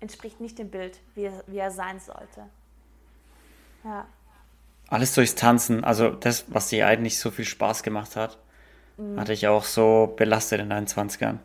entspricht 0.00 0.40
nicht 0.40 0.58
dem 0.58 0.70
Bild, 0.70 1.00
wie 1.14 1.24
er, 1.24 1.44
wie 1.46 1.58
er 1.58 1.70
sein 1.70 2.00
sollte. 2.00 2.44
Ja. 3.84 4.06
alles 4.88 5.14
durchs 5.14 5.34
Tanzen, 5.36 5.84
also 5.84 6.10
das, 6.10 6.44
was 6.48 6.68
dir 6.68 6.86
eigentlich 6.86 7.18
so 7.18 7.30
viel 7.30 7.44
Spaß 7.44 7.82
gemacht 7.82 8.16
hat, 8.16 8.38
hatte 9.16 9.32
ich 9.32 9.46
auch 9.46 9.62
so 9.64 10.12
belastet 10.16 10.60
in 10.60 10.70
deinen 10.70 10.88
20ern. 10.88 11.38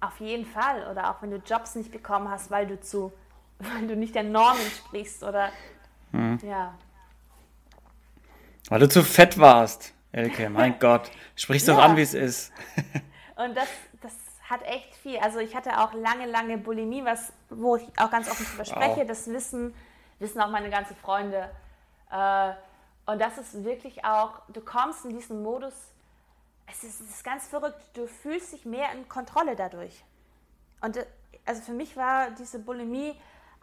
Auf 0.00 0.18
jeden 0.20 0.46
Fall. 0.46 0.86
Oder 0.90 1.10
auch 1.10 1.20
wenn 1.20 1.30
du 1.30 1.36
Jobs 1.36 1.74
nicht 1.74 1.92
bekommen 1.92 2.30
hast, 2.30 2.50
weil 2.50 2.66
du 2.66 2.80
zu, 2.80 3.12
weil 3.58 3.86
du 3.86 3.94
nicht 3.96 4.14
der 4.14 4.22
Norm 4.22 4.56
entsprichst 4.58 5.22
oder 5.22 5.50
ja. 6.42 6.74
Weil 8.70 8.80
du 8.80 8.88
zu 8.88 9.02
fett 9.02 9.38
warst, 9.38 9.92
Elke, 10.12 10.48
mein 10.48 10.78
Gott. 10.80 11.10
Sprich's 11.34 11.66
doch 11.66 11.76
Ja. 11.76 11.84
an, 11.84 11.96
wie 11.98 12.02
es 12.02 12.14
ist. 12.14 12.52
Und 13.36 13.56
das, 13.56 13.68
das 14.00 14.14
hat 14.48 14.62
echt 14.62 14.94
viel. 14.96 15.18
Also 15.18 15.38
ich 15.38 15.54
hatte 15.54 15.78
auch 15.80 15.92
lange, 15.92 16.26
lange 16.26 16.58
Bulimie, 16.58 17.04
was, 17.04 17.32
wo 17.50 17.76
ich 17.76 17.86
auch 17.98 18.10
ganz 18.10 18.30
offen 18.30 18.46
drüber 18.46 18.64
spreche. 18.64 19.00
Wow. 19.00 19.06
Das 19.06 19.26
wissen, 19.28 19.74
wissen 20.18 20.40
auch 20.40 20.50
meine 20.50 20.70
ganzen 20.70 20.96
Freunde. 20.96 21.50
Äh, 22.10 22.52
und 23.06 23.20
das 23.20 23.38
ist 23.38 23.64
wirklich 23.64 24.04
auch, 24.04 24.40
du 24.48 24.60
kommst 24.60 25.04
in 25.04 25.10
diesen 25.10 25.42
Modus, 25.42 25.74
es 26.68 26.82
ist, 26.82 27.00
es 27.00 27.10
ist 27.10 27.24
ganz 27.24 27.46
verrückt, 27.46 27.80
du 27.94 28.06
fühlst 28.08 28.52
dich 28.52 28.64
mehr 28.64 28.90
in 28.92 29.08
Kontrolle 29.08 29.54
dadurch. 29.54 30.04
Und 30.80 30.96
äh, 30.96 31.06
also 31.44 31.62
für 31.62 31.72
mich 31.72 31.96
war 31.96 32.30
diese 32.30 32.58
Bulimie 32.58 33.14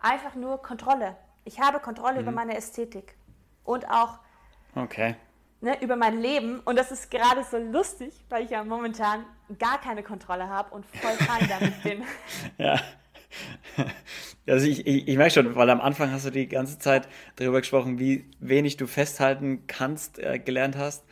einfach 0.02 0.36
nur 0.36 0.62
Kontrolle. 0.62 1.16
Ich 1.46 1.60
habe 1.60 1.80
Kontrolle 1.80 2.22
über 2.22 2.32
meine 2.32 2.56
Ästhetik. 2.56 3.16
Und 3.66 3.90
auch 3.90 4.20
Okay. 4.76 5.16
Ne, 5.64 5.82
über 5.82 5.96
mein 5.96 6.22
Leben. 6.22 6.60
Und 6.60 6.78
das 6.78 6.92
ist 6.92 7.10
gerade 7.10 7.44
so 7.50 7.58
lustig, 7.58 8.14
weil 8.30 8.44
ich 8.44 8.52
ja 8.52 8.64
momentan 8.64 9.26
gar 9.58 9.82
keine 9.82 10.04
Kontrolle 10.04 10.48
habe 10.48 10.74
und 10.76 10.86
voll 10.86 11.14
fein 11.14 11.50
damit 11.50 11.82
bin. 11.84 12.04
ja. 12.58 12.80
Also 14.46 14.68
ich, 14.68 14.86
ich, 14.86 15.08
ich 15.08 15.18
merke 15.18 15.34
schon, 15.34 15.56
weil 15.56 15.70
am 15.70 15.82
Anfang 15.82 16.12
hast 16.12 16.26
du 16.26 16.30
die 16.30 16.48
ganze 16.48 16.78
Zeit 16.78 17.08
darüber 17.38 17.62
gesprochen, 17.62 17.98
wie 17.98 18.26
wenig 18.40 18.78
du 18.78 18.86
festhalten 18.86 19.66
kannst, 19.68 20.20
äh, 20.20 20.38
gelernt 20.38 20.78
hast 20.78 21.04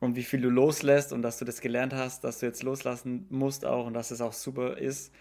und 0.00 0.14
wie 0.16 0.22
viel 0.22 0.40
du 0.40 0.50
loslässt 0.50 1.12
und 1.12 1.22
dass 1.22 1.38
du 1.38 1.44
das 1.44 1.60
gelernt 1.60 1.94
hast, 1.94 2.22
dass 2.22 2.40
du 2.40 2.46
jetzt 2.46 2.62
loslassen 2.62 3.26
musst 3.30 3.64
auch 3.64 3.86
und 3.86 3.94
dass 3.94 4.10
es 4.10 4.20
auch 4.20 4.34
super 4.34 4.76
ist. 4.76 5.12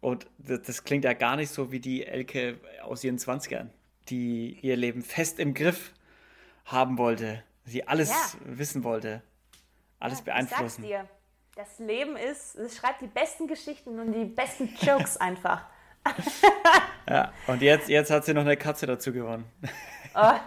Und 0.00 0.26
das, 0.38 0.62
das 0.62 0.84
klingt 0.84 1.04
ja 1.04 1.12
gar 1.12 1.36
nicht 1.36 1.50
so 1.50 1.70
wie 1.70 1.80
die 1.80 2.06
Elke 2.06 2.58
aus 2.82 3.04
ihren 3.04 3.18
20ern, 3.18 3.68
die 4.08 4.58
ihr 4.62 4.76
Leben 4.76 5.02
fest 5.02 5.38
im 5.38 5.54
Griff 5.54 5.92
haben 6.64 6.98
wollte, 6.98 7.42
sie 7.70 7.86
alles 7.86 8.10
ja. 8.10 8.16
wissen 8.44 8.84
wollte, 8.84 9.22
alles 9.98 10.18
ja, 10.18 10.24
beeinflussen. 10.24 10.84
Ich 10.84 10.90
sag's 10.90 11.06
dir, 11.06 11.08
das 11.56 11.78
Leben 11.78 12.16
ist, 12.16 12.54
es 12.56 12.76
schreibt 12.76 13.00
die 13.00 13.06
besten 13.06 13.46
Geschichten 13.46 13.98
und 13.98 14.12
die 14.12 14.24
besten 14.24 14.74
Jokes 14.80 15.16
einfach. 15.16 15.64
ja, 17.08 17.32
und 17.46 17.60
jetzt, 17.60 17.88
jetzt 17.88 18.10
hat 18.10 18.24
sie 18.24 18.32
noch 18.32 18.42
eine 18.42 18.56
Katze 18.56 18.86
dazu 18.86 19.12
gewonnen. 19.12 19.50
Oh, 20.12 20.40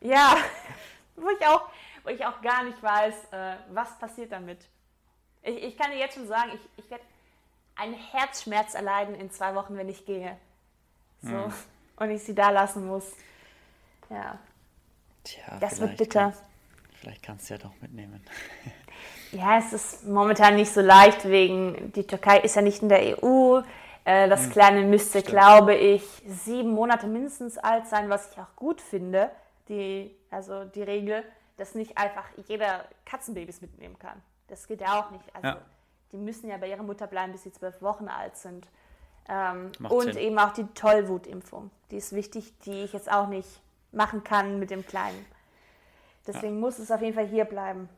ja, 0.00 0.38
wo 1.16 1.28
ich, 1.28 1.46
auch, 1.46 1.68
wo 2.02 2.08
ich 2.08 2.24
auch 2.24 2.40
gar 2.40 2.64
nicht 2.64 2.82
weiß, 2.82 3.14
äh, 3.32 3.56
was 3.72 3.98
passiert 3.98 4.32
damit. 4.32 4.58
Ich, 5.42 5.62
ich 5.62 5.76
kann 5.76 5.90
dir 5.90 5.98
jetzt 5.98 6.14
schon 6.14 6.26
sagen, 6.26 6.52
ich, 6.54 6.82
ich 6.82 6.90
werde 6.90 7.04
einen 7.74 7.92
Herzschmerz 7.92 8.72
erleiden 8.72 9.14
in 9.14 9.30
zwei 9.30 9.54
Wochen, 9.54 9.76
wenn 9.76 9.90
ich 9.90 10.06
gehe. 10.06 10.38
So. 11.20 11.28
Hm. 11.28 11.52
Und 11.96 12.10
ich 12.10 12.22
sie 12.22 12.34
da 12.34 12.48
lassen 12.48 12.86
muss. 12.86 13.12
Ja. 14.08 14.38
Tja, 15.24 15.58
das 15.60 15.78
wird 15.78 15.98
bitter. 15.98 16.22
Kannst, 16.22 16.42
vielleicht 17.02 17.22
kannst 17.22 17.50
du 17.50 17.54
ja 17.54 17.58
doch 17.58 17.74
mitnehmen. 17.80 18.24
Ja, 19.32 19.56
es 19.56 19.72
ist 19.72 20.06
momentan 20.06 20.56
nicht 20.56 20.70
so 20.70 20.82
leicht, 20.82 21.24
wegen 21.24 21.90
die 21.92 22.06
Türkei 22.06 22.40
ist 22.40 22.54
ja 22.54 22.60
nicht 22.60 22.82
in 22.82 22.90
der 22.90 23.24
EU. 23.24 23.62
Äh, 24.04 24.28
das 24.28 24.44
hm. 24.44 24.52
Kleine 24.52 24.82
müsste, 24.82 25.20
Stimmt. 25.20 25.26
glaube 25.28 25.74
ich, 25.74 26.02
sieben 26.26 26.72
Monate 26.72 27.06
mindestens 27.06 27.56
alt 27.56 27.86
sein, 27.86 28.10
was 28.10 28.30
ich 28.30 28.38
auch 28.38 28.54
gut 28.56 28.82
finde. 28.82 29.30
Die, 29.70 30.14
also 30.30 30.64
die 30.64 30.82
Regel, 30.82 31.24
dass 31.56 31.74
nicht 31.74 31.96
einfach 31.96 32.26
jeder 32.46 32.84
Katzenbabys 33.06 33.62
mitnehmen 33.62 33.98
kann. 33.98 34.20
Das 34.48 34.66
geht 34.66 34.82
ja 34.82 35.00
auch 35.00 35.10
nicht. 35.10 35.24
Also 35.34 35.48
ja. 35.48 35.58
die 36.12 36.18
müssen 36.18 36.50
ja 36.50 36.58
bei 36.58 36.68
ihrer 36.68 36.82
Mutter 36.82 37.06
bleiben, 37.06 37.32
bis 37.32 37.44
sie 37.44 37.52
zwölf 37.52 37.80
Wochen 37.80 38.08
alt 38.08 38.36
sind. 38.36 38.66
Ähm, 39.30 39.72
und 39.88 40.12
Sinn. 40.12 40.18
eben 40.18 40.38
auch 40.38 40.52
die 40.52 40.66
Tollwutimpfung. 40.74 41.70
Die 41.90 41.96
ist 41.96 42.12
wichtig, 42.12 42.52
die 42.66 42.82
ich 42.82 42.92
jetzt 42.92 43.10
auch 43.10 43.28
nicht 43.28 43.48
machen 43.92 44.24
kann 44.24 44.58
mit 44.58 44.70
dem 44.70 44.86
Kleinen. 44.86 45.24
Deswegen 46.26 46.54
ja. 46.54 46.60
muss 46.60 46.78
es 46.78 46.90
auf 46.90 47.00
jeden 47.00 47.14
Fall 47.14 47.26
hier 47.26 47.44
bleiben. 47.44 47.88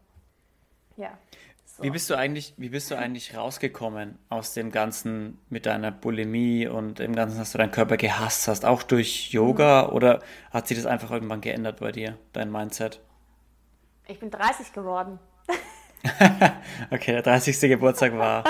Ja. 0.97 1.19
So. 1.65 1.83
Wie 1.83 1.91
bist 1.91 2.09
du 2.09 2.15
eigentlich, 2.15 2.55
wie 2.57 2.69
bist 2.69 2.91
du 2.91 2.95
eigentlich 2.97 3.37
rausgekommen 3.37 4.19
aus 4.29 4.55
dem 4.55 4.71
Ganzen 4.71 5.41
mit 5.49 5.67
deiner 5.67 5.91
Bulimie 5.91 6.69
und 6.69 7.01
dem 7.01 7.17
Ganzen, 7.17 7.39
dass 7.39 7.53
du 7.53 7.59
deinen 7.59 7.73
Körper 7.73 7.97
gehasst 7.97 8.47
hast? 8.47 8.65
Auch 8.65 8.83
durch 8.83 9.33
Yoga 9.33 9.89
mhm. 9.89 9.93
oder 9.95 10.23
hat 10.53 10.69
sich 10.69 10.77
das 10.77 10.87
einfach 10.87 11.11
irgendwann 11.11 11.41
geändert 11.41 11.81
bei 11.81 11.91
dir, 11.91 12.17
dein 12.33 12.53
Mindset? 12.53 13.01
Ich 14.07 14.21
bin 14.21 14.31
30 14.31 14.73
geworden. 14.73 15.19
okay, 16.91 17.13
der 17.13 17.23
30. 17.23 17.59
Geburtstag 17.61 18.17
war. 18.17 18.45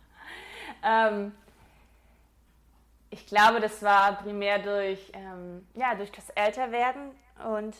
ähm, 0.82 1.32
ich 3.10 3.26
glaube, 3.26 3.60
das 3.60 3.82
war 3.82 4.22
primär 4.22 4.60
durch, 4.60 5.12
ähm, 5.12 5.66
ja, 5.74 5.94
durch 5.94 6.12
das 6.12 6.30
Älterwerden 6.30 7.10
und 7.44 7.76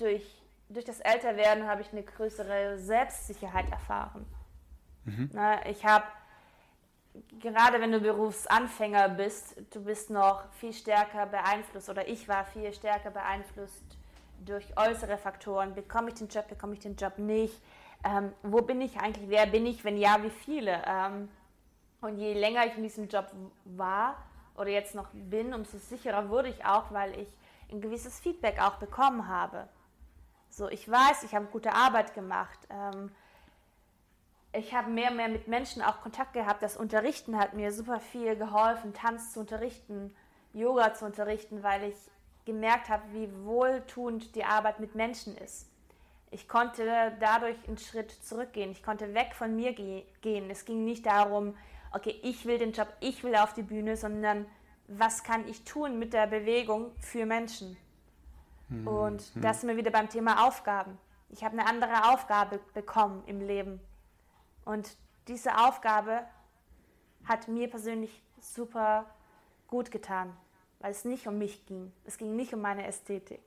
durch 0.00 0.40
durch 0.70 0.84
das 0.84 1.00
Älterwerden 1.00 1.66
habe 1.66 1.82
ich 1.82 1.92
eine 1.92 2.02
größere 2.02 2.78
Selbstsicherheit 2.78 3.70
erfahren. 3.70 4.24
Mhm. 5.04 5.30
Na, 5.32 5.66
ich 5.66 5.84
habe, 5.84 6.04
gerade 7.40 7.80
wenn 7.80 7.90
du 7.90 8.00
Berufsanfänger 8.00 9.08
bist, 9.10 9.56
du 9.74 9.82
bist 9.84 10.10
noch 10.10 10.44
viel 10.52 10.72
stärker 10.72 11.26
beeinflusst 11.26 11.90
oder 11.90 12.06
ich 12.06 12.28
war 12.28 12.44
viel 12.44 12.72
stärker 12.72 13.10
beeinflusst 13.10 13.82
durch 14.44 14.72
äußere 14.76 15.18
Faktoren. 15.18 15.74
Bekomme 15.74 16.10
ich 16.10 16.14
den 16.14 16.28
Job, 16.28 16.48
bekomme 16.48 16.74
ich 16.74 16.80
den 16.80 16.94
Job 16.94 17.18
nicht? 17.18 17.60
Ähm, 18.04 18.32
wo 18.42 18.62
bin 18.62 18.80
ich 18.80 18.98
eigentlich? 18.98 19.28
Wer 19.28 19.46
bin 19.46 19.66
ich? 19.66 19.84
Wenn 19.84 19.98
ja, 19.98 20.22
wie 20.22 20.30
viele? 20.30 20.82
Ähm, 20.86 21.28
und 22.00 22.16
je 22.16 22.32
länger 22.32 22.64
ich 22.66 22.76
in 22.76 22.84
diesem 22.84 23.08
Job 23.08 23.26
war 23.64 24.16
oder 24.54 24.70
jetzt 24.70 24.94
noch 24.94 25.08
bin, 25.12 25.52
umso 25.52 25.78
sicherer 25.78 26.28
wurde 26.28 26.48
ich 26.48 26.64
auch, 26.64 26.92
weil 26.92 27.18
ich 27.18 27.28
ein 27.72 27.80
gewisses 27.80 28.20
Feedback 28.20 28.62
auch 28.62 28.76
bekommen 28.76 29.28
habe. 29.28 29.68
So, 30.50 30.68
ich 30.68 30.90
weiß, 30.90 31.22
ich 31.22 31.34
habe 31.34 31.46
gute 31.46 31.72
Arbeit 31.72 32.14
gemacht. 32.14 32.58
Ähm, 32.68 33.10
ich 34.52 34.74
habe 34.74 34.90
mehr 34.90 35.10
und 35.10 35.16
mehr 35.16 35.28
mit 35.28 35.46
Menschen 35.46 35.80
auch 35.80 36.00
Kontakt 36.00 36.32
gehabt. 36.32 36.62
Das 36.62 36.76
Unterrichten 36.76 37.38
hat 37.38 37.54
mir 37.54 37.72
super 37.72 38.00
viel 38.00 38.34
geholfen, 38.34 38.92
Tanz 38.92 39.32
zu 39.32 39.40
unterrichten, 39.40 40.14
Yoga 40.52 40.92
zu 40.94 41.06
unterrichten, 41.06 41.62
weil 41.62 41.84
ich 41.84 41.96
gemerkt 42.44 42.88
habe, 42.88 43.04
wie 43.12 43.30
wohltuend 43.44 44.34
die 44.34 44.44
Arbeit 44.44 44.80
mit 44.80 44.96
Menschen 44.96 45.36
ist. 45.36 45.68
Ich 46.32 46.48
konnte 46.48 47.12
dadurch 47.20 47.56
einen 47.68 47.78
Schritt 47.78 48.10
zurückgehen. 48.10 48.72
Ich 48.72 48.82
konnte 48.82 49.14
weg 49.14 49.34
von 49.34 49.54
mir 49.54 49.72
ge 49.72 50.04
gehen. 50.20 50.50
Es 50.50 50.64
ging 50.64 50.84
nicht 50.84 51.06
darum, 51.06 51.56
okay, 51.92 52.18
ich 52.22 52.44
will 52.44 52.58
den 52.58 52.72
Job, 52.72 52.88
ich 52.98 53.22
will 53.22 53.36
auf 53.36 53.52
die 53.52 53.62
Bühne, 53.62 53.96
sondern 53.96 54.46
was 54.88 55.22
kann 55.22 55.46
ich 55.48 55.64
tun 55.64 56.00
mit 56.00 56.12
der 56.12 56.26
Bewegung 56.26 56.90
für 56.98 57.24
Menschen? 57.24 57.76
Mhm. 58.70 58.86
Und 58.86 59.36
mhm. 59.36 59.40
da 59.42 59.52
sind 59.52 59.68
wir 59.68 59.76
wieder 59.76 59.90
beim 59.90 60.08
Thema 60.08 60.46
Aufgaben. 60.46 60.96
Ich 61.28 61.44
habe 61.44 61.58
eine 61.58 61.68
andere 61.68 62.12
Aufgabe 62.12 62.60
bekommen 62.74 63.22
im 63.26 63.40
Leben. 63.40 63.80
Und 64.64 64.96
diese 65.28 65.58
Aufgabe 65.58 66.24
hat 67.24 67.48
mir 67.48 67.68
persönlich 67.68 68.22
super 68.40 69.06
gut 69.66 69.90
getan, 69.90 70.36
weil 70.78 70.90
es 70.90 71.04
nicht 71.04 71.26
um 71.26 71.38
mich 71.38 71.66
ging. 71.66 71.92
Es 72.04 72.18
ging 72.18 72.34
nicht 72.34 72.54
um 72.54 72.60
meine 72.60 72.86
Ästhetik. 72.86 73.40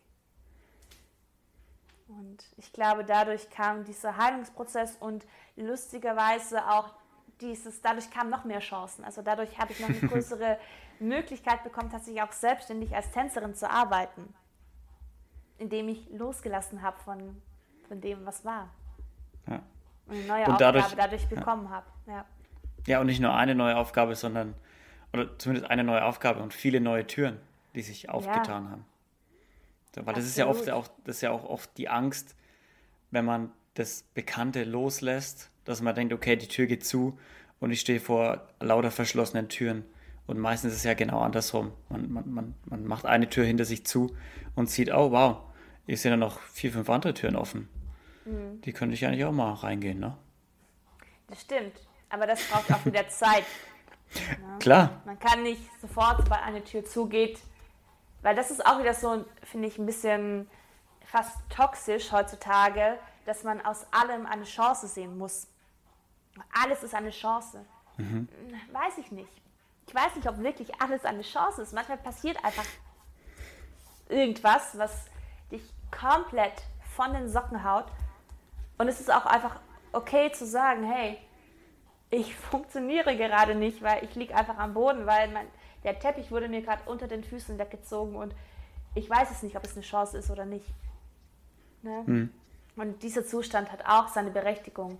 Und 2.08 2.46
ich 2.58 2.72
glaube, 2.72 3.04
dadurch 3.04 3.50
kam 3.50 3.86
dieser 3.86 4.18
Heilungsprozess 4.18 4.98
und 5.00 5.26
lustigerweise 5.56 6.70
auch 6.70 6.94
dieses, 7.42 7.82
dadurch 7.82 8.12
kamen 8.12 8.30
noch 8.30 8.44
mehr 8.44 8.60
Chancen. 8.60 9.04
Also 9.04 9.22
dadurch 9.22 9.58
habe 9.58 9.72
ich 9.72 9.80
noch 9.80 9.90
eine 9.90 10.00
größere 10.08 10.60
Möglichkeit 11.00 11.64
bekommen, 11.64 11.90
tatsächlich 11.90 12.22
auch 12.22 12.32
selbstständig 12.32 12.96
als 12.96 13.10
Tänzerin 13.12 13.56
zu 13.56 13.70
arbeiten 13.70 14.34
indem 15.64 15.88
ich 15.88 16.10
losgelassen 16.12 16.82
habe 16.82 17.00
von, 17.00 17.42
von 17.88 18.02
dem, 18.02 18.26
was 18.26 18.44
war. 18.44 18.70
Ja. 19.48 19.64
Und 20.08 20.16
eine 20.16 20.26
neue 20.26 20.46
und 20.46 20.60
dadurch, 20.60 20.84
Aufgabe 20.84 21.02
dadurch 21.02 21.28
bekommen 21.28 21.66
ja. 21.66 21.70
habe. 21.72 21.86
Ja. 22.08 22.26
ja, 22.86 23.00
und 23.00 23.06
nicht 23.06 23.22
nur 23.22 23.34
eine 23.34 23.56
neue 23.56 23.78
Aufgabe, 23.78 24.16
sondern, 24.16 24.56
oder 25.14 25.40
zumindest 25.40 25.72
eine 25.72 25.86
neue 25.86 26.04
Aufgabe 26.04 26.44
und 26.44 26.54
viele 26.54 26.82
neue 26.82 27.08
Türen, 27.08 27.40
die 27.76 27.82
sich 27.82 28.10
aufgetan 28.10 28.66
ja. 28.66 28.72
haben. 28.72 28.86
So, 29.96 30.02
weil 30.02 30.10
Absolut. 30.10 30.18
das 30.18 30.26
ist 30.26 30.38
ja 30.38 30.48
oft 30.48 30.70
auch, 30.70 30.88
das 31.06 31.16
ist 31.18 31.22
ja 31.22 31.32
auch 31.32 31.46
oft 31.46 31.78
die 31.78 31.88
Angst, 31.88 32.36
wenn 33.12 33.24
man 33.24 33.50
das 33.76 34.04
Bekannte 34.14 34.66
loslässt, 34.66 35.50
dass 35.64 35.82
man 35.82 35.96
denkt, 35.96 36.14
okay, 36.14 36.36
die 36.36 36.50
Tür 36.50 36.66
geht 36.66 36.86
zu 36.86 37.18
und 37.62 37.72
ich 37.72 37.80
stehe 37.80 38.02
vor 38.02 38.50
lauter 38.60 38.92
verschlossenen 38.92 39.48
Türen. 39.48 39.86
Und 40.28 40.40
meistens 40.40 40.74
ist 40.74 40.80
es 40.80 40.84
ja 40.84 40.94
genau 40.94 41.22
andersrum. 41.22 41.72
Man, 41.88 42.12
man, 42.12 42.34
man, 42.34 42.56
man 42.66 42.86
macht 42.86 43.06
eine 43.06 43.30
Tür 43.30 43.46
hinter 43.46 43.66
sich 43.66 43.86
zu 43.86 44.14
und 44.56 44.70
sieht, 44.70 44.92
oh 44.92 45.12
wow, 45.12 45.42
hier 45.86 45.98
sind 45.98 46.12
ja 46.12 46.18
noch 46.18 46.40
vier, 46.40 46.72
fünf 46.72 46.90
andere 46.90 47.14
Türen 47.14 47.36
offen. 47.36 47.70
Mhm. 48.26 48.62
Die 48.62 48.74
könnte 48.74 48.94
ich 48.94 49.06
eigentlich 49.06 49.26
auch 49.26 49.32
mal 49.32 49.54
reingehen, 49.54 50.00
ne? 50.00 50.18
Das 51.28 51.42
stimmt. 51.42 51.74
Aber 52.10 52.28
das 52.28 52.44
braucht 52.48 52.72
auch 52.72 52.86
wieder 52.86 53.08
Zeit. 53.10 53.46
Ne? 54.16 54.60
Klar. 54.60 55.02
Man 55.06 55.18
kann 55.18 55.42
nicht 55.42 55.64
sofort, 55.82 56.20
sobald 56.22 56.44
eine 56.44 56.64
Tür 56.64 56.86
zugeht, 56.86 57.40
weil 58.22 58.36
das 58.36 58.52
ist 58.52 58.64
auch 58.64 58.80
wieder 58.80 58.94
so, 58.94 59.26
finde 59.42 59.68
ich, 59.68 59.80
ein 59.80 59.88
bisschen 59.88 60.48
fast 61.04 61.36
toxisch 61.50 62.12
heutzutage, 62.12 63.00
dass 63.26 63.44
man 63.44 63.60
aus 63.62 63.88
allem 63.92 64.28
eine 64.28 64.44
Chance 64.44 64.88
sehen 64.88 65.18
muss. 65.18 65.48
Alles 66.64 66.84
ist 66.84 66.94
eine 66.94 67.10
Chance. 67.10 67.66
Mhm. 67.98 68.30
Weiß 68.72 69.00
ich 69.00 69.12
nicht 69.12 69.44
ich 69.88 69.96
weiß 69.96 70.16
nicht, 70.16 70.28
ob 70.28 70.40
wirklich 70.40 70.70
alles 70.82 71.06
eine 71.06 71.22
Chance 71.22 71.62
ist. 71.62 71.74
Manchmal 71.74 71.98
passiert 71.98 72.44
einfach 72.44 72.66
irgendwas, 74.10 74.78
was 74.78 75.06
komplett 76.00 76.54
von 76.96 77.14
den 77.14 77.30
Socken 77.30 77.64
haut. 77.64 77.86
Und 78.78 78.88
es 78.88 79.00
ist 79.00 79.12
auch 79.14 79.26
einfach 79.26 79.60
okay 79.92 80.32
zu 80.32 80.46
sagen, 80.46 80.84
hey, 80.84 81.18
ich 82.10 82.36
funktioniere 82.52 83.16
gerade 83.16 83.56
nicht, 83.56 83.82
weil 83.82 84.04
ich 84.04 84.16
liege 84.16 84.36
einfach 84.36 84.58
am 84.58 84.74
Boden, 84.74 85.06
weil 85.06 85.30
mein, 85.30 85.48
der 85.84 86.00
Teppich 86.00 86.32
wurde 86.32 86.48
mir 86.48 86.62
gerade 86.62 86.82
unter 86.86 87.08
den 87.08 87.24
Füßen 87.24 87.58
weggezogen 87.58 88.16
und 88.16 88.34
ich 88.96 89.10
weiß 89.10 89.32
es 89.32 89.44
nicht, 89.44 89.56
ob 89.56 89.64
es 89.64 89.74
eine 89.74 89.82
Chance 89.82 90.18
ist 90.18 90.30
oder 90.30 90.46
nicht. 90.46 90.68
Ne? 91.82 92.04
Mhm. 92.06 92.34
Und 92.76 93.04
dieser 93.04 93.26
Zustand 93.26 93.72
hat 93.72 93.86
auch 93.86 94.08
seine 94.08 94.32
Berechtigung. 94.32 94.98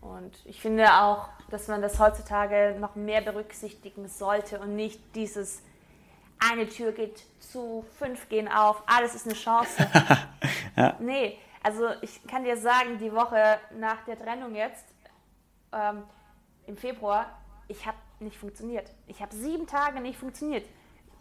Und 0.00 0.38
ich 0.44 0.60
finde 0.60 1.00
auch, 1.00 1.28
dass 1.50 1.68
man 1.68 1.82
das 1.82 1.98
heutzutage 1.98 2.76
noch 2.78 2.94
mehr 2.94 3.22
berücksichtigen 3.22 4.08
sollte 4.08 4.60
und 4.60 4.76
nicht 4.76 5.00
dieses 5.14 5.62
eine 6.38 6.68
Tür 6.68 6.92
geht 6.92 7.24
zu, 7.40 7.84
fünf 7.98 8.28
gehen 8.28 8.48
auf, 8.48 8.82
alles 8.86 9.14
ist 9.14 9.26
eine 9.26 9.34
Chance. 9.34 9.88
ja. 10.76 10.96
Nee, 11.00 11.38
also 11.62 11.88
ich 12.02 12.24
kann 12.26 12.44
dir 12.44 12.56
sagen, 12.56 12.98
die 12.98 13.12
Woche 13.12 13.58
nach 13.78 14.04
der 14.04 14.18
Trennung 14.18 14.54
jetzt, 14.54 14.84
ähm, 15.72 16.04
im 16.66 16.76
Februar, 16.76 17.26
ich 17.68 17.86
habe 17.86 17.96
nicht 18.20 18.36
funktioniert. 18.36 18.90
Ich 19.06 19.20
habe 19.20 19.34
sieben 19.34 19.66
Tage 19.66 20.00
nicht 20.00 20.18
funktioniert. 20.18 20.66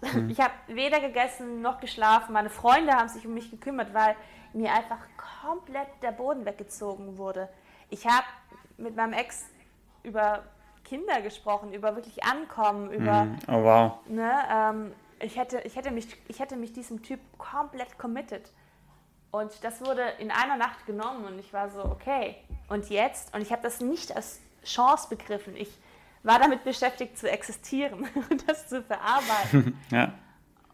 Mhm. 0.01 0.29
Ich 0.29 0.39
habe 0.39 0.53
weder 0.67 0.99
gegessen 0.99 1.61
noch 1.61 1.79
geschlafen. 1.79 2.33
Meine 2.33 2.49
Freunde 2.49 2.93
haben 2.93 3.09
sich 3.09 3.25
um 3.25 3.33
mich 3.33 3.51
gekümmert, 3.51 3.93
weil 3.93 4.15
mir 4.53 4.73
einfach 4.73 4.99
komplett 5.41 5.87
der 6.01 6.11
Boden 6.11 6.45
weggezogen 6.45 7.17
wurde. 7.17 7.49
Ich 7.89 8.05
habe 8.05 8.25
mit 8.77 8.95
meinem 8.95 9.13
Ex 9.13 9.45
über 10.03 10.43
Kinder 10.83 11.21
gesprochen, 11.21 11.73
über 11.73 11.95
wirklich 11.95 12.23
Ankommen, 12.23 12.91
über. 12.91 13.25
Mhm. 13.25 13.37
Oh 13.47 13.63
wow. 13.63 13.91
Ne, 14.07 14.31
ähm, 14.51 14.93
ich, 15.19 15.37
hätte, 15.37 15.59
ich, 15.61 15.75
hätte 15.75 15.91
mich, 15.91 16.07
ich 16.27 16.39
hätte 16.39 16.55
mich 16.55 16.73
diesem 16.73 17.01
Typ 17.03 17.19
komplett 17.37 17.97
committed. 17.97 18.51
Und 19.31 19.51
das 19.63 19.81
wurde 19.81 20.01
in 20.19 20.31
einer 20.31 20.55
Nacht 20.55 20.85
genommen 20.85 21.25
und 21.25 21.39
ich 21.39 21.51
war 21.51 21.69
so, 21.69 21.83
okay. 21.83 22.37
Und 22.69 22.89
jetzt? 22.89 23.33
Und 23.33 23.41
ich 23.41 23.51
habe 23.51 23.61
das 23.61 23.81
nicht 23.81 24.15
als 24.15 24.39
Chance 24.63 25.09
begriffen. 25.09 25.55
Ich 25.55 25.69
war 26.23 26.39
damit 26.39 26.63
beschäftigt 26.63 27.17
zu 27.17 27.29
existieren 27.29 28.07
und 28.29 28.49
das 28.49 28.67
zu 28.67 28.81
verarbeiten. 28.81 29.79
ja. 29.91 30.13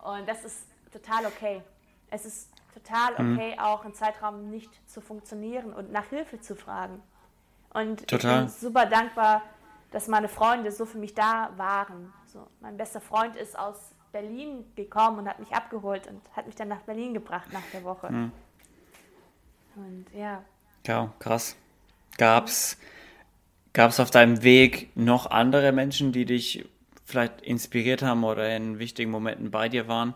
Und 0.03 0.27
das 0.27 0.43
ist 0.45 0.67
total 0.91 1.25
okay. 1.25 1.61
Es 2.09 2.25
ist 2.25 2.49
total 2.73 3.21
mhm. 3.21 3.35
okay, 3.35 3.53
mhm. 3.53 3.59
auch 3.59 3.85
im 3.85 3.93
Zeitraum 3.93 4.49
nicht 4.49 4.69
zu 4.89 5.01
funktionieren 5.01 5.73
und 5.73 5.91
nach 5.91 6.05
Hilfe 6.05 6.39
zu 6.39 6.55
fragen. 6.55 7.01
Und 7.73 8.07
total. 8.07 8.31
ich 8.31 8.39
bin 8.39 8.49
super 8.49 8.85
dankbar, 8.85 9.41
dass 9.91 10.07
meine 10.07 10.27
Freunde 10.29 10.71
so 10.71 10.85
für 10.85 10.97
mich 10.97 11.13
da 11.13 11.51
waren. 11.57 12.13
So, 12.25 12.47
mein 12.59 12.77
bester 12.77 13.01
Freund 13.01 13.35
ist 13.35 13.57
aus 13.57 13.93
Berlin 14.11 14.65
gekommen 14.75 15.19
und 15.19 15.27
hat 15.27 15.39
mich 15.39 15.51
abgeholt 15.51 16.07
und 16.07 16.21
hat 16.35 16.45
mich 16.45 16.55
dann 16.55 16.67
nach 16.67 16.81
Berlin 16.81 17.13
gebracht 17.13 17.51
nach 17.53 17.63
der 17.73 17.83
Woche. 17.83 18.11
Mhm. 18.11 18.31
Und 19.75 20.05
ja. 20.13 20.43
Ja, 20.85 21.13
krass. 21.19 21.55
Gab's 22.17 22.77
Gab 23.73 23.91
es 23.91 24.01
auf 24.01 24.11
deinem 24.11 24.43
Weg 24.43 24.89
noch 24.95 25.31
andere 25.31 25.71
Menschen, 25.71 26.11
die 26.11 26.25
dich 26.25 26.67
vielleicht 27.05 27.41
inspiriert 27.41 28.01
haben 28.01 28.25
oder 28.25 28.53
in 28.53 28.79
wichtigen 28.79 29.11
Momenten 29.11 29.49
bei 29.49 29.69
dir 29.69 29.87
waren? 29.87 30.13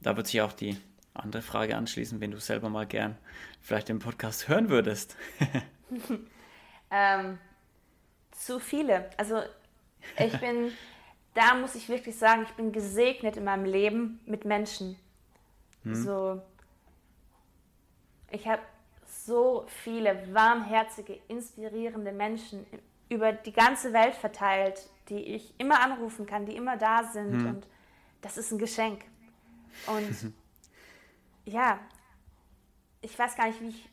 Da 0.00 0.16
wird 0.16 0.26
sich 0.26 0.40
auch 0.40 0.54
die 0.54 0.78
andere 1.12 1.42
Frage 1.42 1.76
anschließen, 1.76 2.20
wenn 2.20 2.30
du 2.30 2.40
selber 2.40 2.70
mal 2.70 2.86
gern 2.86 3.18
vielleicht 3.60 3.90
den 3.90 3.98
Podcast 3.98 4.48
hören 4.48 4.70
würdest. 4.70 5.16
ähm, 6.90 7.38
zu 8.30 8.58
viele. 8.58 9.10
Also 9.18 9.42
ich 10.16 10.38
bin, 10.40 10.72
da 11.38 11.54
muss 11.54 11.76
ich 11.76 11.88
wirklich 11.88 12.18
sagen, 12.18 12.42
ich 12.42 12.52
bin 12.54 12.72
gesegnet 12.72 13.36
in 13.36 13.44
meinem 13.44 13.64
Leben 13.64 14.18
mit 14.26 14.44
Menschen. 14.44 14.98
Hm. 15.84 15.94
So, 15.94 16.42
ich 18.32 18.48
habe 18.48 18.60
so 19.06 19.64
viele 19.68 20.34
warmherzige, 20.34 21.20
inspirierende 21.28 22.10
Menschen 22.10 22.66
über 23.08 23.32
die 23.32 23.52
ganze 23.52 23.92
Welt 23.92 24.16
verteilt, 24.16 24.90
die 25.10 25.20
ich 25.20 25.54
immer 25.58 25.80
anrufen 25.80 26.26
kann, 26.26 26.44
die 26.44 26.56
immer 26.56 26.76
da 26.76 27.04
sind. 27.04 27.32
Hm. 27.32 27.46
Und 27.46 27.66
das 28.20 28.36
ist 28.36 28.50
ein 28.50 28.58
Geschenk. 28.58 29.04
Und 29.86 30.32
ja, 31.44 31.78
ich 33.00 33.16
weiß 33.16 33.36
gar 33.36 33.46
nicht, 33.46 33.60
wie 33.60 33.68
ich, 33.68 33.88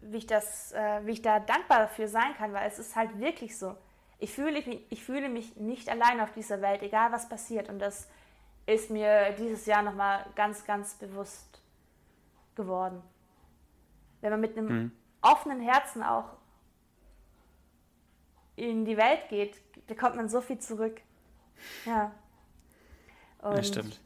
wie 0.00 0.16
ich, 0.16 0.26
das, 0.26 0.72
äh, 0.72 1.06
wie 1.06 1.12
ich 1.12 1.22
da 1.22 1.38
dankbar 1.38 1.78
dafür 1.78 2.08
sein 2.08 2.34
kann, 2.36 2.52
weil 2.52 2.66
es 2.66 2.80
ist 2.80 2.96
halt 2.96 3.20
wirklich 3.20 3.56
so. 3.56 3.76
Ich 4.22 4.32
fühle, 4.32 4.58
ich 4.58 5.04
fühle 5.04 5.28
mich 5.28 5.56
nicht 5.56 5.88
allein 5.88 6.20
auf 6.20 6.32
dieser 6.32 6.60
Welt, 6.62 6.82
egal 6.82 7.12
was 7.12 7.28
passiert. 7.28 7.68
Und 7.68 7.78
das 7.78 8.08
ist 8.66 8.90
mir 8.90 9.32
dieses 9.32 9.66
Jahr 9.66 9.82
nochmal 9.82 10.24
ganz, 10.34 10.64
ganz 10.64 10.94
bewusst 10.94 11.60
geworden 12.54 13.02
wenn 14.22 14.30
man 14.30 14.40
mit 14.40 14.56
einem 14.56 14.66
mhm. 14.66 14.92
offenen 15.20 15.60
Herzen 15.60 16.02
auch 16.02 16.24
in 18.56 18.84
die 18.84 18.96
Welt 18.96 19.28
geht, 19.28 19.60
bekommt 19.86 20.16
man 20.16 20.28
so 20.28 20.40
viel 20.40 20.58
zurück. 20.58 21.00
Ja. 21.84 22.12
Und 23.42 23.58
das 23.58 23.68
stimmt. 23.68 24.00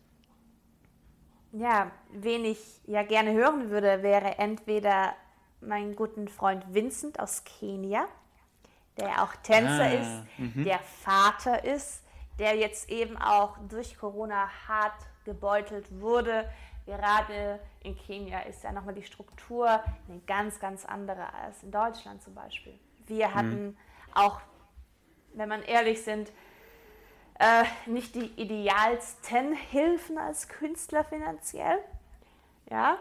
Ja, 1.52 1.90
wen 2.10 2.44
ich 2.44 2.80
ja 2.86 3.02
gerne 3.02 3.32
hören 3.32 3.70
würde, 3.70 4.02
wäre 4.02 4.38
entweder 4.38 5.14
mein 5.60 5.96
guten 5.96 6.28
Freund 6.28 6.64
Vincent 6.74 7.20
aus 7.20 7.44
Kenia, 7.44 8.08
der 8.98 9.22
auch 9.22 9.34
Tänzer 9.42 9.84
ah, 9.84 9.88
ist, 9.88 10.22
-hmm. 10.38 10.64
der 10.64 10.78
Vater 10.78 11.64
ist, 11.64 12.02
der 12.38 12.56
jetzt 12.56 12.88
eben 12.88 13.16
auch 13.16 13.56
durch 13.68 13.98
Corona 13.98 14.48
hart 14.68 14.94
gebeutelt 15.24 15.86
wurde, 16.00 16.48
Gerade 16.86 17.58
in 17.82 17.96
Kenia 17.96 18.40
ist 18.42 18.62
ja 18.62 18.70
nochmal 18.70 18.94
die 18.94 19.02
Struktur 19.02 19.68
eine 20.08 20.20
ganz, 20.26 20.60
ganz 20.60 20.84
andere 20.84 21.34
als 21.34 21.64
in 21.64 21.72
Deutschland 21.72 22.22
zum 22.22 22.34
Beispiel. 22.34 22.78
Wir 23.06 23.34
hatten 23.34 23.66
mhm. 23.66 23.76
auch, 24.14 24.40
wenn 25.34 25.48
man 25.48 25.62
ehrlich 25.62 26.02
sind, 26.02 26.30
äh, 27.40 27.64
nicht 27.86 28.14
die 28.14 28.26
idealsten 28.40 29.52
Hilfen 29.52 30.16
als 30.16 30.48
Künstler 30.48 31.04
finanziell. 31.04 31.78
Ja, 32.70 32.98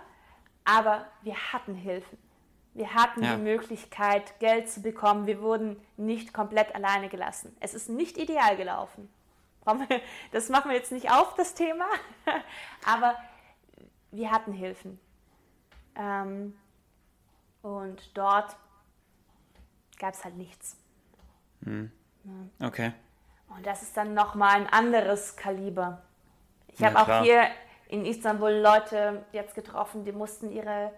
aber 0.65 1.05
wir 1.21 1.35
hatten 1.53 1.75
Hilfen. 1.75 2.17
Wir 2.75 2.93
hatten 2.93 3.23
ja. 3.23 3.35
die 3.35 3.41
Möglichkeit, 3.41 4.39
Geld 4.39 4.69
zu 4.69 4.81
bekommen. 4.81 5.25
Wir 5.25 5.41
wurden 5.41 5.77
nicht 5.97 6.33
komplett 6.33 6.75
alleine 6.75 7.09
gelassen. 7.09 7.55
Es 7.59 7.73
ist 7.73 7.89
nicht 7.89 8.17
ideal 8.17 8.55
gelaufen. 8.55 9.09
Das 10.31 10.49
machen 10.49 10.69
wir 10.69 10.77
jetzt 10.77 10.91
nicht 10.91 11.09
auf, 11.09 11.33
das 11.35 11.55
Thema. 11.55 11.85
Aber 12.85 13.15
wir 14.11 14.29
hatten 14.29 14.53
Hilfen. 14.53 14.99
Ähm, 15.95 16.55
und 17.63 18.15
dort 18.15 18.55
gab 19.97 20.13
es 20.13 20.23
halt 20.23 20.37
nichts. 20.37 20.77
Hm. 21.63 21.91
Okay. 22.61 22.91
Und 23.49 23.65
das 23.65 23.81
ist 23.81 23.95
dann 23.97 24.13
nochmal 24.13 24.55
ein 24.57 24.67
anderes 24.67 25.35
Kaliber. 25.35 26.01
Ich 26.67 26.79
ja, 26.79 26.93
habe 26.93 26.99
auch 26.99 27.23
hier 27.23 27.47
in 27.87 28.05
Istanbul 28.05 28.51
Leute 28.51 29.25
jetzt 29.31 29.55
getroffen, 29.55 30.03
die 30.03 30.11
mussten 30.11 30.51
ihre, 30.51 30.91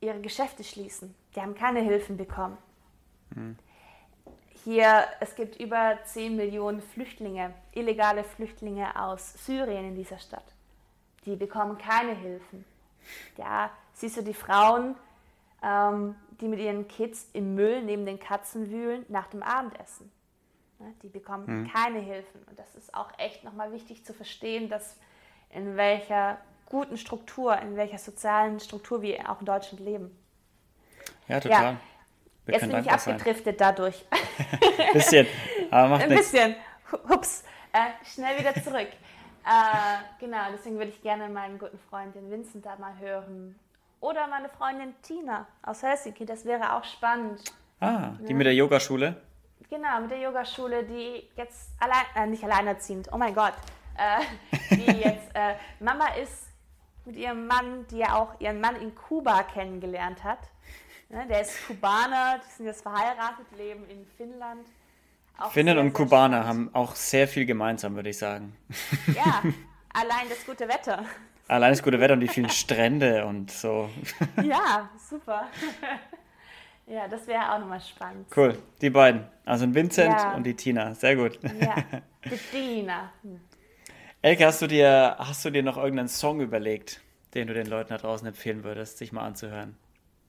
ihre 0.00 0.20
Geschäfte 0.20 0.64
schließen. 0.64 1.14
Die 1.34 1.40
haben 1.40 1.54
keine 1.54 1.80
Hilfen 1.80 2.16
bekommen. 2.16 2.56
Hm. 3.34 3.56
Hier, 4.64 5.04
es 5.20 5.34
gibt 5.36 5.60
über 5.60 5.98
10 6.04 6.34
Millionen 6.34 6.80
Flüchtlinge, 6.80 7.54
illegale 7.72 8.24
Flüchtlinge 8.24 9.00
aus 9.00 9.44
Syrien 9.46 9.86
in 9.86 9.94
dieser 9.94 10.18
Stadt 10.18 10.56
die 11.26 11.36
bekommen 11.36 11.76
keine 11.76 12.14
Hilfen. 12.14 12.64
Ja, 13.36 13.70
siehst 13.92 14.16
du 14.16 14.22
die 14.22 14.34
Frauen, 14.34 14.94
ähm, 15.62 16.14
die 16.40 16.48
mit 16.48 16.60
ihren 16.60 16.88
Kids 16.88 17.28
im 17.32 17.54
Müll 17.54 17.82
neben 17.82 18.06
den 18.06 18.18
Katzen 18.18 18.70
wühlen 18.70 19.04
nach 19.08 19.26
dem 19.26 19.42
Abendessen. 19.42 20.10
Ja, 20.78 20.86
die 21.02 21.08
bekommen 21.08 21.46
hm. 21.46 21.72
keine 21.72 21.98
Hilfen. 21.98 22.42
Und 22.48 22.58
das 22.58 22.74
ist 22.76 22.94
auch 22.94 23.10
echt 23.18 23.44
nochmal 23.44 23.72
wichtig 23.72 24.04
zu 24.04 24.14
verstehen, 24.14 24.68
dass 24.68 24.96
in 25.50 25.76
welcher 25.76 26.38
guten 26.66 26.96
Struktur, 26.96 27.56
in 27.58 27.76
welcher 27.76 27.98
sozialen 27.98 28.60
Struktur 28.60 29.02
wir 29.02 29.30
auch 29.30 29.40
in 29.40 29.46
Deutschland 29.46 29.80
leben. 29.80 30.16
Ja, 31.28 31.40
total. 31.40 31.62
Ja, 32.46 32.52
jetzt 32.52 32.60
bin 32.60 32.78
ich 32.78 32.90
abgedriftet 32.90 33.58
sein. 33.58 33.74
dadurch. 33.74 34.04
bisschen, 34.92 35.26
aber 35.70 35.88
macht 35.88 36.02
Ein 36.02 36.10
nichts. 36.10 36.32
bisschen. 36.32 36.54
Hups, 37.08 37.42
äh, 37.72 38.04
schnell 38.04 38.38
wieder 38.38 38.54
zurück. 38.62 38.88
Äh, 39.44 39.98
genau, 40.18 40.38
deswegen 40.52 40.76
würde 40.76 40.90
ich 40.90 41.02
gerne 41.02 41.28
meinen 41.28 41.58
guten 41.58 41.78
Freund, 41.90 42.14
den 42.14 42.30
Vincent, 42.30 42.66
da 42.66 42.76
mal 42.76 42.98
hören. 42.98 43.58
Oder 44.00 44.26
meine 44.26 44.48
Freundin 44.48 44.94
Tina 45.02 45.46
aus 45.62 45.82
Helsinki, 45.82 46.26
das 46.26 46.44
wäre 46.44 46.74
auch 46.74 46.84
spannend. 46.84 47.42
Ah, 47.80 48.10
die 48.26 48.34
mit 48.34 48.46
der 48.46 48.54
Yogaschule? 48.54 49.20
Genau, 49.70 50.00
mit 50.00 50.10
der 50.10 50.18
Yogaschule, 50.18 50.84
die 50.84 51.28
jetzt 51.36 51.70
allein, 51.80 52.04
äh, 52.14 52.26
nicht 52.26 52.44
alleinerziehend, 52.44 53.08
oh 53.12 53.18
mein 53.18 53.34
Gott, 53.34 53.54
äh, 53.96 54.74
die 54.74 54.84
jetzt 55.04 55.34
äh, 55.34 55.54
Mama 55.80 56.08
ist 56.14 56.46
mit 57.06 57.16
ihrem 57.16 57.46
Mann, 57.46 57.86
die 57.90 57.98
ja 57.98 58.16
auch 58.16 58.38
ihren 58.40 58.60
Mann 58.60 58.76
in 58.76 58.94
Kuba 58.94 59.44
kennengelernt 59.44 60.24
hat. 60.24 60.40
Ne, 61.08 61.24
der 61.28 61.42
ist 61.42 61.66
Kubaner, 61.66 62.40
die 62.44 62.52
sind 62.56 62.66
jetzt 62.66 62.82
verheiratet, 62.82 63.46
leben 63.56 63.84
in 63.88 64.04
Finnland. 64.16 64.66
Finnen 65.50 65.78
und 65.78 65.92
Kubaner 65.92 66.46
haben 66.46 66.70
auch 66.74 66.94
sehr 66.94 67.28
viel 67.28 67.46
gemeinsam, 67.46 67.94
würde 67.94 68.08
ich 68.08 68.18
sagen. 68.18 68.56
Ja, 69.14 69.42
allein 69.92 70.28
das 70.28 70.44
gute 70.44 70.66
Wetter. 70.66 71.04
Allein 71.46 71.72
das 71.72 71.82
gute 71.82 72.00
Wetter 72.00 72.14
und 72.14 72.20
die 72.20 72.28
vielen 72.28 72.48
Strände 72.48 73.24
und 73.24 73.50
so. 73.50 73.88
Ja, 74.42 74.88
super. 74.98 75.46
Ja, 76.88 77.08
das 77.08 77.26
wäre 77.26 77.52
auch 77.52 77.58
nochmal 77.58 77.80
spannend. 77.80 78.28
Cool, 78.36 78.56
die 78.80 78.90
beiden. 78.90 79.26
Also 79.44 79.64
ein 79.64 79.74
Vincent 79.74 80.14
ja. 80.20 80.36
und 80.36 80.44
die 80.44 80.54
Tina. 80.54 80.94
Sehr 80.94 81.16
gut. 81.16 81.36
Ja, 81.42 81.74
die 82.24 82.36
Tina. 82.36 83.10
Elke, 84.26 84.46
hast 84.46 84.60
du, 84.60 84.66
dir, 84.66 85.16
hast 85.18 85.44
du 85.44 85.50
dir 85.50 85.62
noch 85.62 85.76
irgendeinen 85.76 86.08
Song 86.08 86.40
überlegt, 86.40 87.00
den 87.34 87.46
du 87.46 87.54
den 87.54 87.66
Leuten 87.66 87.90
da 87.90 87.98
draußen 87.98 88.26
empfehlen 88.26 88.64
würdest, 88.64 88.98
sich 88.98 89.12
mal 89.12 89.22
anzuhören? 89.22 89.76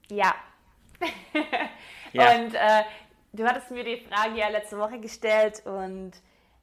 Ja. 0.10 0.36
ja. 2.14 2.36
Und 2.36 2.54
äh, 2.54 2.84
Du 3.38 3.45
hattest 3.45 3.70
mir 3.70 3.84
die 3.84 3.98
Frage 3.98 4.36
ja 4.36 4.48
letzte 4.48 4.80
Woche 4.80 5.00
gestellt 5.00 5.62
und 5.66 6.14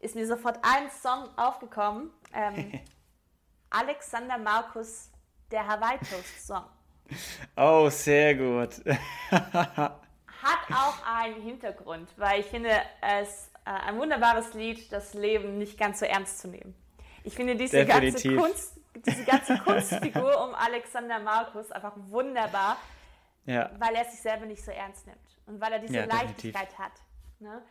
ist 0.00 0.16
mir 0.16 0.26
sofort 0.26 0.58
ein 0.62 0.90
Song 0.90 1.28
aufgekommen. 1.36 2.10
Ähm, 2.32 2.80
Alexander 3.70 4.38
Markus 4.38 5.10
der 5.52 5.66
Hawaii 5.66 5.98
Toast 5.98 6.44
Song. 6.44 6.64
Oh, 7.56 7.88
sehr 7.90 8.34
gut. 8.34 8.82
Hat 9.30 10.58
auch 10.72 11.06
einen 11.06 11.40
Hintergrund, 11.42 12.08
weil 12.16 12.40
ich 12.40 12.46
finde 12.46 12.70
es 13.00 13.52
äh, 13.66 13.70
ein 13.70 13.96
wunderbares 13.96 14.52
Lied, 14.54 14.90
das 14.90 15.14
Leben 15.14 15.58
nicht 15.58 15.78
ganz 15.78 16.00
so 16.00 16.06
ernst 16.06 16.40
zu 16.40 16.48
nehmen. 16.48 16.74
Ich 17.24 17.34
finde 17.34 17.56
diese 17.56 17.84
ganze, 17.86 18.36
Kunst, 18.36 18.78
diese 18.94 19.24
ganze 19.24 19.58
Kunstfigur 19.64 20.44
um 20.46 20.54
Alexander 20.54 21.18
Markus 21.18 21.72
einfach 21.72 21.94
wunderbar, 21.96 22.76
ja. 23.46 23.70
weil 23.78 23.94
er 23.94 24.04
sich 24.04 24.20
selber 24.20 24.44
nicht 24.46 24.62
so 24.62 24.70
ernst 24.70 25.06
nimmt 25.06 25.18
und 25.46 25.60
weil 25.60 25.72
er 25.72 25.78
diese 25.78 25.94
ja, 25.94 26.04
Leichtigkeit 26.04 26.68
definitiv. 26.70 26.78
hat. 26.78 26.92
Ne? 27.40 27.62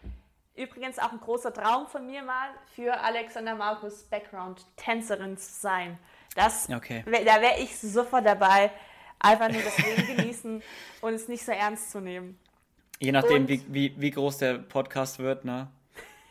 Übrigens 0.56 0.99
auch 0.99 1.12
ein 1.12 1.20
großer 1.20 1.54
Traum 1.54 1.88
von 1.88 2.06
mir 2.06 2.24
mal, 2.24 2.49
für 2.76 2.99
Alexander 2.99 3.56
Markus 3.56 4.04
Background-Tänzerin 4.04 5.38
zu 5.38 5.51
sein. 5.51 5.97
Das, 6.36 6.70
okay. 6.70 7.04
Da 7.06 7.41
wäre 7.41 7.60
ich 7.60 7.78
sofort 7.78 8.26
dabei, 8.26 8.72
einfach 9.20 9.49
nur 9.49 9.62
das 9.62 9.78
Leben 9.78 10.18
genießen 10.18 10.64
und 11.01 11.14
es 11.14 11.28
nicht 11.28 11.45
so 11.45 11.51
ernst 11.51 11.91
zu 11.91 12.01
nehmen. 12.01 12.39
Je 12.99 13.12
nachdem, 13.12 13.47
wie, 13.47 13.64
wie, 13.68 13.93
wie 13.97 14.12
groß 14.12 14.39
der 14.39 14.60
Podcast 14.60 15.20
wird, 15.20 15.45
ne, 15.45 15.68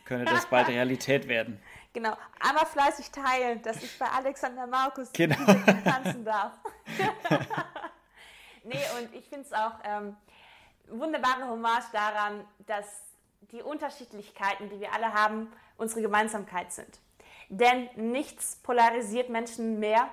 könnte 0.05 0.25
das 0.25 0.45
bald 0.45 0.67
Realität 0.69 1.27
werden. 1.27 1.61
Genau, 1.93 2.17
aber 2.39 2.65
fleißig 2.65 3.11
teilen, 3.11 3.61
dass 3.61 3.83
ich 3.83 3.99
bei 3.99 4.07
Alexander 4.07 4.65
Markus 4.65 5.11
genau. 5.13 5.35
tanzen 5.83 6.25
darf. 6.25 6.53
nee, 8.63 8.83
und 8.97 9.13
ich 9.13 9.29
finde 9.29 9.45
es 9.45 9.53
auch 9.53 9.73
ähm, 9.83 10.17
wunderbare 10.87 11.47
Hommage 11.47 11.85
daran, 11.91 12.45
dass 12.65 13.03
die 13.51 13.61
Unterschiedlichkeiten, 13.61 14.69
die 14.69 14.79
wir 14.79 14.91
alle 14.91 15.13
haben, 15.13 15.53
unsere 15.77 16.01
Gemeinsamkeit 16.01 16.71
sind. 16.71 16.99
Denn 17.49 17.89
nichts 17.95 18.55
polarisiert 18.63 19.29
Menschen 19.29 19.79
mehr, 19.79 20.09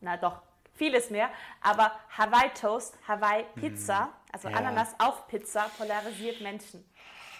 na 0.00 0.16
doch, 0.16 0.42
vieles 0.74 1.10
mehr, 1.10 1.30
aber 1.60 1.92
Hawaii 2.16 2.50
Toast, 2.50 2.96
Hawaii 3.08 3.44
Pizza, 3.56 4.06
mhm. 4.06 4.12
also 4.32 4.48
ja. 4.48 4.56
Ananas 4.56 4.94
auf 4.98 5.26
Pizza, 5.26 5.70
polarisiert 5.76 6.40
Menschen. 6.40 6.84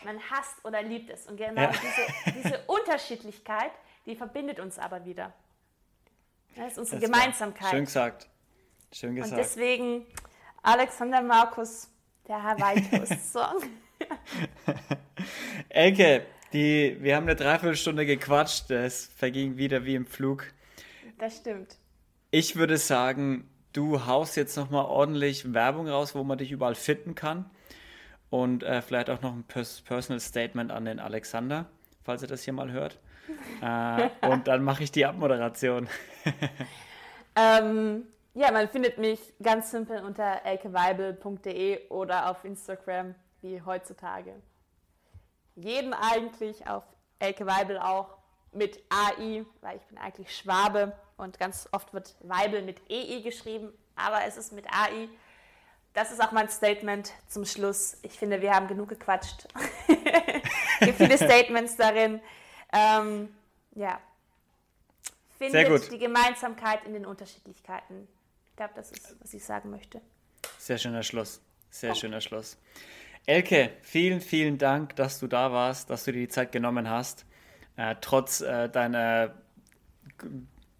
Man 0.05 0.19
hasst 0.31 0.65
oder 0.65 0.83
liebt 0.83 1.11
es. 1.11 1.27
Und 1.27 1.37
genau 1.37 1.63
ja. 1.63 1.73
diese, 1.73 2.33
diese 2.33 2.65
Unterschiedlichkeit, 2.67 3.73
die 4.07 4.17
verbindet 4.17 4.61
uns 4.61 4.79
aber 4.79 5.05
wieder. 5.05 5.33
Das 6.57 6.73
ist 6.73 6.79
unsere 6.79 7.01
das 7.01 7.11
Gemeinsamkeit. 7.11 7.71
Schön 7.71 7.85
gesagt. 7.85 8.29
Schön 8.93 9.17
gesagt. 9.17 9.33
Und 9.33 9.39
deswegen 9.39 10.07
Alexander 10.63 11.23
Markus, 11.23 11.89
der 12.29 12.43
Hawaii 12.43 12.81
Toast 12.89 13.33
Song. 13.33 13.63
Elke, 15.69 16.27
die, 16.53 16.97
wir 17.01 17.17
haben 17.17 17.25
eine 17.25 17.37
Dreiviertelstunde 17.37 18.07
gequatscht. 18.07 18.71
Es 18.71 19.11
verging 19.17 19.57
wieder 19.57 19.85
wie 19.85 19.95
im 19.97 20.07
Flug. 20.07 20.47
Das 21.19 21.37
stimmt. 21.39 21.77
Ich 22.31 22.57
würde 22.57 22.77
sagen, 22.79 23.49
du 23.73 24.07
haust 24.07 24.37
jetzt 24.37 24.57
nochmal 24.57 24.85
ordentlich 24.85 25.53
Werbung 25.53 25.89
raus, 25.89 26.15
wo 26.15 26.25
man 26.25 26.39
dich 26.39 26.53
überall 26.53 26.75
finden 26.75 27.15
kann. 27.15 27.51
Und 28.31 28.63
äh, 28.63 28.83
vielleicht 28.83 29.11
auch 29.11 29.23
noch 29.23 29.33
ein 29.33 29.45
Personal 29.45 30.21
Statement 30.21 30.73
an 30.73 30.85
den 30.85 30.99
Alexander, 30.99 31.67
falls 32.03 32.23
er 32.23 32.29
das 32.29 32.43
hier 32.43 32.53
mal 32.53 32.73
hört. 32.73 32.99
äh, 33.63 34.09
und 34.29 34.49
dann 34.49 34.63
mache 34.63 34.83
ich 34.83 34.93
die 34.93 35.07
Abmoderation. 35.07 35.89
ähm, 37.37 38.05
ja, 38.35 38.51
man 38.51 38.69
findet 38.69 38.99
mich 38.99 39.21
ganz 39.41 39.71
simpel 39.71 40.03
unter 40.03 40.45
elkeweibel.de 40.45 41.89
oder 41.89 42.31
auf 42.31 42.45
Instagram, 42.45 43.15
wie 43.43 43.63
heutzutage. 43.63 44.35
Jeden 45.55 45.95
eigentlich 45.95 46.67
auf 46.67 46.83
Elke 47.21 47.47
Weibel 47.47 47.79
auch 47.79 48.19
mit 48.53 48.83
AI, 48.89 49.45
weil 49.61 49.77
ich 49.77 49.85
bin 49.85 49.99
eigentlich 49.99 50.37
Schwabe 50.37 50.93
und 51.17 51.39
ganz 51.39 51.69
oft 51.73 51.95
wird 51.95 52.17
Weibel 52.21 52.63
mit 52.63 52.81
EI 52.91 53.21
geschrieben, 53.21 53.73
aber 53.95 54.25
es 54.27 54.37
ist 54.37 54.53
mit 54.53 54.67
AI. 54.67 55.09
Das 55.95 56.11
ist 56.11 56.21
auch 56.21 56.33
mein 56.33 56.49
Statement 56.49 57.13
zum 57.29 57.45
Schluss. 57.45 57.97
Ich 58.03 58.19
finde, 58.19 58.43
wir 58.43 58.53
haben 58.53 58.67
genug 58.67 58.89
gequatscht. 58.89 59.47
es 60.81 60.87
gibt 60.87 60.99
viele 60.99 61.17
Statements 61.17 61.77
darin. 61.77 62.21
Ähm, 62.73 63.29
ja. 63.77 64.01
Findet 65.39 65.93
die 65.93 65.99
Gemeinsamkeit 65.99 66.85
in 66.85 66.95
den 66.95 67.07
Unterschiedlichkeiten. 67.07 68.09
Ich 68.47 68.57
glaube, 68.57 68.73
das 68.75 68.91
ist, 68.91 69.17
was 69.21 69.33
ich 69.35 69.45
sagen 69.45 69.71
möchte. 69.71 70.01
Sehr 70.59 70.79
schöner 70.79 71.05
Schluss. 71.05 71.41
Sehr 71.71 71.93
oh. 71.93 71.95
schöner 71.95 72.21
Schluss. 72.21 72.59
Elke, 73.27 73.71
vielen, 73.83 74.21
vielen 74.21 74.59
Dank, 74.59 74.97
dass 74.97 75.21
du 75.21 75.29
da 75.29 75.53
warst, 75.53 75.91
dass 75.91 76.05
du 76.05 76.13
dir 76.13 76.21
die 76.21 76.29
Zeit 76.29 76.51
genommen 76.51 76.91
hast. 76.91 77.25
Äh, 77.77 77.95
trotz 78.01 78.41
äh, 78.41 78.69
deiner 78.69 79.35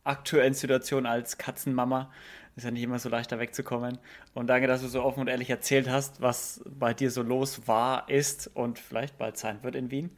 aktuellen 0.05 0.55
Situation 0.55 1.07
als 1.07 1.39
Katzenmama. 1.39 2.13
Ist 2.57 2.65
ja 2.65 2.71
nicht 2.71 2.83
immer 2.83 2.99
so 2.99 3.09
leicht, 3.09 3.33
da 3.33 3.39
wegzukommen. 3.39 3.99
Und 4.33 4.47
danke, 4.47 4.69
dass 4.69 4.81
du 4.81 4.89
so 4.89 5.03
offen 5.03 5.21
und 5.21 5.29
ehrlich 5.29 5.51
erzählt 5.51 5.89
hast, 5.89 6.21
was 6.21 6.63
bei 6.67 6.95
dir 6.95 7.11
so 7.11 7.23
los 7.23 7.67
war, 7.67 8.09
ist 8.09 8.51
und 8.55 8.79
vielleicht 8.79 9.19
bald 9.19 9.37
sein 9.37 9.59
wird 9.63 9.75
in 9.75 9.91
Wien. 9.91 10.11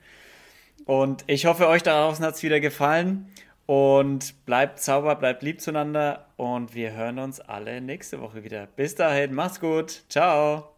Und 0.84 1.24
ich 1.26 1.46
hoffe, 1.46 1.68
euch 1.68 1.82
da 1.82 2.04
draußen 2.04 2.24
hat 2.24 2.34
es 2.34 2.42
wieder 2.42 2.60
gefallen. 2.60 3.28
Und 3.64 4.46
bleibt 4.46 4.80
sauber, 4.80 5.16
bleibt 5.16 5.42
lieb 5.42 5.60
zueinander. 5.60 6.26
Und 6.36 6.74
wir 6.74 6.92
hören 6.92 7.18
uns 7.18 7.40
alle 7.40 7.80
nächste 7.80 8.20
Woche 8.20 8.44
wieder. 8.44 8.66
Bis 8.66 8.94
dahin, 8.94 9.34
macht's 9.34 9.58
gut. 9.58 10.04
Ciao. 10.08 10.75